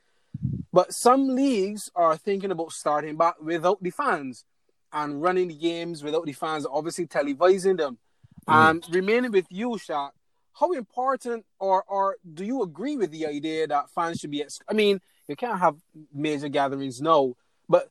But 0.71 0.93
some 0.93 1.35
leagues 1.35 1.89
are 1.95 2.15
thinking 2.15 2.51
about 2.51 2.71
starting 2.71 3.17
back 3.17 3.41
without 3.41 3.81
the 3.81 3.89
fans 3.89 4.45
and 4.91 5.21
running 5.21 5.47
the 5.47 5.55
games 5.55 6.03
without 6.03 6.25
the 6.25 6.33
fans, 6.33 6.65
obviously 6.69 7.07
televising 7.07 7.77
them. 7.77 7.97
And 8.47 8.83
remaining 8.89 9.31
with 9.31 9.45
you, 9.49 9.69
Shaq, 9.71 10.09
how 10.53 10.71
important 10.71 11.45
or 11.59 11.83
or 11.87 12.17
do 12.33 12.43
you 12.43 12.63
agree 12.63 12.97
with 12.97 13.11
the 13.11 13.27
idea 13.27 13.67
that 13.67 13.89
fans 13.91 14.19
should 14.19 14.31
be? 14.31 14.41
Ex- 14.41 14.59
I 14.67 14.73
mean, 14.73 14.99
you 15.27 15.35
can't 15.35 15.59
have 15.59 15.75
major 16.13 16.49
gatherings 16.49 17.01
now, 17.01 17.35
but 17.67 17.89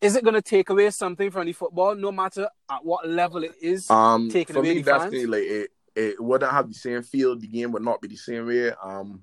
is 0.00 0.16
it 0.16 0.24
going 0.24 0.34
to 0.34 0.42
take 0.42 0.68
away 0.68 0.90
something 0.90 1.30
from 1.30 1.46
the 1.46 1.52
football, 1.52 1.94
no 1.94 2.12
matter 2.12 2.48
at 2.70 2.84
what 2.84 3.08
level 3.08 3.42
it 3.44 3.54
is? 3.62 3.90
Um, 3.90 4.28
taking 4.30 4.54
for 4.54 4.60
away 4.60 4.74
me, 4.74 4.82
the 4.82 4.90
fans? 4.90 5.04
definitely, 5.04 5.26
like 5.26 5.42
it, 5.42 5.70
it 5.94 6.20
wouldn't 6.20 6.50
have 6.50 6.68
the 6.68 6.74
same 6.74 7.02
feel. 7.02 7.38
The 7.38 7.46
game 7.46 7.72
would 7.72 7.82
not 7.82 8.02
be 8.02 8.08
the 8.08 8.16
same 8.16 8.46
way. 8.46 8.72
Um, 8.82 9.22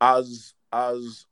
as 0.00 0.54
as 0.72 1.26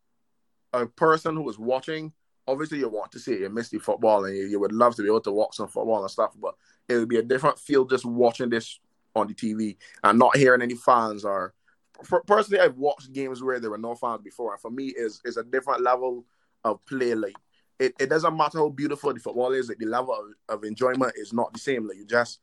a 0.72 0.86
person 0.86 1.36
who 1.36 1.48
is 1.48 1.58
watching, 1.58 2.12
obviously 2.46 2.78
you 2.78 2.88
want 2.88 3.12
to 3.12 3.18
see 3.18 3.32
it. 3.32 3.40
You 3.40 3.48
miss 3.48 3.68
the 3.68 3.78
football, 3.78 4.24
and 4.24 4.36
you, 4.36 4.46
you 4.46 4.60
would 4.60 4.72
love 4.72 4.94
to 4.96 5.02
be 5.02 5.08
able 5.08 5.20
to 5.22 5.32
watch 5.32 5.56
some 5.56 5.68
football 5.68 6.02
and 6.02 6.10
stuff. 6.10 6.32
But 6.40 6.54
it 6.88 6.96
would 6.96 7.08
be 7.08 7.18
a 7.18 7.22
different 7.22 7.58
feel 7.58 7.84
just 7.84 8.04
watching 8.04 8.50
this 8.50 8.78
on 9.14 9.28
the 9.28 9.34
TV 9.34 9.76
and 10.02 10.18
not 10.18 10.36
hearing 10.36 10.62
any 10.62 10.74
fans. 10.74 11.24
Or 11.24 11.54
for, 12.02 12.22
personally, 12.22 12.60
I've 12.60 12.76
watched 12.76 13.12
games 13.12 13.42
where 13.42 13.60
there 13.60 13.70
were 13.70 13.78
no 13.78 13.94
fans 13.94 14.22
before, 14.22 14.52
and 14.52 14.60
for 14.60 14.70
me, 14.70 14.86
is 14.86 15.20
is 15.24 15.36
a 15.36 15.44
different 15.44 15.82
level 15.82 16.24
of 16.64 16.84
play. 16.86 17.14
Like 17.14 17.36
it, 17.78 17.94
it 17.98 18.08
doesn't 18.08 18.36
matter 18.36 18.58
how 18.58 18.68
beautiful 18.68 19.12
the 19.12 19.20
football 19.20 19.52
is. 19.52 19.68
Like 19.68 19.78
the 19.78 19.86
level 19.86 20.14
of, 20.48 20.56
of 20.56 20.64
enjoyment 20.64 21.14
is 21.16 21.32
not 21.32 21.52
the 21.52 21.58
same. 21.58 21.88
Like 21.88 21.96
you 21.96 22.06
just 22.06 22.40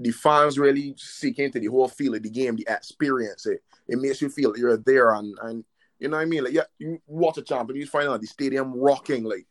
the 0.00 0.10
fans 0.10 0.58
really 0.58 0.94
seek 0.96 1.38
into 1.38 1.60
the 1.60 1.66
whole 1.66 1.88
feel 1.88 2.14
of 2.14 2.22
the 2.22 2.30
game, 2.30 2.56
the 2.56 2.66
experience. 2.68 3.46
It 3.46 3.62
it 3.88 3.98
makes 3.98 4.22
you 4.22 4.28
feel 4.28 4.56
you're 4.56 4.76
there 4.76 5.14
and 5.14 5.36
and 5.42 5.64
you 6.02 6.08
know 6.08 6.16
what 6.16 6.24
I 6.24 6.26
mean. 6.26 6.42
Like 6.42 6.52
yeah, 6.52 6.64
you 6.80 7.00
watch 7.06 7.38
a 7.38 7.42
Champions 7.42 7.88
final, 7.88 8.18
the 8.18 8.26
stadium 8.26 8.74
rocking 8.74 9.22
like 9.22 9.46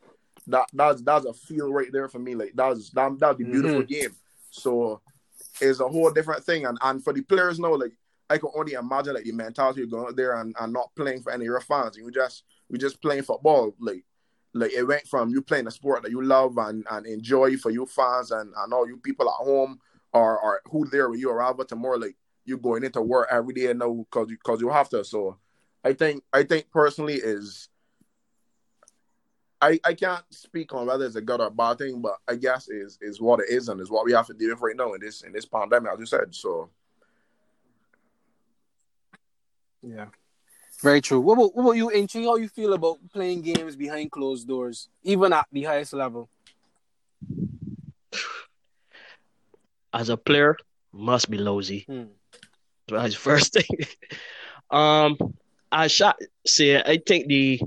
that. 0.47 0.67
That's 0.73 1.01
that's 1.01 1.25
a 1.25 1.33
feel 1.33 1.71
right 1.71 1.87
there 1.93 2.09
for 2.09 2.19
me. 2.19 2.35
Like 2.35 2.51
that's 2.53 2.89
that 2.89 3.17
that's 3.17 3.37
the 3.37 3.45
beautiful 3.45 3.83
mm-hmm. 3.83 3.93
game. 3.93 4.15
So 4.49 4.99
it's 5.61 5.79
a 5.79 5.87
whole 5.87 6.11
different 6.11 6.43
thing. 6.43 6.65
And 6.65 6.77
and 6.81 7.01
for 7.01 7.13
the 7.13 7.21
players 7.21 7.57
now, 7.57 7.73
like 7.75 7.93
I 8.29 8.37
can 8.37 8.49
only 8.53 8.73
imagine 8.73 9.13
like 9.13 9.23
the 9.23 9.31
mentality 9.31 9.83
of 9.83 9.91
going 9.91 10.07
out 10.07 10.17
there 10.17 10.41
and, 10.41 10.53
and 10.59 10.73
not 10.73 10.93
playing 10.93 11.21
for 11.21 11.31
any 11.31 11.45
of 11.45 11.51
your 11.51 11.61
fans. 11.61 11.95
You 11.95 12.11
just 12.11 12.43
we 12.69 12.77
just 12.77 13.01
playing 13.01 13.23
football. 13.23 13.73
Like 13.79 14.03
like 14.53 14.73
it 14.73 14.83
went 14.83 15.07
from 15.07 15.29
you 15.29 15.41
playing 15.41 15.67
a 15.67 15.71
sport 15.71 16.03
that 16.03 16.11
you 16.11 16.21
love 16.21 16.57
and, 16.57 16.85
and 16.91 17.05
enjoy 17.05 17.55
for 17.55 17.71
your 17.71 17.87
fans 17.87 18.31
and, 18.31 18.51
and 18.57 18.73
all 18.73 18.85
you 18.85 18.97
people 18.97 19.29
at 19.29 19.45
home 19.45 19.79
or 20.11 20.37
or 20.37 20.61
who 20.69 20.85
there 20.89 21.09
with 21.09 21.21
you 21.21 21.29
or 21.29 21.37
whatever 21.37 21.63
to 21.63 21.77
more 21.77 21.97
like 21.97 22.17
you 22.43 22.57
going 22.57 22.83
into 22.83 23.01
work 23.01 23.29
every 23.31 23.53
day 23.53 23.71
now 23.71 23.93
because 23.93 24.29
you 24.29 24.35
because 24.35 24.59
you 24.59 24.67
have 24.67 24.89
to. 24.89 25.05
So 25.05 25.37
I 25.83 25.93
think 25.93 26.23
I 26.31 26.43
think 26.43 26.69
personally 26.71 27.15
is 27.15 27.69
I, 29.61 29.79
I 29.83 29.93
can't 29.93 30.23
speak 30.31 30.73
on 30.73 30.87
whether 30.87 31.05
it's 31.05 31.15
a 31.15 31.21
good 31.21 31.39
or 31.39 31.51
bad 31.51 31.77
thing, 31.77 32.01
but 32.01 32.15
I 32.27 32.35
guess 32.35 32.67
is 32.67 32.97
is 33.01 33.21
what 33.21 33.39
it 33.39 33.49
is 33.49 33.69
and 33.69 33.79
is 33.79 33.91
what 33.91 34.05
we 34.05 34.13
have 34.13 34.27
to 34.27 34.33
deal 34.33 34.49
with 34.49 34.61
right 34.61 34.75
now 34.75 34.93
in 34.93 35.01
this 35.01 35.21
in 35.21 35.31
this 35.31 35.45
pandemic, 35.45 35.91
as 35.93 35.99
you 35.99 36.05
said. 36.05 36.33
So 36.33 36.69
Yeah. 39.81 40.07
Very 40.81 41.01
true. 41.01 41.19
What 41.19 41.33
about, 41.33 41.55
what 41.55 41.63
about 41.63 41.71
you, 41.73 41.91
Inchi? 41.91 42.23
How 42.23 42.37
you 42.37 42.47
feel 42.47 42.73
about 42.73 42.97
playing 43.13 43.41
games 43.41 43.75
behind 43.75 44.11
closed 44.11 44.47
doors, 44.47 44.89
even 45.03 45.31
at 45.31 45.45
the 45.51 45.63
highest 45.63 45.93
level? 45.93 46.29
As 49.93 50.09
a 50.09 50.17
player, 50.17 50.57
must 50.91 51.29
be 51.29 51.37
lousy. 51.37 51.85
Hmm. 51.87 52.03
That's 52.87 53.13
the 53.13 53.19
first 53.19 53.53
thing. 53.53 53.85
um, 54.71 55.17
I 55.71 55.87
shot 55.87 56.19
say 56.45 56.81
I 56.81 56.97
think 57.05 57.27
the 57.27 57.61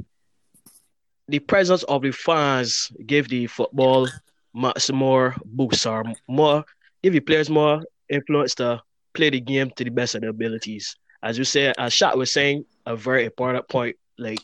the 1.28 1.38
presence 1.38 1.82
of 1.84 2.02
the 2.02 2.12
fans 2.12 2.92
give 3.06 3.28
the 3.28 3.46
football 3.46 4.08
much 4.52 4.90
more 4.92 5.34
boost 5.44 5.86
or 5.86 6.04
more 6.28 6.64
give 7.02 7.12
the 7.12 7.20
players 7.20 7.50
more 7.50 7.82
influence 8.08 8.54
to 8.56 8.80
play 9.14 9.30
the 9.30 9.40
game 9.40 9.70
to 9.76 9.84
the 9.84 9.90
best 9.90 10.14
of 10.14 10.20
their 10.20 10.30
abilities. 10.30 10.96
As 11.22 11.38
you 11.38 11.44
said, 11.44 11.74
as 11.78 11.94
Shaq 11.94 12.16
was 12.16 12.32
saying, 12.32 12.66
a 12.84 12.96
very 12.96 13.24
important 13.24 13.66
point. 13.68 13.96
Like, 14.18 14.40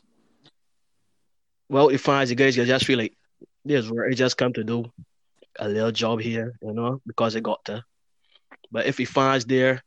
well, 1.68 1.88
the 1.88 1.98
fans, 1.98 2.30
the 2.30 2.34
guys, 2.34 2.56
just 2.56 2.86
feel 2.86 2.98
like 2.98 3.14
this 3.64 3.84
is 3.84 3.90
where 3.90 4.08
they 4.08 4.14
just 4.14 4.36
come 4.36 4.52
to 4.54 4.64
do 4.64 4.90
a 5.58 5.68
little 5.68 5.92
job 5.92 6.20
here, 6.20 6.54
you 6.62 6.72
know, 6.72 7.00
because 7.06 7.34
they 7.34 7.40
got 7.40 7.64
to. 7.66 7.84
But 8.72 8.86
if 8.86 8.96
the 8.96 9.04
fans 9.04 9.44
there, 9.44 9.82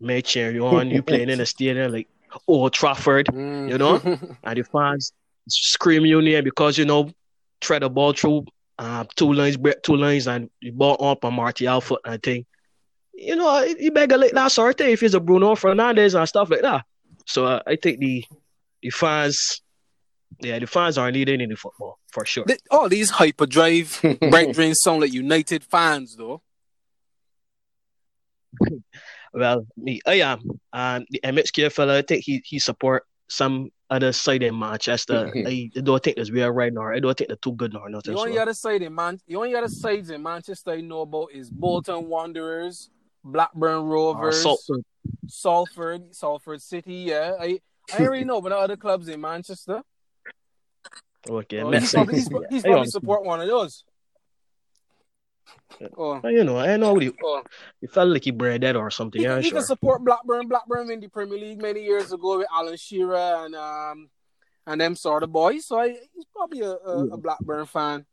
may 0.00 0.22
cheer 0.22 0.50
you 0.50 0.66
on, 0.66 0.90
you 0.90 1.02
playing 1.02 1.30
in 1.30 1.40
a 1.40 1.46
stadium 1.46 1.92
like 1.92 2.08
Old 2.46 2.72
Trafford, 2.72 3.28
Hmm. 3.28 3.68
you 3.68 3.78
know, 3.78 3.96
and 4.44 4.58
the 4.58 4.62
fans 4.64 5.12
scream 5.48 6.04
your 6.06 6.22
name 6.22 6.44
because 6.44 6.76
you 6.78 6.84
know 6.84 7.10
tread 7.60 7.82
the 7.82 7.88
ball 7.90 8.12
through 8.12 8.44
uh, 8.78 9.04
two 9.16 9.32
lines, 9.32 9.56
break 9.56 9.82
two 9.82 9.96
lines, 9.96 10.26
and 10.28 10.50
the 10.62 10.70
ball 10.70 10.96
up 11.04 11.24
on 11.24 11.34
Martial 11.34 11.80
foot 11.80 12.00
and 12.04 12.22
thing. 12.22 12.46
You 13.14 13.34
know, 13.34 13.62
you 13.62 13.90
better 13.90 14.16
like 14.16 14.32
that 14.32 14.52
sort 14.52 14.70
of 14.70 14.76
thing 14.78 14.92
if 14.92 15.02
it's 15.02 15.14
a 15.14 15.20
Bruno 15.20 15.54
Fernandes 15.56 16.16
and 16.16 16.28
stuff 16.28 16.50
like 16.50 16.62
that. 16.62 16.84
So 17.26 17.46
uh, 17.46 17.60
I 17.66 17.74
think 17.76 17.98
the 17.98 18.24
the 18.80 18.90
fans, 18.90 19.60
yeah, 20.40 20.58
the 20.60 20.66
fans 20.68 20.96
are 20.98 21.10
needed 21.10 21.40
in 21.40 21.48
the 21.50 21.56
football 21.56 21.98
for 22.12 22.24
sure. 22.24 22.44
Th- 22.44 22.60
All 22.70 22.88
these 22.88 23.10
hyperdrive 23.10 24.00
drains 24.52 24.80
sound 24.82 25.00
like 25.00 25.12
United 25.12 25.64
fans, 25.64 26.14
though. 26.16 26.42
Well, 29.34 29.66
me, 29.76 30.00
I 30.06 30.14
am, 30.20 30.42
and 30.72 31.06
the 31.10 31.20
MHK 31.24 31.70
fella, 31.72 31.98
I 31.98 32.02
think 32.02 32.24
he 32.24 32.42
he 32.44 32.58
support 32.58 33.04
some 33.28 33.70
other 33.90 34.12
side 34.12 34.42
in 34.42 34.58
Manchester. 34.58 35.30
I, 35.34 35.70
I 35.76 35.80
don't 35.80 36.02
think 36.02 36.16
there's 36.16 36.30
real 36.30 36.50
right 36.50 36.72
now. 36.72 36.88
I 36.88 36.98
don't 37.00 37.16
think 37.16 37.28
they're 37.28 37.36
too 37.36 37.52
good 37.52 37.72
nor 37.72 37.88
nothing. 37.88 38.14
The 38.14 38.20
only 38.20 38.34
So. 38.36 38.42
other 38.42 38.54
side 38.54 38.82
in 38.82 38.94
Man, 38.94 39.18
the 39.26 39.36
only 39.36 39.54
other 39.54 39.68
sides 39.68 40.10
in 40.10 40.22
Manchester 40.22 40.70
I 40.72 40.80
know 40.80 41.02
about 41.02 41.28
is 41.32 41.50
Bolton 41.50 42.08
Wanderers, 42.08 42.90
Blackburn 43.24 43.78
Uh, 43.80 43.82
Rovers, 43.82 44.42
Salford. 44.42 44.82
Salford, 45.26 46.14
Salford 46.14 46.62
City. 46.62 46.94
Yeah, 46.94 47.34
I 47.40 47.60
I 47.98 48.02
already 48.04 48.24
know 48.24 48.38
about 48.38 48.50
the 48.50 48.56
other 48.58 48.76
clubs 48.76 49.08
in 49.08 49.20
Manchester. 49.20 49.82
Okay, 51.28 51.60
Oh, 51.60 51.70
he's 51.72 51.92
probably, 51.92 52.14
he's, 52.14 52.28
he's 52.50 52.62
probably 52.70 52.86
support 52.86 53.24
one 53.24 53.40
of 53.40 53.48
those. 53.48 53.84
Oh, 55.96 56.20
You 56.28 56.44
know, 56.44 56.58
I 56.58 56.76
know 56.76 56.98
you. 57.00 57.14
oh. 57.22 57.42
he 57.80 57.86
felt 57.86 58.08
like 58.08 58.24
he 58.24 58.30
bred 58.30 58.60
dead 58.62 58.76
or 58.76 58.90
something. 58.90 59.20
He, 59.20 59.26
Yeah, 59.26 59.38
he 59.38 59.48
sure. 59.50 59.58
can 59.58 59.66
support 59.66 60.04
Blackburn. 60.04 60.48
Blackburn 60.48 60.90
in 60.90 61.00
the 61.00 61.08
Premier 61.08 61.38
League 61.38 61.60
many 61.60 61.82
years 61.84 62.12
ago 62.12 62.38
with 62.38 62.46
Alan 62.52 62.76
Shearer 62.76 63.44
and 63.44 63.54
um 63.54 64.08
and 64.66 64.80
them 64.80 64.94
sort 64.96 65.22
of 65.22 65.32
boys. 65.32 65.66
So 65.66 65.78
I, 65.78 65.88
he's 66.14 66.26
probably 66.34 66.60
a, 66.60 66.72
a, 66.72 67.06
a 67.12 67.16
Blackburn 67.16 67.66
fan. 67.66 68.04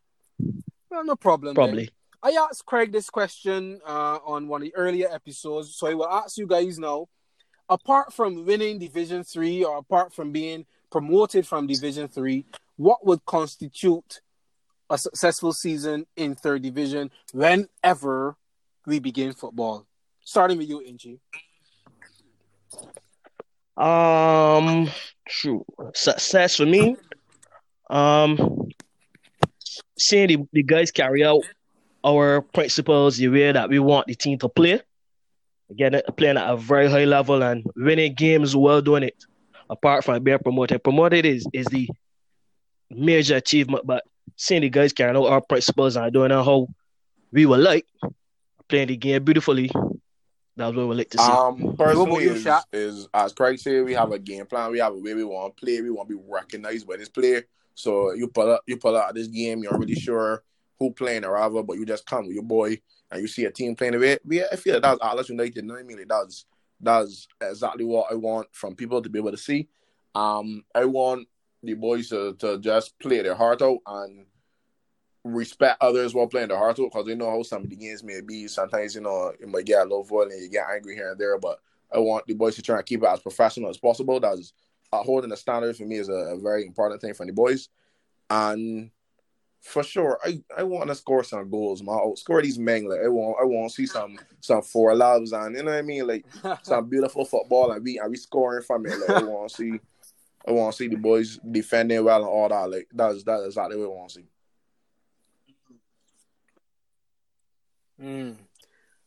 Well, 0.90 1.04
no 1.04 1.16
problem. 1.16 1.50
then. 1.50 1.56
Probably. 1.56 1.90
I 2.24 2.32
asked 2.32 2.66
Craig 2.66 2.92
this 2.92 3.10
question 3.10 3.80
uh, 3.86 4.18
on 4.26 4.48
one 4.48 4.62
of 4.62 4.66
the 4.66 4.76
earlier 4.76 5.08
episodes, 5.12 5.76
so 5.76 5.88
I 5.88 5.94
will 5.94 6.08
ask 6.10 6.38
you 6.38 6.48
guys 6.48 6.80
now. 6.80 7.08
Apart 7.68 8.14
from 8.14 8.46
winning 8.46 8.80
Division 8.80 9.24
Three, 9.24 9.64
or 9.64 9.78
apart 9.78 10.14
from 10.14 10.32
being 10.32 10.66
promoted 10.92 11.48
from 11.48 11.68
Division 11.68 12.08
Three, 12.08 12.46
what 12.78 13.06
would 13.06 13.26
constitute 13.26 14.22
a 14.90 14.98
successful 14.98 15.52
season 15.54 16.06
in 16.16 16.36
Third 16.36 16.62
Division 16.62 17.12
whenever 17.34 18.36
we 18.86 19.00
begin 19.00 19.34
football? 19.34 19.86
Starting 20.24 20.58
with 20.58 20.70
you, 20.70 20.82
Inchi. 20.82 21.20
Um, 23.78 24.90
true. 25.28 25.66
Success 25.94 26.56
for 26.56 26.66
me. 26.66 26.96
Um, 27.90 28.70
seeing 29.98 30.28
the, 30.28 30.38
the 30.52 30.64
guys 30.64 30.92
carry 30.92 31.24
out 31.24 31.44
our 32.04 32.42
principles 32.42 33.18
the 33.18 33.28
way 33.28 33.52
that 33.52 33.70
we 33.70 33.80
want 33.80 34.08
the 34.08 34.16
team 34.16 34.38
to 34.40 34.50
play. 34.50 34.82
Again, 35.70 36.00
playing 36.16 36.38
at 36.38 36.50
a 36.50 36.58
very 36.58 36.90
high 36.90 37.06
level 37.06 37.42
and 37.42 37.66
winning 37.76 38.14
games 38.14 38.56
while 38.56 38.82
doing 38.82 39.04
it. 39.04 39.26
Apart 39.70 40.04
from 40.04 40.22
being 40.24 40.38
promoted, 40.38 40.84
promoted 40.84 41.26
is 41.26 41.48
is 41.52 41.66
the 41.66 41.90
major 42.92 43.38
achievement. 43.38 43.84
But 43.86 44.04
seeing 44.36 44.62
the 44.62 44.70
guys 44.70 44.94
carrying 44.94 45.18
out 45.18 45.28
our 45.28 45.42
principles 45.42 45.96
and 45.96 46.12
doing 46.14 46.32
it 46.32 46.36
how 46.36 46.68
we 47.32 47.46
would 47.46 47.60
like, 47.60 47.86
playing 48.68 48.88
the 48.88 48.98
game 48.98 49.24
beautifully, 49.24 49.70
that's 50.58 50.76
what 50.76 50.88
we 50.88 50.96
like 50.96 51.10
to 51.10 51.18
see. 51.18 51.24
Um, 51.24 51.76
personally, 51.78 52.24
you, 52.24 52.32
is, 52.32 52.48
is 52.72 53.08
as 53.14 53.34
Craig 53.34 53.60
said, 53.60 53.84
we 53.84 53.94
have 53.94 54.12
a 54.12 54.20
game 54.20 54.46
plan. 54.46 54.72
We 54.72 54.80
have 54.80 54.94
a 54.94 54.98
way 54.98 55.14
we 55.14 55.24
want 55.24 55.56
to 55.56 55.66
play. 55.66 55.82
We 55.82 55.90
want 55.90 56.10
to 56.10 56.16
be 56.16 56.24
recognized 56.28 56.88
by 56.88 56.98
this 56.98 57.10
player. 57.10 57.44
So 57.74 58.14
you 58.14 58.30
pull 58.30 58.54
up, 58.54 58.62
you 58.66 58.78
pull 58.78 58.96
out 58.96 59.14
this 59.14 59.28
game. 59.28 59.62
You're 59.62 59.74
already 59.74 59.96
sure 59.96 60.44
who 60.80 60.92
playing 60.92 61.26
or 61.26 61.34
whatever, 61.34 61.64
but 61.64 61.78
you 61.78 61.86
just 61.86 62.06
come 62.06 62.28
with 62.28 62.36
your 62.36 62.44
boy 62.44 62.80
and 63.12 63.22
you 63.22 63.28
see 63.28 63.46
a 63.46 63.52
team 63.52 63.76
playing 63.76 63.94
with 63.94 64.04
it. 64.04 64.22
We, 64.26 64.44
I 64.44 64.56
feel 64.56 64.76
like 64.76 64.84
that's 64.84 65.04
Atlas 65.04 65.30
United. 65.30 65.58
You 65.58 65.62
know 65.64 65.74
what 65.74 65.82
I 65.82 65.84
mean? 65.84 65.98
Like 65.98 66.08
that's 66.08 66.46
that's 66.80 67.28
exactly 67.42 67.86
what 67.86 68.12
I 68.12 68.16
want 68.16 68.48
from 68.52 68.76
people 68.76 69.02
to 69.02 69.10
be 69.10 69.20
able 69.20 69.32
to 69.32 69.38
see. 69.38 69.68
Um, 70.14 70.64
I 70.74 70.86
want 70.86 71.28
the 71.66 71.74
boys 71.74 72.09
to, 72.09 72.36
to 72.39 72.57
just 72.59 72.97
play 72.99 73.22
their 73.22 73.36
heart 73.36 73.61
out 73.61 73.80
and 73.86 74.26
respect 75.24 75.78
others 75.82 76.13
while 76.13 76.28
playing 76.28 76.49
their 76.49 76.57
heart 76.57 76.80
out 76.80 76.91
because 76.91 77.05
they 77.05 77.16
know 77.16 77.30
how 77.30 77.43
some 77.43 77.63
of 77.63 77.70
the 77.70 77.76
games 77.76 78.03
may 78.03 78.22
be. 78.22 78.47
Sometimes, 78.47 78.95
you 78.95 79.01
know, 79.01 79.34
it 79.39 79.47
might 79.47 79.66
get 79.66 79.82
a 79.82 79.84
little 79.84 80.03
violent, 80.03 80.41
you 80.41 80.49
get 80.49 80.68
angry 80.74 80.95
here 80.95 81.11
and 81.11 81.20
there, 81.20 81.38
but 81.38 81.59
I 81.93 81.99
want 81.99 82.26
the 82.28 82.34
boys 82.34 82.55
to 82.55 82.61
try 82.61 82.78
and 82.78 82.86
keep 82.86 83.03
it 83.03 83.09
as 83.09 83.20
professional 83.20 83.70
as 83.70 83.78
possible. 83.78 84.20
That's 84.20 84.53
uh, 84.91 85.03
holding 85.03 85.30
the 85.30 85.38
standard 85.38 85.76
for 85.76 85.84
me 85.84 85.97
is 85.97 86.09
a, 86.09 86.13
a 86.13 86.39
very 86.39 86.66
important 86.66 87.01
thing 87.01 87.13
for 87.13 87.26
the 87.26 87.34
boys. 87.34 87.70
And 88.30 88.91
for 89.66 89.82
sure, 89.82 90.20
I, 90.24 90.41
I 90.55 90.63
want 90.63 90.89
to 90.89 90.95
score 90.95 91.24
some 91.24 91.49
goals, 91.49 91.82
man. 91.82 91.95
I'll 91.95 92.16
score 92.16 92.41
these 92.41 92.59
men. 92.59 92.88
Like 92.88 92.99
I 93.03 93.07
want 93.07 93.38
I 93.41 93.45
want 93.45 93.72
to 93.72 93.76
see 93.76 93.88
some 93.88 94.20
some 94.39 94.61
four 94.61 94.95
loves 94.95 95.34
and 95.34 95.55
you 95.55 95.63
know 95.63 95.72
what 95.72 95.80
I 95.80 95.82
mean, 95.82 96.05
like 96.05 96.26
some 96.63 96.88
beautiful 96.88 97.26
football 97.26 97.72
and 97.72 97.84
we 97.84 97.97
and 97.97 98.11
we 98.11 98.18
scoring 98.18 98.63
from 98.63 98.86
it. 98.86 98.99
Like 98.99 99.09
I 99.09 99.24
want 99.24 99.49
to 99.49 99.55
see, 99.55 99.80
I 100.48 100.52
want 100.52 100.74
to 100.74 100.78
see 100.78 100.88
the 100.88 100.98
boys 100.98 101.39
defending 101.50 102.04
well 102.04 102.18
and 102.18 102.28
all 102.28 102.50
that. 102.50 102.70
Like 102.70 102.88
that's 102.93 103.24
that's 103.24 103.46
exactly 103.46 103.78
what 103.78 103.86
I 103.86 103.88
want 103.88 104.10
to 104.10 104.16
see. 104.16 104.26
Mm. 108.02 108.36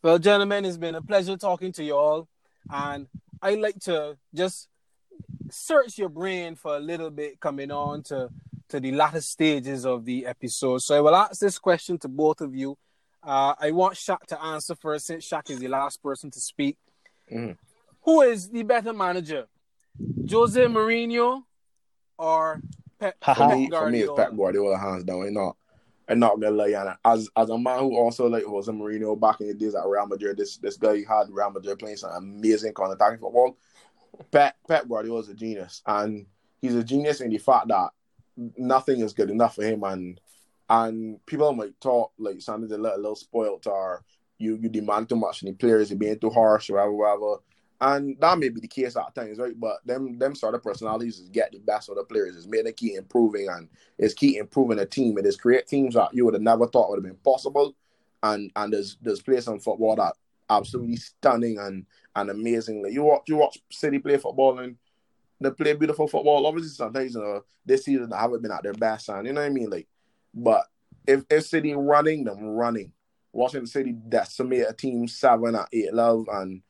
Well, 0.02 0.18
gentlemen, 0.18 0.64
it's 0.64 0.76
been 0.76 0.94
a 0.94 1.02
pleasure 1.02 1.36
talking 1.36 1.72
to 1.72 1.84
you 1.84 1.96
all, 1.96 2.28
and 2.70 3.06
I 3.42 3.54
like 3.54 3.78
to 3.80 4.16
just 4.34 4.68
search 5.50 5.98
your 5.98 6.08
brain 6.08 6.54
for 6.54 6.76
a 6.76 6.80
little 6.80 7.10
bit 7.10 7.40
coming 7.40 7.70
on 7.70 8.02
to 8.04 8.30
to 8.68 8.80
the 8.80 8.92
latter 8.92 9.20
stages 9.20 9.86
of 9.86 10.04
the 10.04 10.26
episode. 10.26 10.82
So 10.82 10.96
I 10.96 11.00
will 11.00 11.16
ask 11.16 11.40
this 11.40 11.58
question 11.58 11.98
to 11.98 12.08
both 12.08 12.40
of 12.40 12.54
you. 12.54 12.76
Uh, 13.22 13.54
I 13.58 13.70
want 13.70 13.94
Shaq 13.94 14.20
to 14.28 14.42
answer 14.42 14.74
first, 14.74 15.06
since 15.06 15.28
Shaq 15.28 15.50
is 15.50 15.58
the 15.58 15.68
last 15.68 16.02
person 16.02 16.30
to 16.30 16.40
speak. 16.40 16.76
Mm. 17.32 17.56
Who 18.02 18.22
is 18.22 18.48
the 18.48 18.62
better 18.62 18.92
manager, 18.92 19.46
Jose 20.30 20.60
Mourinho 20.64 21.42
or 22.18 22.60
Pep, 22.98 23.16
Haha. 23.22 23.34
For 23.34 23.48
Pep 23.48 23.58
me, 23.58 23.70
for 23.70 23.90
me, 23.90 23.98
it's 24.00 24.08
Guardiola? 24.08 24.16
Pep 24.16 24.36
Guardiola 24.36 24.78
hands 24.78 25.04
down. 25.04 25.22
I'm 25.22 25.34
not, 25.34 25.56
I'm 26.08 26.18
not 26.18 26.40
gonna 26.40 26.54
lie. 26.54 26.68
And 26.68 26.96
as 27.04 27.28
as 27.36 27.50
a 27.50 27.58
man 27.58 27.80
who 27.80 27.96
also 27.96 28.28
like 28.28 28.46
was 28.46 28.68
a 28.68 28.72
Mourinho 28.72 29.18
back 29.18 29.40
in 29.40 29.48
the 29.48 29.54
days 29.54 29.74
at 29.74 29.86
Real 29.86 30.06
Madrid, 30.06 30.36
this 30.36 30.58
this 30.58 30.76
guy 30.76 31.04
had 31.08 31.30
Real 31.30 31.50
Madrid 31.50 31.78
playing 31.78 31.96
some 31.96 32.10
amazing 32.10 32.74
kind 32.74 32.92
of 32.92 32.96
attacking 32.96 33.20
football. 33.20 33.56
Pep 34.30 34.56
Pep 34.66 34.88
Guardiola 34.88 35.20
is 35.20 35.28
a 35.28 35.34
genius, 35.34 35.82
and 35.86 36.26
he's 36.60 36.74
a 36.74 36.84
genius 36.84 37.20
in 37.20 37.30
the 37.30 37.38
fact 37.38 37.68
that 37.68 37.90
nothing 38.56 39.00
is 39.00 39.12
good 39.12 39.30
enough 39.30 39.56
for 39.56 39.62
him, 39.64 39.82
and 39.84 40.20
and 40.70 41.24
people 41.26 41.52
might 41.52 41.80
talk 41.80 42.12
like 42.18 42.40
something 42.42 42.70
a 42.72 42.76
little, 42.76 42.96
a 42.96 43.00
little 43.00 43.16
spoiled 43.16 43.66
or 43.66 44.04
you 44.38 44.58
you 44.60 44.68
demand 44.68 45.08
too 45.08 45.16
much 45.16 45.42
and 45.42 45.50
the 45.50 45.56
players 45.56 45.90
are 45.90 45.96
being 45.96 46.18
too 46.18 46.30
harsh, 46.30 46.70
whatever, 46.70 46.92
whatever. 46.92 47.36
And 47.80 48.16
that 48.20 48.38
may 48.38 48.48
be 48.48 48.60
the 48.60 48.68
case 48.68 48.96
at 48.96 49.14
times, 49.14 49.38
right? 49.38 49.58
But 49.58 49.78
them 49.86 50.18
them 50.18 50.34
sort 50.34 50.54
of 50.54 50.62
personalities 50.62 51.20
is 51.20 51.28
get 51.28 51.52
the 51.52 51.58
best 51.58 51.88
of 51.88 51.96
the 51.96 52.02
players, 52.02 52.34
is 52.34 52.48
making 52.48 52.72
keep 52.74 52.98
improving 52.98 53.48
and 53.48 53.68
it's 53.98 54.14
keep 54.14 54.36
improving 54.36 54.80
a 54.80 54.86
team. 54.86 55.16
It 55.16 55.26
is 55.26 55.36
create 55.36 55.68
teams 55.68 55.94
that 55.94 56.12
you 56.12 56.24
would 56.24 56.34
have 56.34 56.42
never 56.42 56.66
thought 56.66 56.90
would 56.90 56.96
have 56.96 57.04
been 57.04 57.22
possible. 57.22 57.76
And 58.22 58.50
and 58.56 58.72
there's 58.72 58.96
there's 59.00 59.22
players 59.22 59.46
in 59.46 59.60
football 59.60 59.94
that 59.96 60.14
absolutely 60.50 60.96
stunning 60.96 61.58
and 61.58 61.86
and 62.16 62.30
amazing. 62.30 62.84
You 62.90 63.04
watch 63.04 63.22
you 63.28 63.36
watch 63.36 63.58
City 63.70 64.00
play 64.00 64.16
football 64.16 64.58
and 64.58 64.76
they 65.40 65.50
play 65.52 65.74
beautiful 65.74 66.08
football. 66.08 66.46
Obviously 66.46 66.70
sometimes 66.70 67.14
you 67.14 67.20
know 67.20 67.44
this 67.64 67.84
season 67.84 68.10
they 68.10 68.16
haven't 68.16 68.42
been 68.42 68.50
at 68.50 68.64
their 68.64 68.72
best 68.72 69.08
and 69.08 69.24
you 69.24 69.32
know 69.32 69.40
what 69.40 69.46
I 69.46 69.50
mean? 69.50 69.70
Like 69.70 69.86
but 70.34 70.66
if 71.06 71.24
if 71.30 71.46
City 71.46 71.74
running, 71.74 72.24
them 72.24 72.42
running. 72.44 72.92
Washington 73.32 73.66
City 73.66 73.92
decimate 73.92 74.66
a 74.68 74.72
team 74.72 75.06
seven 75.06 75.54
at 75.54 75.68
eight 75.72 75.94
love 75.94 76.26
and 76.32 76.62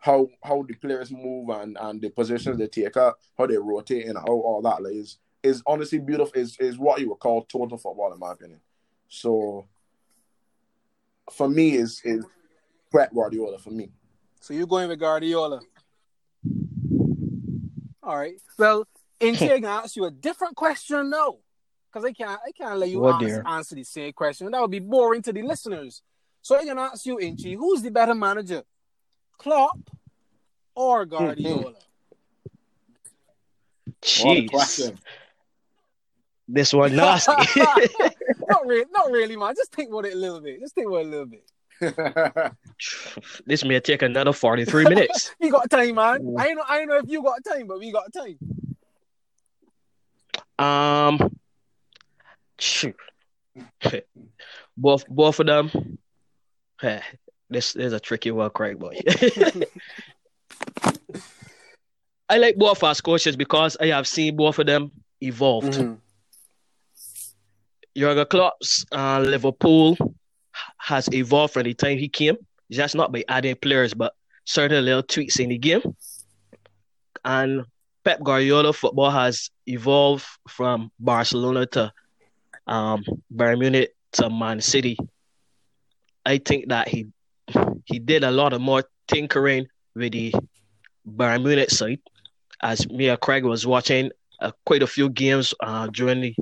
how 0.00 0.26
how 0.42 0.64
the 0.66 0.74
players 0.74 1.12
move 1.12 1.50
and, 1.50 1.76
and 1.78 2.00
the 2.00 2.08
positions 2.08 2.58
they 2.58 2.66
take 2.66 2.96
up, 2.96 3.18
how 3.38 3.46
they 3.46 3.56
rotate 3.56 4.06
and 4.06 4.18
how 4.18 4.24
all 4.26 4.62
that 4.62 4.82
like, 4.82 4.94
is 4.94 5.18
is 5.42 5.62
honestly 5.66 5.98
beautiful. 5.98 6.32
Is 6.34 6.56
is 6.58 6.78
what 6.78 7.00
you 7.00 7.10
would 7.10 7.18
call 7.18 7.42
total 7.44 7.78
football 7.78 8.12
in 8.12 8.18
my 8.18 8.32
opinion. 8.32 8.60
So 9.08 9.68
for 11.30 11.48
me 11.48 11.74
is 11.74 12.00
is 12.04 12.24
Pep 12.92 13.14
Guardiola 13.14 13.58
for 13.58 13.70
me. 13.70 13.90
So 14.40 14.54
you're 14.54 14.66
going 14.66 14.88
with 14.88 14.98
Guardiola. 14.98 15.60
All 18.02 18.16
right. 18.16 18.40
Well, 18.58 18.88
Inti, 19.20 19.52
I 19.52 19.60
can 19.60 19.64
ask 19.66 19.96
you 19.96 20.06
a 20.06 20.10
different 20.10 20.56
question 20.56 21.10
now. 21.10 21.36
Because 21.92 22.06
I 22.06 22.12
can't 22.12 22.40
I 22.46 22.52
can't 22.52 22.78
let 22.78 22.88
you 22.88 23.04
Oh, 23.04 23.12
answer, 23.12 23.42
answer 23.46 23.74
the 23.74 23.84
same 23.84 24.12
question. 24.14 24.50
That 24.50 24.62
would 24.62 24.70
be 24.70 24.78
boring 24.78 25.20
to 25.22 25.32
the 25.32 25.42
listeners. 25.42 26.02
So 26.40 26.56
I 26.56 26.64
can 26.64 26.78
ask 26.78 27.04
you, 27.04 27.18
Inchi, 27.20 27.52
who's 27.52 27.82
the 27.82 27.90
better 27.90 28.14
manager? 28.14 28.62
Klopp 29.40 29.78
or 30.74 31.06
Guardiola? 31.06 31.62
What 31.62 31.76
Jeez, 34.02 34.50
question. 34.50 34.98
this 36.46 36.74
one 36.74 36.94
nasty. 36.94 37.32
not 38.48 38.66
really, 38.66 38.84
not 38.92 39.10
really, 39.10 39.36
man. 39.36 39.54
Just 39.56 39.72
think 39.72 39.90
about 39.90 40.04
it 40.04 40.12
a 40.12 40.16
little 40.16 40.42
bit. 40.42 40.60
Just 40.60 40.74
think 40.74 40.88
about 40.88 40.98
it 40.98 41.06
a 41.06 41.08
little 41.08 41.26
bit. 41.26 41.44
this 43.46 43.64
may 43.64 43.80
take 43.80 44.02
another 44.02 44.34
forty-three 44.34 44.84
minutes. 44.84 45.34
We 45.40 45.48
got 45.48 45.70
time, 45.70 45.94
man. 45.94 46.36
I 46.38 46.52
know 46.52 46.62
I 46.68 46.84
know 46.84 46.98
if 46.98 47.08
you 47.08 47.22
got 47.22 47.42
time, 47.42 47.66
but 47.66 47.78
we 47.78 47.90
got 47.90 48.12
time. 48.12 48.38
Um, 50.58 51.38
shoot. 52.58 52.96
both 54.76 55.08
both 55.08 55.40
of 55.40 55.46
them. 55.46 55.98
This 57.50 57.74
is 57.74 57.92
a 57.92 58.00
tricky 58.00 58.30
one, 58.30 58.50
Craig 58.50 58.78
boy. 58.78 58.98
I 62.28 62.38
like 62.38 62.56
both 62.56 62.84
as 62.84 63.00
coaches 63.00 63.36
because 63.36 63.76
I 63.80 63.88
have 63.88 64.06
seen 64.06 64.36
both 64.36 64.60
of 64.60 64.66
them 64.66 64.92
evolved. 65.20 65.72
Mm-hmm. 65.72 65.94
Jurgen 67.96 68.26
Klopp's 68.26 68.86
uh, 68.92 69.18
Liverpool 69.18 69.98
has 70.78 71.12
evolved 71.12 71.54
from 71.54 71.64
the 71.64 71.74
time 71.74 71.98
he 71.98 72.08
came. 72.08 72.36
Just 72.70 72.94
not 72.94 73.10
by 73.10 73.24
adding 73.28 73.56
players, 73.56 73.94
but 73.94 74.14
certain 74.44 74.84
little 74.84 75.02
tweaks 75.02 75.40
in 75.40 75.48
the 75.48 75.58
game. 75.58 75.82
And 77.24 77.64
Pep 78.04 78.22
Guardiola 78.22 78.72
football 78.72 79.10
has 79.10 79.50
evolved 79.66 80.24
from 80.48 80.92
Barcelona 81.00 81.66
to 81.66 81.92
um, 82.68 83.04
Bayern 83.34 83.58
Munich 83.58 83.90
to 84.12 84.30
Man 84.30 84.60
City. 84.60 84.96
I 86.24 86.38
think 86.38 86.68
that 86.68 86.86
he 86.86 87.08
he 87.90 87.98
did 87.98 88.24
a 88.24 88.30
lot 88.30 88.52
of 88.52 88.60
more 88.60 88.84
tinkering 89.08 89.66
with 89.94 90.12
the 90.12 90.34
Bayern 91.08 91.42
Munich 91.42 91.70
side. 91.70 92.00
As 92.62 92.88
me 92.88 93.08
and 93.08 93.20
Craig 93.20 93.44
was 93.44 93.66
watching 93.66 94.10
uh, 94.40 94.52
quite 94.66 94.82
a 94.82 94.86
few 94.86 95.08
games 95.08 95.54
uh, 95.60 95.86
during 95.88 96.20
the, 96.20 96.34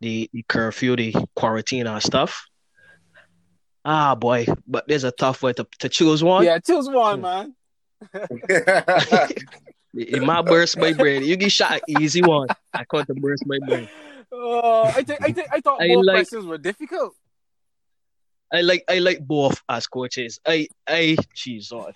the 0.00 0.30
the 0.32 0.44
curfew, 0.48 0.96
the 0.96 1.14
quarantine 1.34 1.86
and 1.86 2.02
stuff. 2.02 2.46
Ah 3.84 4.14
boy, 4.14 4.46
but 4.66 4.86
there's 4.88 5.04
a 5.04 5.10
tough 5.10 5.42
way 5.42 5.52
to, 5.54 5.66
to 5.78 5.88
choose 5.88 6.22
one. 6.22 6.44
Yeah, 6.44 6.58
choose 6.58 6.88
one, 6.88 7.20
man. 7.20 7.54
It 9.96 10.22
might 10.22 10.44
burst 10.44 10.76
my 10.76 10.92
brain. 10.92 11.22
You 11.22 11.36
get 11.36 11.52
shot 11.52 11.80
easy 11.86 12.20
one. 12.20 12.48
I 12.72 12.84
can't 12.84 13.06
burst 13.20 13.46
my 13.46 13.58
brain. 13.66 13.88
Uh, 14.32 14.82
I 14.96 15.02
think 15.02 15.22
I 15.22 15.32
think 15.32 15.48
I 15.52 15.60
thought 15.60 15.80
I 15.80 15.88
both 15.88 16.04
like- 16.04 16.16
questions 16.16 16.46
were 16.46 16.58
difficult. 16.58 17.14
I 18.52 18.60
like 18.60 18.84
I 18.88 18.98
like 18.98 19.20
both 19.26 19.62
as 19.68 19.86
coaches. 19.86 20.40
I 20.46 20.68
I 20.86 21.16
jeez 21.34 21.72
on. 21.72 21.92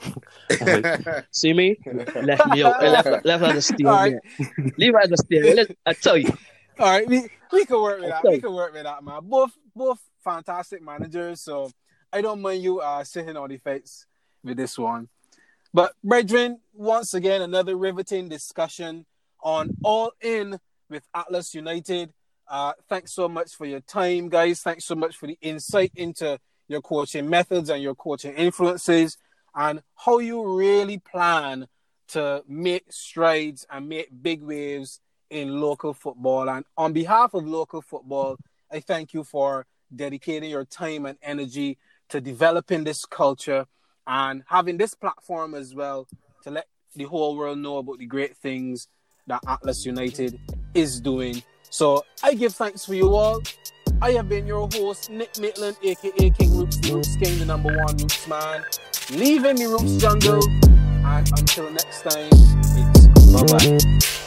See 1.32 1.52
me? 1.52 1.76
Left 2.22 2.46
me 2.46 2.62
out. 2.62 2.82
I 2.82 2.88
left 2.88 3.24
left 3.24 3.44
as 3.44 3.56
a 3.56 3.62
steal. 3.62 3.88
All 3.88 3.94
right. 3.94 4.14
there. 4.38 4.72
Leave 4.76 4.94
as 4.94 5.10
a 5.10 5.16
steal. 5.16 5.54
Let- 5.54 5.76
I 5.86 5.92
tell 5.94 6.16
you. 6.16 6.30
All 6.78 6.86
right, 6.86 7.08
we, 7.08 7.28
we 7.52 7.64
can 7.64 7.82
work 7.82 8.00
with 8.00 8.10
that. 8.10 8.22
We 8.22 8.40
can 8.40 8.52
work 8.52 8.72
with 8.72 8.84
that, 8.84 9.02
man. 9.02 9.20
Both 9.24 9.50
both 9.74 9.98
fantastic 10.22 10.80
managers, 10.82 11.40
so 11.40 11.70
I 12.12 12.20
don't 12.22 12.40
mind 12.40 12.62
you 12.62 12.80
uh 12.80 13.02
sitting 13.04 13.36
on 13.36 13.48
the 13.48 13.56
fence 13.56 14.06
with 14.44 14.56
this 14.56 14.78
one. 14.78 15.08
But 15.74 15.92
brethren, 16.04 16.60
once 16.72 17.14
again, 17.14 17.42
another 17.42 17.76
riveting 17.76 18.28
discussion 18.28 19.06
on 19.42 19.70
All 19.82 20.12
In 20.20 20.58
with 20.88 21.02
Atlas 21.14 21.54
United. 21.54 22.12
Uh, 22.48 22.72
thanks 22.88 23.12
so 23.12 23.28
much 23.28 23.54
for 23.54 23.66
your 23.66 23.80
time, 23.80 24.28
guys. 24.28 24.60
Thanks 24.60 24.86
so 24.86 24.94
much 24.94 25.16
for 25.16 25.26
the 25.26 25.38
insight 25.42 25.92
into 25.94 26.38
your 26.66 26.80
coaching 26.80 27.28
methods 27.28 27.68
and 27.68 27.82
your 27.82 27.94
coaching 27.94 28.34
influences 28.34 29.18
and 29.54 29.82
how 29.96 30.18
you 30.18 30.56
really 30.56 30.98
plan 30.98 31.66
to 32.08 32.42
make 32.48 32.90
strides 32.90 33.66
and 33.70 33.88
make 33.88 34.08
big 34.22 34.42
waves 34.42 35.00
in 35.28 35.60
local 35.60 35.92
football. 35.92 36.48
And 36.48 36.64
on 36.76 36.92
behalf 36.94 37.34
of 37.34 37.46
local 37.46 37.82
football, 37.82 38.38
I 38.72 38.80
thank 38.80 39.12
you 39.12 39.24
for 39.24 39.66
dedicating 39.94 40.50
your 40.50 40.64
time 40.64 41.06
and 41.06 41.18
energy 41.22 41.76
to 42.08 42.20
developing 42.20 42.84
this 42.84 43.04
culture 43.04 43.66
and 44.06 44.42
having 44.46 44.78
this 44.78 44.94
platform 44.94 45.54
as 45.54 45.74
well 45.74 46.06
to 46.44 46.50
let 46.50 46.66
the 46.94 47.04
whole 47.04 47.36
world 47.36 47.58
know 47.58 47.76
about 47.76 47.98
the 47.98 48.06
great 48.06 48.36
things 48.38 48.88
that 49.26 49.42
Atlas 49.46 49.84
United 49.84 50.38
is 50.74 51.00
doing. 51.00 51.42
So 51.70 52.04
I 52.22 52.34
give 52.34 52.54
thanks 52.54 52.84
for 52.84 52.94
you 52.94 53.14
all. 53.14 53.42
I 54.00 54.12
have 54.12 54.28
been 54.28 54.46
your 54.46 54.68
host, 54.72 55.10
Nick 55.10 55.38
Maitland, 55.38 55.76
aka 55.82 56.30
King 56.30 56.56
Roots, 56.56 56.78
Roots 56.88 57.16
King, 57.16 57.38
the 57.38 57.44
number 57.44 57.76
one 57.76 57.96
Roots 57.96 58.28
man. 58.28 58.62
Leaving 59.10 59.56
the 59.56 59.66
Roots 59.66 59.96
jungle. 59.96 60.42
And 61.04 61.28
until 61.38 61.70
next 61.70 62.02
time, 62.02 62.28
it's 62.32 63.32
bye 63.32 63.44
bye. 63.44 64.17